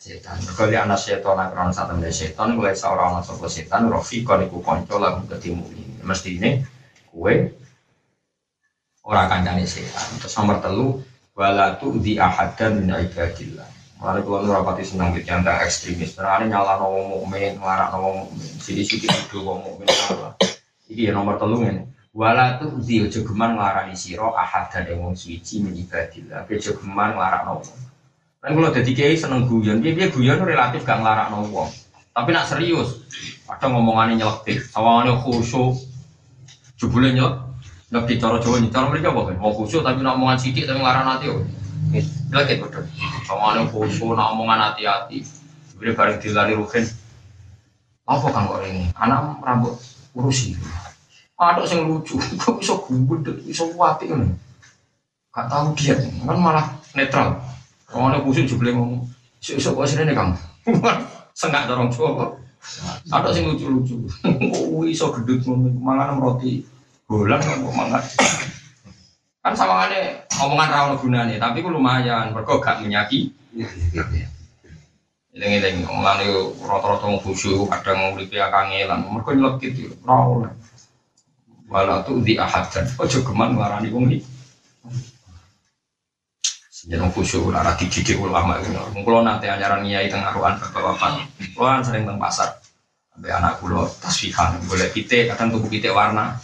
setan. 0.00 0.40
Mergo 0.40 0.64
anak 0.64 0.96
setan 0.96 1.36
nak 1.36 1.52
krono 1.52 1.70
satu 1.76 1.92
meneh 1.92 2.08
setan 2.08 2.56
mulai 2.56 2.72
seorang 2.72 3.20
anak 3.20 3.28
sapa 3.28 3.46
setan 3.52 3.92
rofi 3.92 4.24
kon 4.24 4.40
iku 4.40 4.64
kanca 4.64 4.96
lagu 4.96 5.28
ketemu 5.28 5.64
ini. 5.76 6.00
Mesti 6.00 6.30
ini 6.40 6.50
kue 7.12 7.52
orang 9.04 9.28
kancane 9.28 9.68
setan. 9.68 10.16
Terus 10.24 10.32
nomor 10.40 10.56
telu 10.64 10.86
walatu 11.36 12.00
di 12.00 12.16
ahadan 12.16 12.80
min 12.80 12.96
ibadillah. 12.96 13.68
Mulai 14.00 14.24
kalau 14.24 14.40
nu 14.40 14.56
rapati 14.56 14.80
senang 14.80 15.12
gitu 15.12 15.28
yang 15.28 15.44
ekstremis. 15.44 16.16
Terus 16.16 16.48
nyala 16.48 16.80
wong 16.80 17.20
mukmin, 17.20 17.60
ngelarang 17.60 18.00
wong 18.00 18.14
mukmin. 18.24 18.48
Sidi-sidi 18.56 19.04
itu 19.04 19.44
wong 19.44 19.60
mukmin 19.60 19.84
salah. 19.92 20.32
Iki 20.88 21.12
ya 21.12 21.12
nomor 21.12 21.36
telu 21.36 21.60
ini. 21.60 21.84
Wala 22.16 22.56
tu 22.56 22.80
di 22.80 23.04
ojo 23.04 23.20
geman 23.22 23.60
nglarani 23.60 23.92
sira 23.92 24.32
ahad 24.32 24.72
dan 24.72 24.88
wong 24.96 25.12
suci 25.12 25.60
min 25.60 25.76
ibadillah. 25.76 26.48
Ojo 26.48 26.72
geman 26.80 27.12
nglarang 27.12 27.60
wong. 27.60 27.89
Kan 28.40 28.56
kalau 28.56 28.72
jadi 28.72 28.90
kiai 28.96 29.16
seneng 29.20 29.44
guyon, 29.44 29.84
dia 29.84 29.92
dia 29.92 30.08
guyon 30.08 30.40
relatif 30.40 30.80
gak 30.88 31.04
ngelarak 31.04 31.28
wong. 31.28 31.68
Tapi 32.16 32.28
nak 32.32 32.48
serius, 32.48 33.04
ada 33.44 33.68
ngomongannya 33.68 34.16
nyelektif, 34.16 34.72
sawangannya 34.72 35.20
khusyuk, 35.20 35.76
jebule 36.80 37.12
nyelek, 37.12 37.36
nggak 37.92 38.04
di 38.08 38.14
cara 38.16 38.40
Jawa 38.40 38.58
cara 38.72 38.86
mereka 38.88 39.12
apa 39.12 39.20
kan? 39.30 39.36
Mau 39.38 39.52
khusyuk 39.52 39.84
tapi 39.84 40.00
nak 40.00 40.16
omongan 40.16 40.40
sidik 40.40 40.64
tapi 40.64 40.80
ngelarang 40.80 41.06
nanti 41.06 41.26
oh. 41.28 41.44
Nyelektif 42.32 42.56
betul. 42.64 42.84
Sawangannya 43.28 43.68
khusyuk, 43.68 44.16
nak 44.16 44.32
omongan 44.32 44.72
hati-hati. 44.72 45.20
Bila 45.76 45.92
bareng 45.96 46.18
dilari 46.20 46.52
rugen, 46.56 46.84
apa 48.08 48.26
kan 48.32 48.48
kok 48.48 48.60
ini? 48.64 48.88
Anak 48.96 49.38
rambut 49.44 49.76
urusi. 50.16 50.56
Ada 51.40 51.64
yang 51.72 51.88
lucu, 51.88 52.16
kok 52.40 52.56
bisa 52.56 52.74
gubet, 52.88 53.36
bisa 53.44 53.68
wati 53.76 54.08
kan? 54.08 54.32
Gak 55.30 55.46
tahu 55.46 55.72
dia, 55.78 55.94
kan 56.24 56.36
malah 56.36 56.66
netral. 56.96 57.38
Orang 57.96 58.22
kusuk 58.22 58.46
juga 58.46 58.70
ngomong, 58.70 59.02
Isu-isu 59.40 59.74
kok 59.74 59.88
sini 59.88 60.12
kamu. 60.14 60.36
Sengak 61.34 61.66
dorong 61.66 61.90
coba. 61.90 62.36
Ada 63.08 63.32
sing 63.32 63.48
lucu-lucu. 63.48 64.04
Oh 64.80 64.84
iso 64.84 65.12
gedut 65.16 65.42
mangan 65.80 66.20
roti 66.20 66.62
bulan 67.08 67.40
ngomong 67.40 67.74
mangan. 67.74 68.04
Kan 69.40 69.56
sama 69.56 69.88
ada 69.88 70.24
omongan 70.44 70.68
rawon 70.68 70.94
gunanya, 71.00 71.36
tapi 71.40 71.64
ku 71.64 71.72
lumayan. 71.72 72.36
Mereka 72.36 72.60
gak 72.60 72.84
menyaki. 72.84 73.32
Ileng-ileng 75.32 75.88
omongan 75.88 76.20
itu 76.28 76.52
rata-rata 76.60 77.08
mau 77.08 77.20
khusyuk, 77.24 77.64
kadang 77.72 78.12
nguripi 78.12 78.36
kangelan. 78.36 79.08
Mereka 79.08 79.30
nyelekit 79.32 79.72
itu 79.72 79.96
rawon. 80.04 80.52
Walau 81.72 82.04
tuh 82.04 82.20
di 82.20 82.36
ahad 82.36 82.68
ojo 83.00 83.18
geman 83.24 83.56
ngarani 83.56 83.88
wong 83.88 84.12
iki. 84.12 84.20
Jangan 86.90 87.06
khusyuk 87.14 87.54
arah 87.54 87.78
dididik 87.78 88.18
ulama 88.18 88.58
itu. 88.58 88.74
Mungkin 88.90 89.22
nanti 89.22 89.46
anjaran 89.46 89.86
nyai 89.86 90.10
tengah 90.10 90.34
ruan 90.34 90.58
bapak-bapak. 90.58 91.22
Kulo 91.54 91.78
sering 91.86 92.02
teng 92.02 92.18
pasar. 92.18 92.50
Sampai 93.14 93.30
anak 93.30 93.62
kulo 93.62 93.86
tasfihan 94.02 94.58
boleh 94.66 94.90
pite 94.90 95.30
kadang 95.30 95.54
tuku 95.54 95.70
pite 95.70 95.94
warna. 95.94 96.34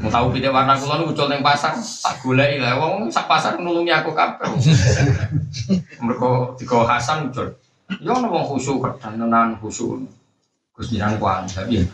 Mau 0.00 0.08
tahu 0.08 0.32
pite 0.32 0.48
warna 0.48 0.72
kulo 0.80 1.04
nu 1.04 1.12
ucul 1.12 1.28
teng 1.28 1.44
pasar. 1.44 1.76
Tak 1.76 2.24
golek 2.24 2.64
lah 2.64 2.80
wong 2.80 3.12
sak 3.12 3.28
pasar 3.28 3.60
nulungi 3.60 3.92
aku 3.92 4.16
kabeh. 4.16 4.48
Mergo 6.00 6.56
digo 6.56 6.88
Hasan 6.88 7.28
ucul. 7.28 7.52
Yo 8.00 8.16
ono 8.16 8.32
wong 8.32 8.44
khusyuk 8.56 8.80
kadang 8.80 9.20
tenan 9.20 9.60
khusyuk. 9.60 10.00
Gus 10.72 10.88
jiran 10.88 11.20
kuan 11.20 11.44
tapi 11.44 11.84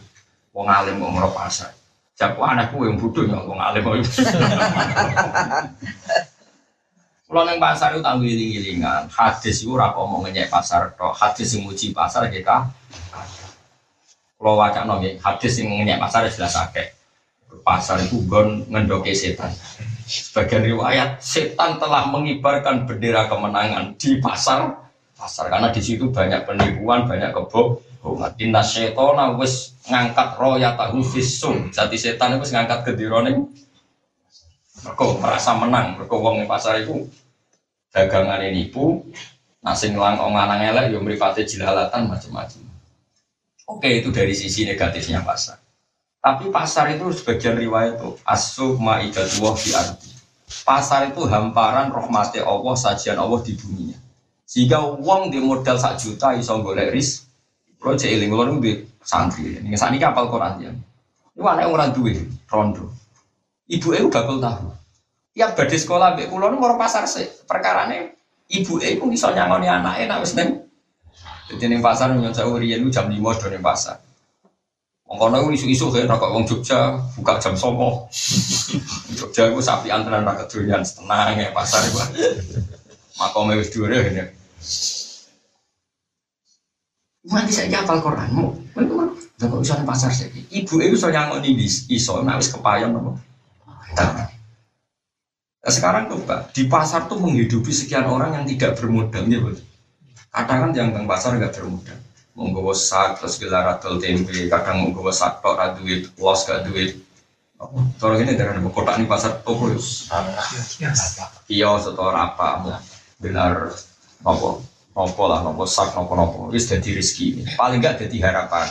wong 0.55 0.71
alim 0.71 1.03
kok 1.03 1.11
merok 1.11 1.35
pasar. 1.35 1.75
Jaku 2.15 2.39
anakku 2.47 2.87
yang 2.87 3.03
bodoh 3.03 3.27
ya 3.27 3.43
wong 3.43 3.59
alim 3.59 3.83
kok. 3.83 3.99
Kalau 7.33 7.49
neng 7.49 7.57
pasar 7.57 7.97
itu 7.97 8.05
tanggung 8.05 8.29
giling-gilingan, 8.29 9.09
hadis 9.09 9.65
itu 9.65 9.73
rako 9.73 10.05
mau 10.05 10.21
pasar, 10.53 10.93
toh 10.93 11.17
hadis 11.17 11.57
yang 11.57 11.65
muji 11.65 11.89
pasar 11.97 12.29
kita. 12.29 12.69
Kalau 14.37 14.61
wajah 14.61 14.85
nongi, 14.85 15.17
hadis 15.17 15.57
yang 15.57 15.73
ngenyek 15.73 15.97
pasar 15.97 16.29
jelas 16.29 16.53
akeh. 16.61 16.93
Pasar 17.65 18.05
itu 18.05 18.21
gon 18.29 18.69
ngendoke 18.69 19.17
setan. 19.17 19.49
Sebagian 20.05 20.61
riwayat, 20.61 21.25
setan 21.25 21.81
telah 21.81 22.05
mengibarkan 22.13 22.85
bendera 22.85 23.25
kemenangan 23.25 23.97
di 23.97 24.21
pasar 24.21 24.93
pasar 25.17 25.49
karena 25.49 25.73
di 25.73 25.81
situ 25.81 26.13
banyak 26.13 26.45
penipuan, 26.45 27.09
banyak 27.09 27.33
kebohongan. 27.33 28.37
Inna 28.45 28.61
setona 28.61 29.33
wis 29.41 29.73
ngangkat 29.89 30.37
roya 30.37 30.77
tahu 30.77 31.01
visum. 31.01 31.73
Jadi 31.73 31.97
setan 31.97 32.37
itu 32.37 32.45
ngangkat 32.53 32.93
kedirone. 32.93 33.49
Mereka 34.85 35.05
merasa 35.17 35.57
menang, 35.57 35.97
mereka 35.97 36.13
wong 36.21 36.45
pasar 36.45 36.85
itu 36.85 37.09
dagangan 37.93 38.41
ini 38.43 38.67
nipu, 38.67 39.05
nasi 39.61 39.93
ngelang 39.93 40.19
lanang 40.19 40.65
elek, 40.65 40.97
yang 40.97 41.05
meripati 41.05 41.45
jilalatan 41.45 42.09
macam-macam. 42.09 42.61
Oke, 43.69 44.03
itu 44.03 44.11
dari 44.11 44.33
sisi 44.35 44.67
negatifnya 44.67 45.23
pasar. 45.23 45.61
Tapi 46.23 46.51
pasar 46.51 46.91
itu 46.95 47.13
sebagian 47.13 47.59
riwayat 47.59 47.99
itu 47.99 48.17
asu 48.27 48.79
ma'idatullah 48.81 49.55
di 49.59 49.71
arti. 49.75 50.11
Pasar 50.63 51.11
itu 51.11 51.27
hamparan 51.27 51.91
rahmati 51.91 52.43
Allah, 52.43 52.75
sajian 52.79 53.19
Allah 53.19 53.41
di 53.43 53.55
dunia. 53.59 53.97
Sehingga 54.47 54.85
uang 54.85 55.33
di 55.33 55.41
modal 55.41 55.81
sak 55.81 55.97
juta 55.99 56.37
iso 56.37 56.53
golek 56.61 56.93
ris, 56.93 57.27
Kalau 57.83 57.99
cek 57.99 58.15
kalau 58.31 58.63
di 58.63 58.79
santri, 59.03 59.59
ini 59.59 59.75
saat 59.75 59.91
ini 59.91 59.99
kapal 59.99 60.31
Quran 60.31 60.55
ya. 60.63 60.71
Ini 61.35 61.43
anak 61.43 61.67
orang 61.67 61.91
duwe, 61.91 62.15
rondo. 62.47 62.95
Ibu 63.67 63.89
itu 63.91 64.07
bakul 64.07 64.39
tahu. 64.39 64.71
Tiap 65.33 65.57
badai 65.57 65.81
sekolah, 65.81 66.13
mbak 66.13 66.29
pulau 66.29 66.53
mau 66.53 66.77
pasar 66.77 67.09
sih. 67.09 67.25
Perkara 67.49 67.89
ini, 67.89 68.13
ibu 68.53 68.77
itu 68.85 69.05
bisa 69.09 69.33
nyangoni 69.33 69.65
anaknya, 69.65 70.05
nak 70.13 70.29
wis 70.29 70.37
neng. 70.37 70.69
Jadi 71.49 71.73
neng 71.73 71.81
pasar 71.81 72.13
nyocok 72.13 72.61
urian 72.61 72.85
jam 72.93 73.09
lima 73.09 73.33
do 73.33 73.49
neng 73.49 73.65
pasar. 73.65 73.97
Mengkono 75.09 75.45
itu 75.53 75.61
isu-isu 75.61 75.93
kayak 75.93 76.09
rokok 76.09 76.33
wong 76.33 76.45
Jogja 76.49 76.97
buka 77.17 77.37
jam 77.41 77.57
sopo. 77.57 78.09
Jogja 79.19 79.49
itu 79.49 79.61
sapi 79.61 79.89
antrean 79.93 80.25
rakyat 80.25 80.49
durian 80.49 80.85
setengah 80.85 81.37
ya 81.37 81.53
pasar 81.53 81.81
itu. 81.85 82.01
Makomnya 83.21 83.61
wis 83.61 83.73
dua 83.73 83.93
ya. 83.93 84.25
Mati 87.29 87.53
saya 87.55 87.71
hafal 87.85 88.03
Quran, 88.03 88.35
mau, 88.35 88.51
mau, 88.75 89.15
kok 89.39 89.61
bisa 89.63 89.79
pasar 89.87 90.11
sih. 90.11 90.27
Ibu 90.33 90.83
itu 90.83 90.97
so 90.99 91.07
nyangoni 91.07 91.55
iso, 91.93 92.19
nah 92.25 92.35
wis 92.35 92.51
kepayon 92.51 92.99
apa? 92.99 93.13
Nah, 95.63 95.71
sekarang 95.71 96.11
Pak, 96.27 96.51
di 96.51 96.67
pasar 96.67 97.07
tuh 97.07 97.23
menghidupi 97.23 97.71
sekian 97.71 98.11
orang 98.11 98.35
yang 98.35 98.45
tidak 98.51 98.83
bermodal, 98.83 99.23
ya 99.31 99.39
betul. 99.39 99.63
Kadang 100.33 100.59
kan 100.59 100.71
yang 100.75 100.89
bang 100.91 101.07
pasar 101.07 101.39
nggak 101.39 101.55
bermodal. 101.55 101.99
Menggawa 102.35 102.75
sak, 102.75 103.21
terus 103.21 103.39
gelar 103.39 103.79
atau 103.79 104.01
tempe, 104.01 104.51
kadang 104.51 104.83
menggawa 104.83 105.15
sak 105.15 105.45
tok 105.45 105.55
ra 105.55 105.77
duit, 105.77 106.09
los 106.19 106.41
gak 106.49 106.65
duit. 106.67 106.99
Kalau 108.01 108.19
ini 108.19 108.35
dari 108.35 108.59
kotak 108.75 108.99
nih 108.99 109.07
pasar 109.07 109.39
toko 109.47 109.71
ya. 109.71 109.79
Kios 111.47 111.83
atau 111.87 112.11
apa, 112.11 112.83
gelar 113.23 113.71
apa? 114.27 114.49
Nopo 114.93 115.25
lah 115.25 115.41
nopo 115.41 115.65
sak 115.65 115.97
nopo 115.97 116.13
nopo 116.13 116.39
wis 116.53 116.69
jadi 116.69 117.01
rezeki 117.01 117.57
paling 117.57 117.81
enggak 117.81 118.05
jadi 118.05 118.29
harapan. 118.29 118.69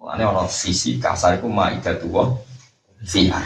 Mulanya 0.00 0.32
ono 0.32 0.48
sisi 0.48 0.96
kasar 0.96 1.36
itu 1.36 1.48
maida 1.52 1.92
tua 2.00 2.32
nah 2.96 3.44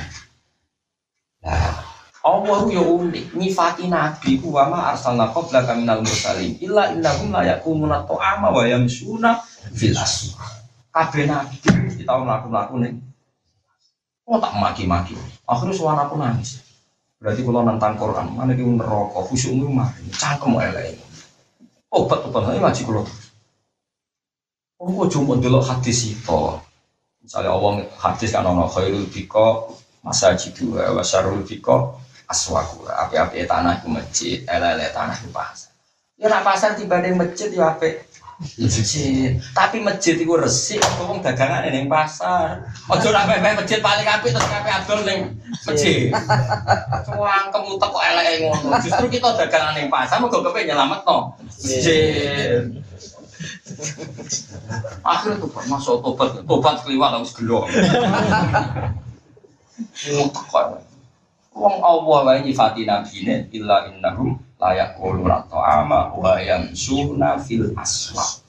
Allah 2.21 2.61
ya 2.69 2.83
unik 2.85 3.33
nyifati 3.33 3.89
nabi 3.89 4.37
ku 4.37 4.53
wa 4.53 4.69
ma 4.69 4.79
arsalna 4.93 5.33
qablaka 5.33 5.73
minal 5.73 6.05
mursalin 6.05 6.53
illa 6.61 6.93
innahum 6.93 7.33
la 7.33 7.43
yakumuna 7.57 8.05
ta'ama 8.05 8.53
wa 8.53 8.63
yamsuna 8.69 9.41
fil 9.73 9.97
aswaq 9.97 10.41
kabeh 10.93 11.25
nabi 11.25 11.57
kita 11.97 12.13
mlaku-mlaku 12.21 12.77
ning 12.81 12.97
Oh 14.31 14.39
tak 14.39 14.55
maki-maki. 14.55 15.19
Akhirnya 15.43 15.75
suara 15.75 16.07
aku 16.07 16.15
nangis. 16.15 16.63
Berarti 17.19 17.43
kalau 17.43 17.67
nantang 17.67 17.99
Quran, 17.99 18.31
mana 18.31 18.55
di 18.55 18.63
neraka, 18.63 19.27
khusyukmu 19.27 19.67
mari, 19.75 20.07
cangkem 20.15 20.55
elek 20.55 21.03
obat-obat 21.91 22.55
ini 22.55 22.63
ngaji 22.63 22.83
kulo 22.87 23.03
Oh, 24.81 24.89
kok 25.05 25.13
cuma 25.13 25.37
dulu 25.37 25.61
hadis 25.61 26.09
itu. 26.09 26.41
Misalnya 27.21 27.53
Allah 27.53 27.85
hadis 28.01 28.33
kan 28.33 28.49
ono 28.49 28.65
khairul 28.65 29.05
biko 29.13 29.77
masa 30.01 30.33
jidu 30.33 30.73
wa 30.73 31.05
syarul 31.05 31.45
biko 31.45 32.01
aswaku. 32.31 32.87
Api-api 32.87 33.43
tanah 33.51 33.83
itu 33.83 33.89
masjid, 33.91 34.39
ele-ele 34.47 34.87
tanah 34.95 35.19
itu 35.19 35.29
pasar. 35.35 35.75
Ya 36.21 36.31
nak 36.31 36.47
pasar 36.47 36.79
tiba 36.79 37.03
di 37.03 37.11
masjid 37.17 37.51
ya 37.51 37.75
api 37.75 38.07
masjid. 38.61 39.37
Tapi 39.53 39.85
masjid 39.85 40.17
itu 40.17 40.33
resik, 40.33 40.81
aku 40.81 41.13
wong 41.13 41.21
dagangan 41.21 41.67
ning 41.69 41.91
pasar. 41.91 42.65
Ojo 42.89 43.09
nak 43.13 43.29
pepe 43.29 43.53
masjid 43.57 43.81
paling 43.81 44.05
api 44.09 44.29
terus 44.33 44.49
kape 44.49 44.69
adol 44.69 45.01
ning 45.05 45.35
masjid. 45.65 46.13
Cuang 47.05 47.53
kamu 47.53 47.77
kok 47.77 48.05
elek 48.05 48.47
ngono. 48.47 48.77
Justru 48.81 49.07
kita 49.13 49.37
dagangan 49.37 49.77
ning 49.77 49.89
pasar 49.93 50.21
mau 50.21 50.33
kepe 50.33 50.61
nyelametno 50.65 51.37
masjid. 51.41 52.69
Akhirnya 55.01 55.41
tuh 55.41 55.49
masuk 55.69 56.05
tobat, 56.05 56.37
tobat 56.45 56.85
keliwat 56.85 57.17
harus 57.17 57.33
gelo. 57.33 57.65
Mutak 60.21 60.45
kok. 60.53 60.85
Wong 61.61 61.77
Allah 61.85 62.21
wae 62.25 62.41
nyifati 62.41 62.89
nabine 62.89 63.53
illa 63.53 63.85
innahum 63.93 64.41
layak 64.57 64.97
kuluna 64.97 65.45
ta'ama 65.45 66.17
wa 66.17 66.41
yansuna 66.41 67.37
fil 67.37 67.77
aswaq. 67.77 68.41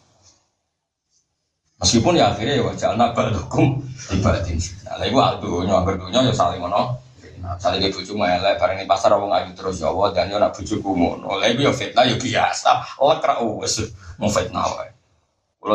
Meskipun 1.83 2.15
ya 2.15 2.31
akhirnya 2.31 2.55
ya 2.55 2.63
wajah 2.63 2.95
anak 2.95 3.11
balukum 3.11 3.83
ibadin. 4.15 4.55
Nah, 4.87 5.01
iku 5.03 5.17
aldunya, 5.19 5.81
berdunya 5.83 6.23
ya 6.23 6.31
saling 6.31 6.63
ngono. 6.63 7.03
Nah, 7.41 7.57
saling 7.57 7.81
ibu 7.81 7.99
cuma 8.05 8.31
elek 8.37 8.61
bareng 8.61 8.79
di 8.79 8.85
pasar 8.85 9.17
wong 9.17 9.33
ayu 9.33 9.49
terus 9.57 9.81
ya 9.81 9.89
Allah 9.89 10.13
dan 10.13 10.29
yo 10.29 10.37
nak 10.37 10.55
bojoku 10.55 10.93
ngono. 10.93 11.35
Lah 11.35 11.49
iku 11.51 11.67
ya 11.67 11.73
fitnah 11.73 12.05
ya 12.05 12.15
biasa. 12.15 13.01
Allah 13.01 13.17
kra 13.19 13.41
wis 13.43 13.91
mau 14.21 14.31
fitnah 14.31 14.63
wae. 14.71 14.93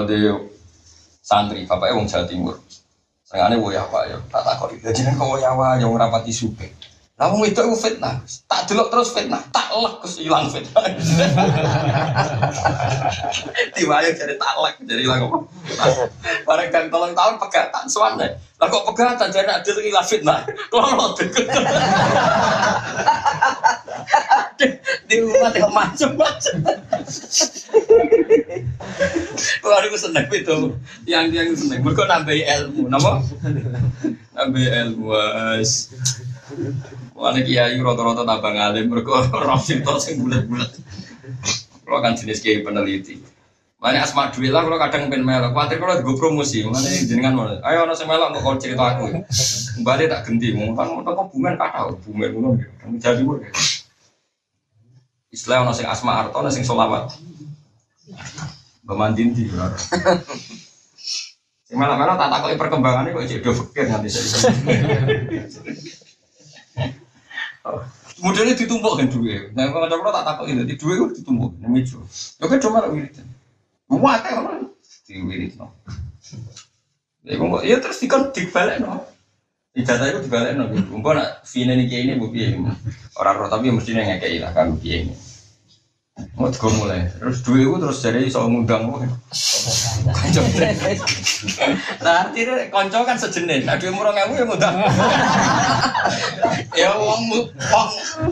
Dia 0.09 0.41
santri, 1.21 1.67
bapaknya 1.69 1.99
wong 1.99 2.07
Jawa 2.07 2.25
Timur. 2.25 2.57
Senengane 3.27 3.59
woya 3.59 3.83
apa 3.83 4.07
ya, 4.07 4.17
tak 4.31 4.47
takoki. 4.47 4.79
Lah 4.87 4.95
jeneng 4.95 5.19
kok 5.19 5.27
woya 5.27 5.51
wae 5.59 5.83
yang 5.83 5.91
rapati 5.91 6.31
supe. 6.31 6.71
Lah 7.17 7.33
wong 7.33 7.49
itu 7.49 7.65
fitnah. 7.81 8.21
Tak 8.45 8.69
delok 8.69 8.93
terus 8.93 9.09
fitnah, 9.17 9.41
tak 9.49 9.73
lek 9.73 10.05
terus 10.05 10.21
ilang 10.21 10.53
fitnah. 10.53 10.85
Diwayo 13.73 14.13
jadi 14.13 14.37
tak 14.37 14.55
lek, 14.61 14.77
jadi 14.85 15.01
ilang 15.01 15.25
apa? 15.25 15.49
Bareng 16.45 16.69
kan 16.69 16.93
tolong 16.93 17.17
tahun 17.17 17.41
pegatan 17.41 17.89
suwane. 17.89 18.37
Lah 18.37 18.69
kok 18.69 18.85
pegatan 18.93 19.33
jadi 19.33 19.49
ada 19.49 19.65
ilang 19.81 20.05
fitnah. 20.05 20.45
Kalau 20.69 21.17
deket. 21.17 21.49
Di 25.09 25.17
rumah 25.17 25.49
tengok 25.57 25.73
macam-macam. 25.73 26.55
Wah, 29.65 29.79
aku 29.81 29.97
seneng 29.97 30.29
itu. 30.29 30.57
Yang 31.09 31.27
yang 31.33 31.49
seneng. 31.57 31.81
Mereka 31.81 32.05
nambah 32.05 32.37
ilmu, 32.37 32.93
nama? 32.93 33.25
Nambah 34.37 34.65
ilmu. 34.85 35.17
Wah, 37.17 37.33
kiai 37.33 37.81
rata-rata 37.81 38.29
tambah 38.29 38.53
ngalim. 38.53 38.93
Mereka 38.93 39.33
roh 39.33 39.61
cinta 39.65 39.97
sing 39.97 40.21
bulat-bulat. 40.21 40.69
Kalau 41.83 41.99
kan 42.05 42.13
jenis 42.13 42.45
kiai 42.45 42.61
peneliti. 42.61 43.19
Mana 43.77 44.05
asma 44.05 44.33
duit 44.33 44.53
lah, 44.53 44.65
kalau 44.65 44.81
kadang 44.81 45.13
pengen 45.13 45.25
melok. 45.25 45.53
Khawatir 45.53 45.77
kalau 45.81 46.01
gue 46.01 46.17
promosi, 46.17 46.65
mana 46.65 46.81
jenengan 46.81 47.37
mana? 47.37 47.61
Ayo 47.61 47.85
nasi 47.85 48.09
melok 48.09 48.33
mau 48.33 48.41
kau 48.41 48.57
cerita 48.57 48.97
aku. 48.97 49.21
Kembali 49.81 50.09
tak 50.09 50.25
ganti, 50.25 50.53
mau 50.57 50.73
kan 50.73 50.93
mau 50.93 51.05
kau 51.05 51.29
bumen 51.29 51.61
kata, 51.61 51.93
bumen 52.05 52.29
ngono 52.33 52.49
gitu. 52.57 52.73
Jadi 53.01 53.21
gue. 53.25 53.39
Istilah 55.29 55.69
ono 55.69 55.77
sing 55.77 55.85
asma 55.85 56.25
arto, 56.25 56.41
sing 56.49 56.65
solawat. 56.65 57.17
Bamandin 58.85 59.37
di 59.37 59.53
malah-malah 61.75 62.15
tak 62.15 62.31
takoki 62.31 62.57
perkembangannya 62.57 63.11
kok 63.11 63.27
jadi 63.27 63.43
fikir 63.43 63.85
nanti 63.91 64.09
saya. 64.09 64.55
Modelnya 68.17 68.57
ditumpuk 68.57 68.97
kan 68.97 69.13
duit. 69.13 69.53
Nah, 69.53 69.69
kalau 69.69 69.87
kalau 69.93 70.13
tak 70.15 70.25
takoki 70.25 70.57
itu 70.57 70.75
duit 70.81 70.97
itu 70.97 71.07
ditumpuk, 71.21 71.53
nemicu. 71.61 72.01
Yo 72.41 72.49
kan 72.49 72.59
cuma 72.63 72.89
wirid. 72.89 73.13
Muat 73.93 74.25
kan 74.25 74.35
orang 74.41 74.73
di 75.05 75.15
wirid 75.21 75.53
no. 75.61 75.69
Ya 77.27 77.37
ya 77.67 77.77
terus 77.83 78.01
dikon 78.01 78.33
dibalik 78.33 78.81
no. 78.81 79.05
Ijazah 79.77 80.09
itu 80.17 80.21
dibalik 80.25 80.57
no. 80.57 80.73
Mumpun 80.89 81.21
nak 81.21 81.45
fine 81.45 81.77
nih 81.77 82.09
ini 82.09 82.17
bu. 82.17 82.33
Orang 83.21 83.37
roh 83.37 83.49
tapi 83.53 83.69
mestinya 83.69 84.07
ngekei 84.07 84.41
lah 84.41 84.57
kan 84.57 84.73
piye 84.81 85.05
ini. 85.05 85.15
Mau 86.17 86.49
juga 86.49 86.73
mulai, 86.81 87.13
terus 87.21 87.45
dua 87.45 87.61
itu 87.61 87.77
terus 87.77 88.01
jadi 88.01 88.25
soal 88.33 88.49
ngundang 88.49 88.89
kok. 88.89 89.05
Konco. 90.09 90.41
Nah 92.01 92.25
artinya 92.25 92.57
konco 92.73 92.99
kan 93.05 93.21
sejenis, 93.21 93.69
nah 93.69 93.77
dua 93.77 93.93
murah 93.93 94.17
ngamu 94.17 94.33
yang 94.33 94.49
ngundang. 94.49 94.81
ya 96.73 96.89
uang 96.97 97.21
uang 97.53 97.89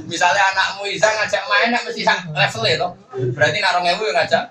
misalnya 0.09 0.43
anakmu 0.57 0.89
bisa 0.89 1.13
ngajak 1.13 1.45
main, 1.45 1.69
nak 1.77 1.85
mesti 1.85 2.09
level 2.09 2.65
itu. 2.65 2.89
Berarti 3.37 3.59
narong 3.61 3.85
ngamu 3.85 4.03
yang 4.09 4.17
ngajak. 4.17 4.45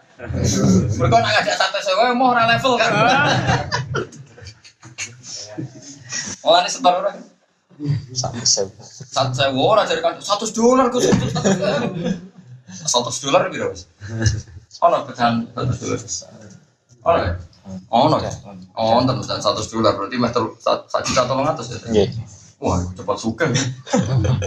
Mereka 1.01 1.15
nak 1.17 1.31
ngajak 1.33 1.55
satu 1.57 1.77
sewa, 1.81 2.13
mau 2.13 2.37
orang 2.37 2.53
level 2.53 2.77
kan. 2.77 2.89
Oh 6.45 6.53
ini 6.61 6.69
setor 6.69 7.01
orang. 7.01 7.17
Satu 8.13 8.45
sewu. 8.45 8.69
Satu 8.85 9.33
sewa 9.33 9.61
orang 9.73 9.89
jadi 9.89 10.01
kan 10.05 10.21
satu 10.21 10.45
dolar 10.53 10.93
satu 10.93 11.49
satu 12.73 13.09
dolar 13.29 13.47
gitu 13.53 13.69
mas. 13.69 13.85
Oh 14.81 14.89
no 14.89 15.05
pecahan 15.05 15.45
satu 15.53 15.73
dolar. 17.05 17.37
Oh 17.93 18.09
no. 18.09 18.17
Oh 18.17 18.17
no. 18.17 18.17
Oh 18.75 18.99
no 19.05 19.13
dan 19.21 19.39
satu 19.39 19.61
dolar 19.69 19.93
berarti 19.95 20.17
mah 20.17 20.31
terus 20.33 20.57
satu 20.59 21.05
juta 21.05 21.29
tolong 21.29 21.47
atas 21.47 21.71
ya. 21.71 21.77
Iya. 21.93 22.05
Wah 22.63 22.79
cepat 22.95 23.17
suka. 23.19 23.45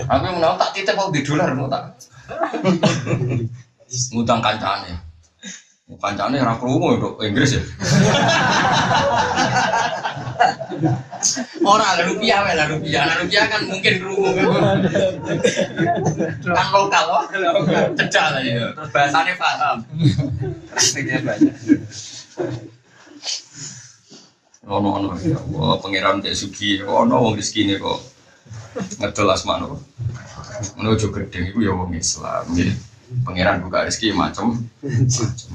Aku 0.09 0.22
yang 0.24 0.37
menang 0.41 0.57
tak 0.57 0.72
titip 0.72 0.97
mau 0.97 1.12
di 1.12 1.20
dolar 1.20 1.53
mau 1.53 1.68
tak. 1.68 1.95
Ngutang 4.16 4.41
kancane. 4.43 4.93
Kancane 5.87 6.43
ora 6.43 6.59
krungu 6.59 6.99
yo 6.99 7.09
Inggris 7.22 7.55
ya. 7.55 7.62
Ora 11.62 11.95
lah 11.95 12.05
rupiah 12.11 12.43
wae 12.43 12.59
lah 12.59 12.66
rupiah. 12.66 13.07
Lah 13.07 13.16
rupiah 13.22 13.47
kan 13.47 13.62
mungkin 13.70 13.95
krungu. 14.03 14.34
kan 16.43 16.66
lokal 16.74 17.05
loh. 17.07 17.22
Cedak 17.95 18.26
lah 18.34 18.43
ya. 18.43 18.74
Terus 18.74 18.91
bahasane 18.91 19.32
paham. 19.39 19.87
Praktiknya 20.74 21.22
banyak. 21.22 21.55
ono 24.66 24.89
ono 24.99 25.14
ya 25.22 25.39
Allah 25.39 25.78
pangeran 25.78 26.18
cek 26.18 26.34
sugi 26.34 26.82
ono 26.82 27.22
wong 27.22 27.39
rezekine 27.39 27.78
kok 27.78 28.03
ngedol 28.99 29.30
asmano 29.30 29.78
ono 30.74 30.89
ojo 30.91 31.07
gedeng 31.14 31.55
iku 31.55 31.62
ya 31.62 31.70
wong 31.70 31.95
Islam 31.95 32.51
ya 32.59 32.74
pangeran 33.23 33.63
buka 33.63 33.87
rezeki 33.87 34.15
macam 34.15 34.59
macam 34.83 35.51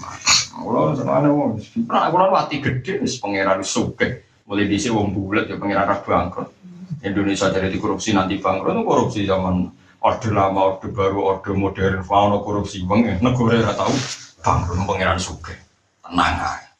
kalau 0.51 0.95
senane 0.95 1.27
wong 1.27 1.59
pernah 1.87 2.47
gede 2.47 2.93
pangeran 3.19 3.59
suke 3.63 4.27
mulai 4.47 4.67
dhisik 4.67 4.91
wong 4.91 5.15
bulat 5.15 5.47
ya 5.47 5.55
pangeran 5.55 5.87
ra 5.87 5.97
bangkrut. 6.03 6.49
Indonesia 7.01 7.49
jadi 7.49 7.77
korupsi 7.79 8.11
nanti 8.11 8.37
bangkrut. 8.37 8.75
Itu 8.75 8.83
korupsi 8.83 9.19
zaman 9.23 9.71
orde 10.03 10.29
lama 10.29 10.75
orde 10.75 10.91
baru 10.91 11.19
orde 11.23 11.51
modern. 11.55 12.03
Fauna 12.03 12.43
korupsi 12.43 12.83
bang 12.83 13.23
negara 13.23 13.63
ora 13.63 13.73
tahu 13.73 13.95
bangkrut 14.43 14.77
pangeran 14.83 15.19
suke 15.19 15.55
tenang 16.03 16.35
aja 16.35 16.71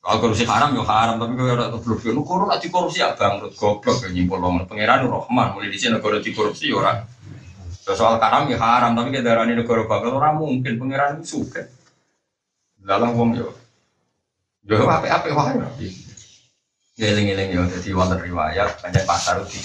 kalau 0.00 0.16
korupsi 0.16 0.48
haram 0.48 0.72
ya 0.72 0.80
haram, 0.80 1.20
tapi 1.20 1.36
kalau 1.36 1.52
ada 1.60 1.76
ya, 1.76 2.12
kalau 2.24 2.48
nanti 2.48 2.66
korupsi 2.72 3.04
ya 3.04 3.12
bangkrut. 3.12 3.52
Goblok 3.52 4.00
ya 4.00 4.08
nyimpul 4.08 4.40
pangeran 4.64 5.04
Rahman, 5.04 5.52
mulai 5.52 5.68
di 5.68 5.76
sini 5.76 6.00
negara 6.00 6.24
di 6.24 6.32
korupsi 6.32 6.72
ya 6.72 6.80
orang. 6.80 7.04
Soal 7.94 8.22
haram 8.22 8.46
ya 8.46 8.58
haram, 8.60 8.94
tapi 8.94 9.14
kita 9.14 9.34
darah 9.34 9.44
negara 9.46 9.82
bangkrut 9.86 10.14
orang 10.14 10.34
mungkin 10.38 10.78
pangeran 10.78 11.20
itu 11.20 11.42
suka. 11.42 11.66
Dalam 12.80 13.12
wong 13.12 13.36
yo, 13.36 13.52
yo 14.64 14.88
apa 14.88 15.06
apa 15.10 15.26
wah 15.36 15.52
ya. 15.52 15.68
Geling-geling 16.96 17.50
yo, 17.52 17.62
jadi 17.68 17.88
wonten 17.96 18.20
riwayat 18.20 18.80
banyak 18.80 19.04
pasar 19.04 19.44
di 19.44 19.58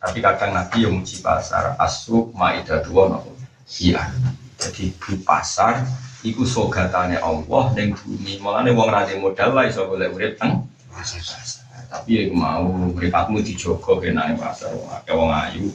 Tapi 0.00 0.18
kadang 0.24 0.56
nabi 0.56 0.88
yang 0.88 0.96
muji 0.96 1.20
pasar, 1.20 1.76
asuk 1.76 2.32
maidah 2.32 2.80
dua 2.80 3.12
nopo. 3.12 3.36
Iya, 3.78 4.00
jadi 4.56 4.90
di 4.90 5.14
pasar 5.20 5.84
iku 6.24 6.48
sogatane 6.48 7.20
Allah 7.20 7.64
ning 7.76 7.92
bumi. 7.92 8.40
Mulane 8.40 8.72
wong 8.72 8.88
ra 8.88 9.04
modal 9.20 9.50
lah 9.52 9.68
iso 9.68 9.84
golek 9.84 10.16
urip 10.16 10.32
teng 10.40 10.66
tapi 11.90 12.22
ya 12.22 12.22
mau 12.30 12.70
mripatmu 12.70 13.42
dijogo 13.42 13.98
kenane 13.98 14.38
pasar 14.38 14.70
wong 14.70 14.86
akeh 14.94 15.10
wong 15.10 15.30
ayu, 15.34 15.66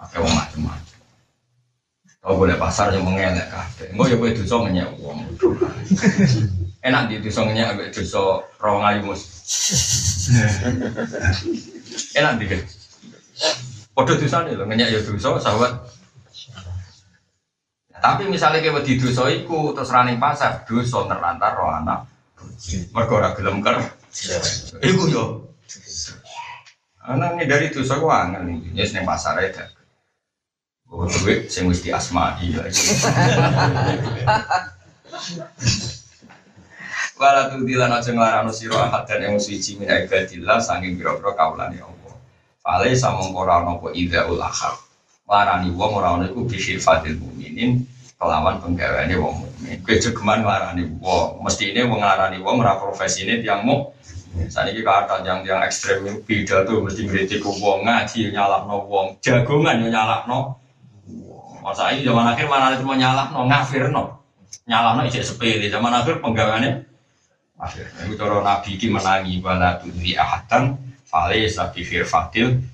akeh 0.00 0.18
wong 0.20 0.34
macem-macem. 0.34 0.98
Kau 2.20 2.36
boleh 2.36 2.56
pasar 2.60 2.92
yang 2.92 3.04
mengelak 3.04 3.48
kabeh. 3.48 3.96
Engko 3.96 4.04
ya 4.08 4.16
kowe 4.20 4.30
dosa 4.32 4.56
ngenyek 4.64 4.88
wong. 5.00 5.18
Enak 6.86 7.02
di 7.08 7.20
dosa 7.20 7.40
ngenyek 7.44 7.70
ambek 7.76 7.88
dosa 7.92 8.22
rawang 8.60 8.84
ayu 8.84 9.00
mus. 9.04 9.22
Enak 12.18 12.32
di. 12.40 12.44
Padha 13.96 14.12
dosane 14.16 14.52
lho 14.52 14.64
ngenyek 14.68 14.88
ya 14.92 15.00
dosa, 15.00 15.40
sahabat 15.40 15.72
tapi 18.00 18.32
misalnya 18.32 18.64
kita 18.64 18.80
di 18.80 18.96
dosa 18.96 19.28
iku 19.28 19.76
terus 19.76 19.92
running 19.92 20.16
pasar 20.16 20.64
dosa 20.64 21.04
terlantar 21.04 21.52
roh 21.52 21.68
anak. 21.68 22.08
Mergo 22.96 23.20
ora 23.20 23.36
gelem 23.36 23.60
ker. 23.60 23.76
Iku 24.80 25.04
yo. 25.12 25.24
Anak 27.04 27.44
dari 27.44 27.68
dosa 27.68 28.00
ku 28.00 28.08
angel 28.08 28.48
iki. 28.56 28.72
Ya 28.72 28.88
ning 28.88 29.04
pasar 29.04 29.36
ae 29.36 29.52
Oh, 30.90 31.06
duit 31.06 31.46
sing 31.46 31.70
wis 31.70 31.86
diasmai 31.86 32.50
ya. 32.50 32.66
Wala 37.14 37.46
tu 37.52 37.62
dilan 37.62 37.94
aja 37.94 38.10
nglarano 38.10 38.50
sira 38.50 38.90
ahad 38.90 39.06
dan 39.06 39.22
yang 39.22 39.38
suci 39.38 39.78
min 39.78 39.86
ibadillah 39.86 40.58
saking 40.58 40.98
pira-pira 40.98 41.30
kaulane 41.38 41.78
Allah. 41.78 42.14
Fale 42.58 42.90
samong 42.90 43.38
ora 43.38 43.62
ana 43.62 43.78
apa 43.78 43.94
ida 43.94 44.26
ulahar. 44.26 44.74
Larani 45.30 45.70
wong 45.70 45.92
ora 45.94 46.18
ana 46.18 46.26
iku 46.26 46.42
bisirfatil 46.48 47.22
mukminin 47.22 47.86
kelawan 48.18 48.58
penggaweane 48.58 49.14
wong 49.14 49.46
mukmin. 49.46 49.78
Kowe 49.86 49.94
jogeman 49.94 50.42
nglarani 50.42 50.90
wong, 50.98 51.38
mesti 51.44 51.70
ini 51.70 51.86
wong 51.86 52.02
nglarani 52.02 52.42
wong 52.42 52.56
ora 52.66 52.74
profesine 52.82 53.38
tiyang 53.38 53.62
muk. 53.62 53.94
Saat 54.50 54.74
ini 54.74 54.82
kata 54.82 55.22
yang 55.22 55.46
yang 55.46 55.62
ekstrem 55.62 56.02
beda 56.26 56.66
tuh 56.66 56.82
mesti 56.82 57.06
ngeritik 57.06 57.46
wong 57.46 57.86
ngaji 57.86 58.34
nyalahno 58.34 58.90
wong, 58.90 59.20
jagongan 59.22 59.86
yo 59.86 59.88
nyalahno 59.92 60.59
Masa 61.60 61.92
ini 61.92 62.02
zaman 62.02 62.24
akhir 62.24 62.48
mana 62.48 62.72
itu 62.72 62.84
mau 62.84 62.96
nyalah 62.96 63.32
no 63.36 63.44
ngafir 63.44 63.92
no 63.92 64.24
nyalah 64.64 64.96
no 64.96 65.04
ijek 65.04 65.24
sepele. 65.24 65.68
Zaman 65.68 65.92
akhir 65.92 66.24
penggawaannya 66.24 66.72
akhir 67.60 67.84
itu 68.08 68.16
cara 68.16 68.40
nabi 68.40 68.80
ki 68.80 68.88
menangi 68.88 69.44
bala 69.44 69.76
tudri 69.76 70.16
ahatan 70.16 70.80
fale 71.04 71.44
sabi 71.52 71.84
firfatil 71.84 72.64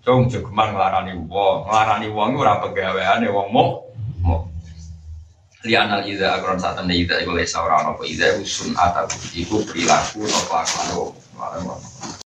cung 0.00 0.32
jogeman 0.32 0.72
ngelarani 0.72 1.12
wong. 1.28 1.68
Ngelarani 1.68 2.08
wong 2.08 2.30
ora 2.40 2.62
wong 2.64 3.48
mau 3.52 3.68
mau 4.24 4.48
lianal 5.66 6.06
ida 6.06 6.40
agron 6.40 6.56
saat 6.62 6.78
anda 6.80 6.94
ida 6.94 7.20
iku 7.20 7.36
lesa 7.36 7.60
ora 7.60 7.84
apa. 7.84 8.00
Ida 8.08 8.40
usun 8.40 8.72
atau 8.72 9.04
iku 9.36 9.60
perilaku 9.68 10.24
atau 10.24 10.46
kelakuan 10.48 10.88
wong 10.96 11.80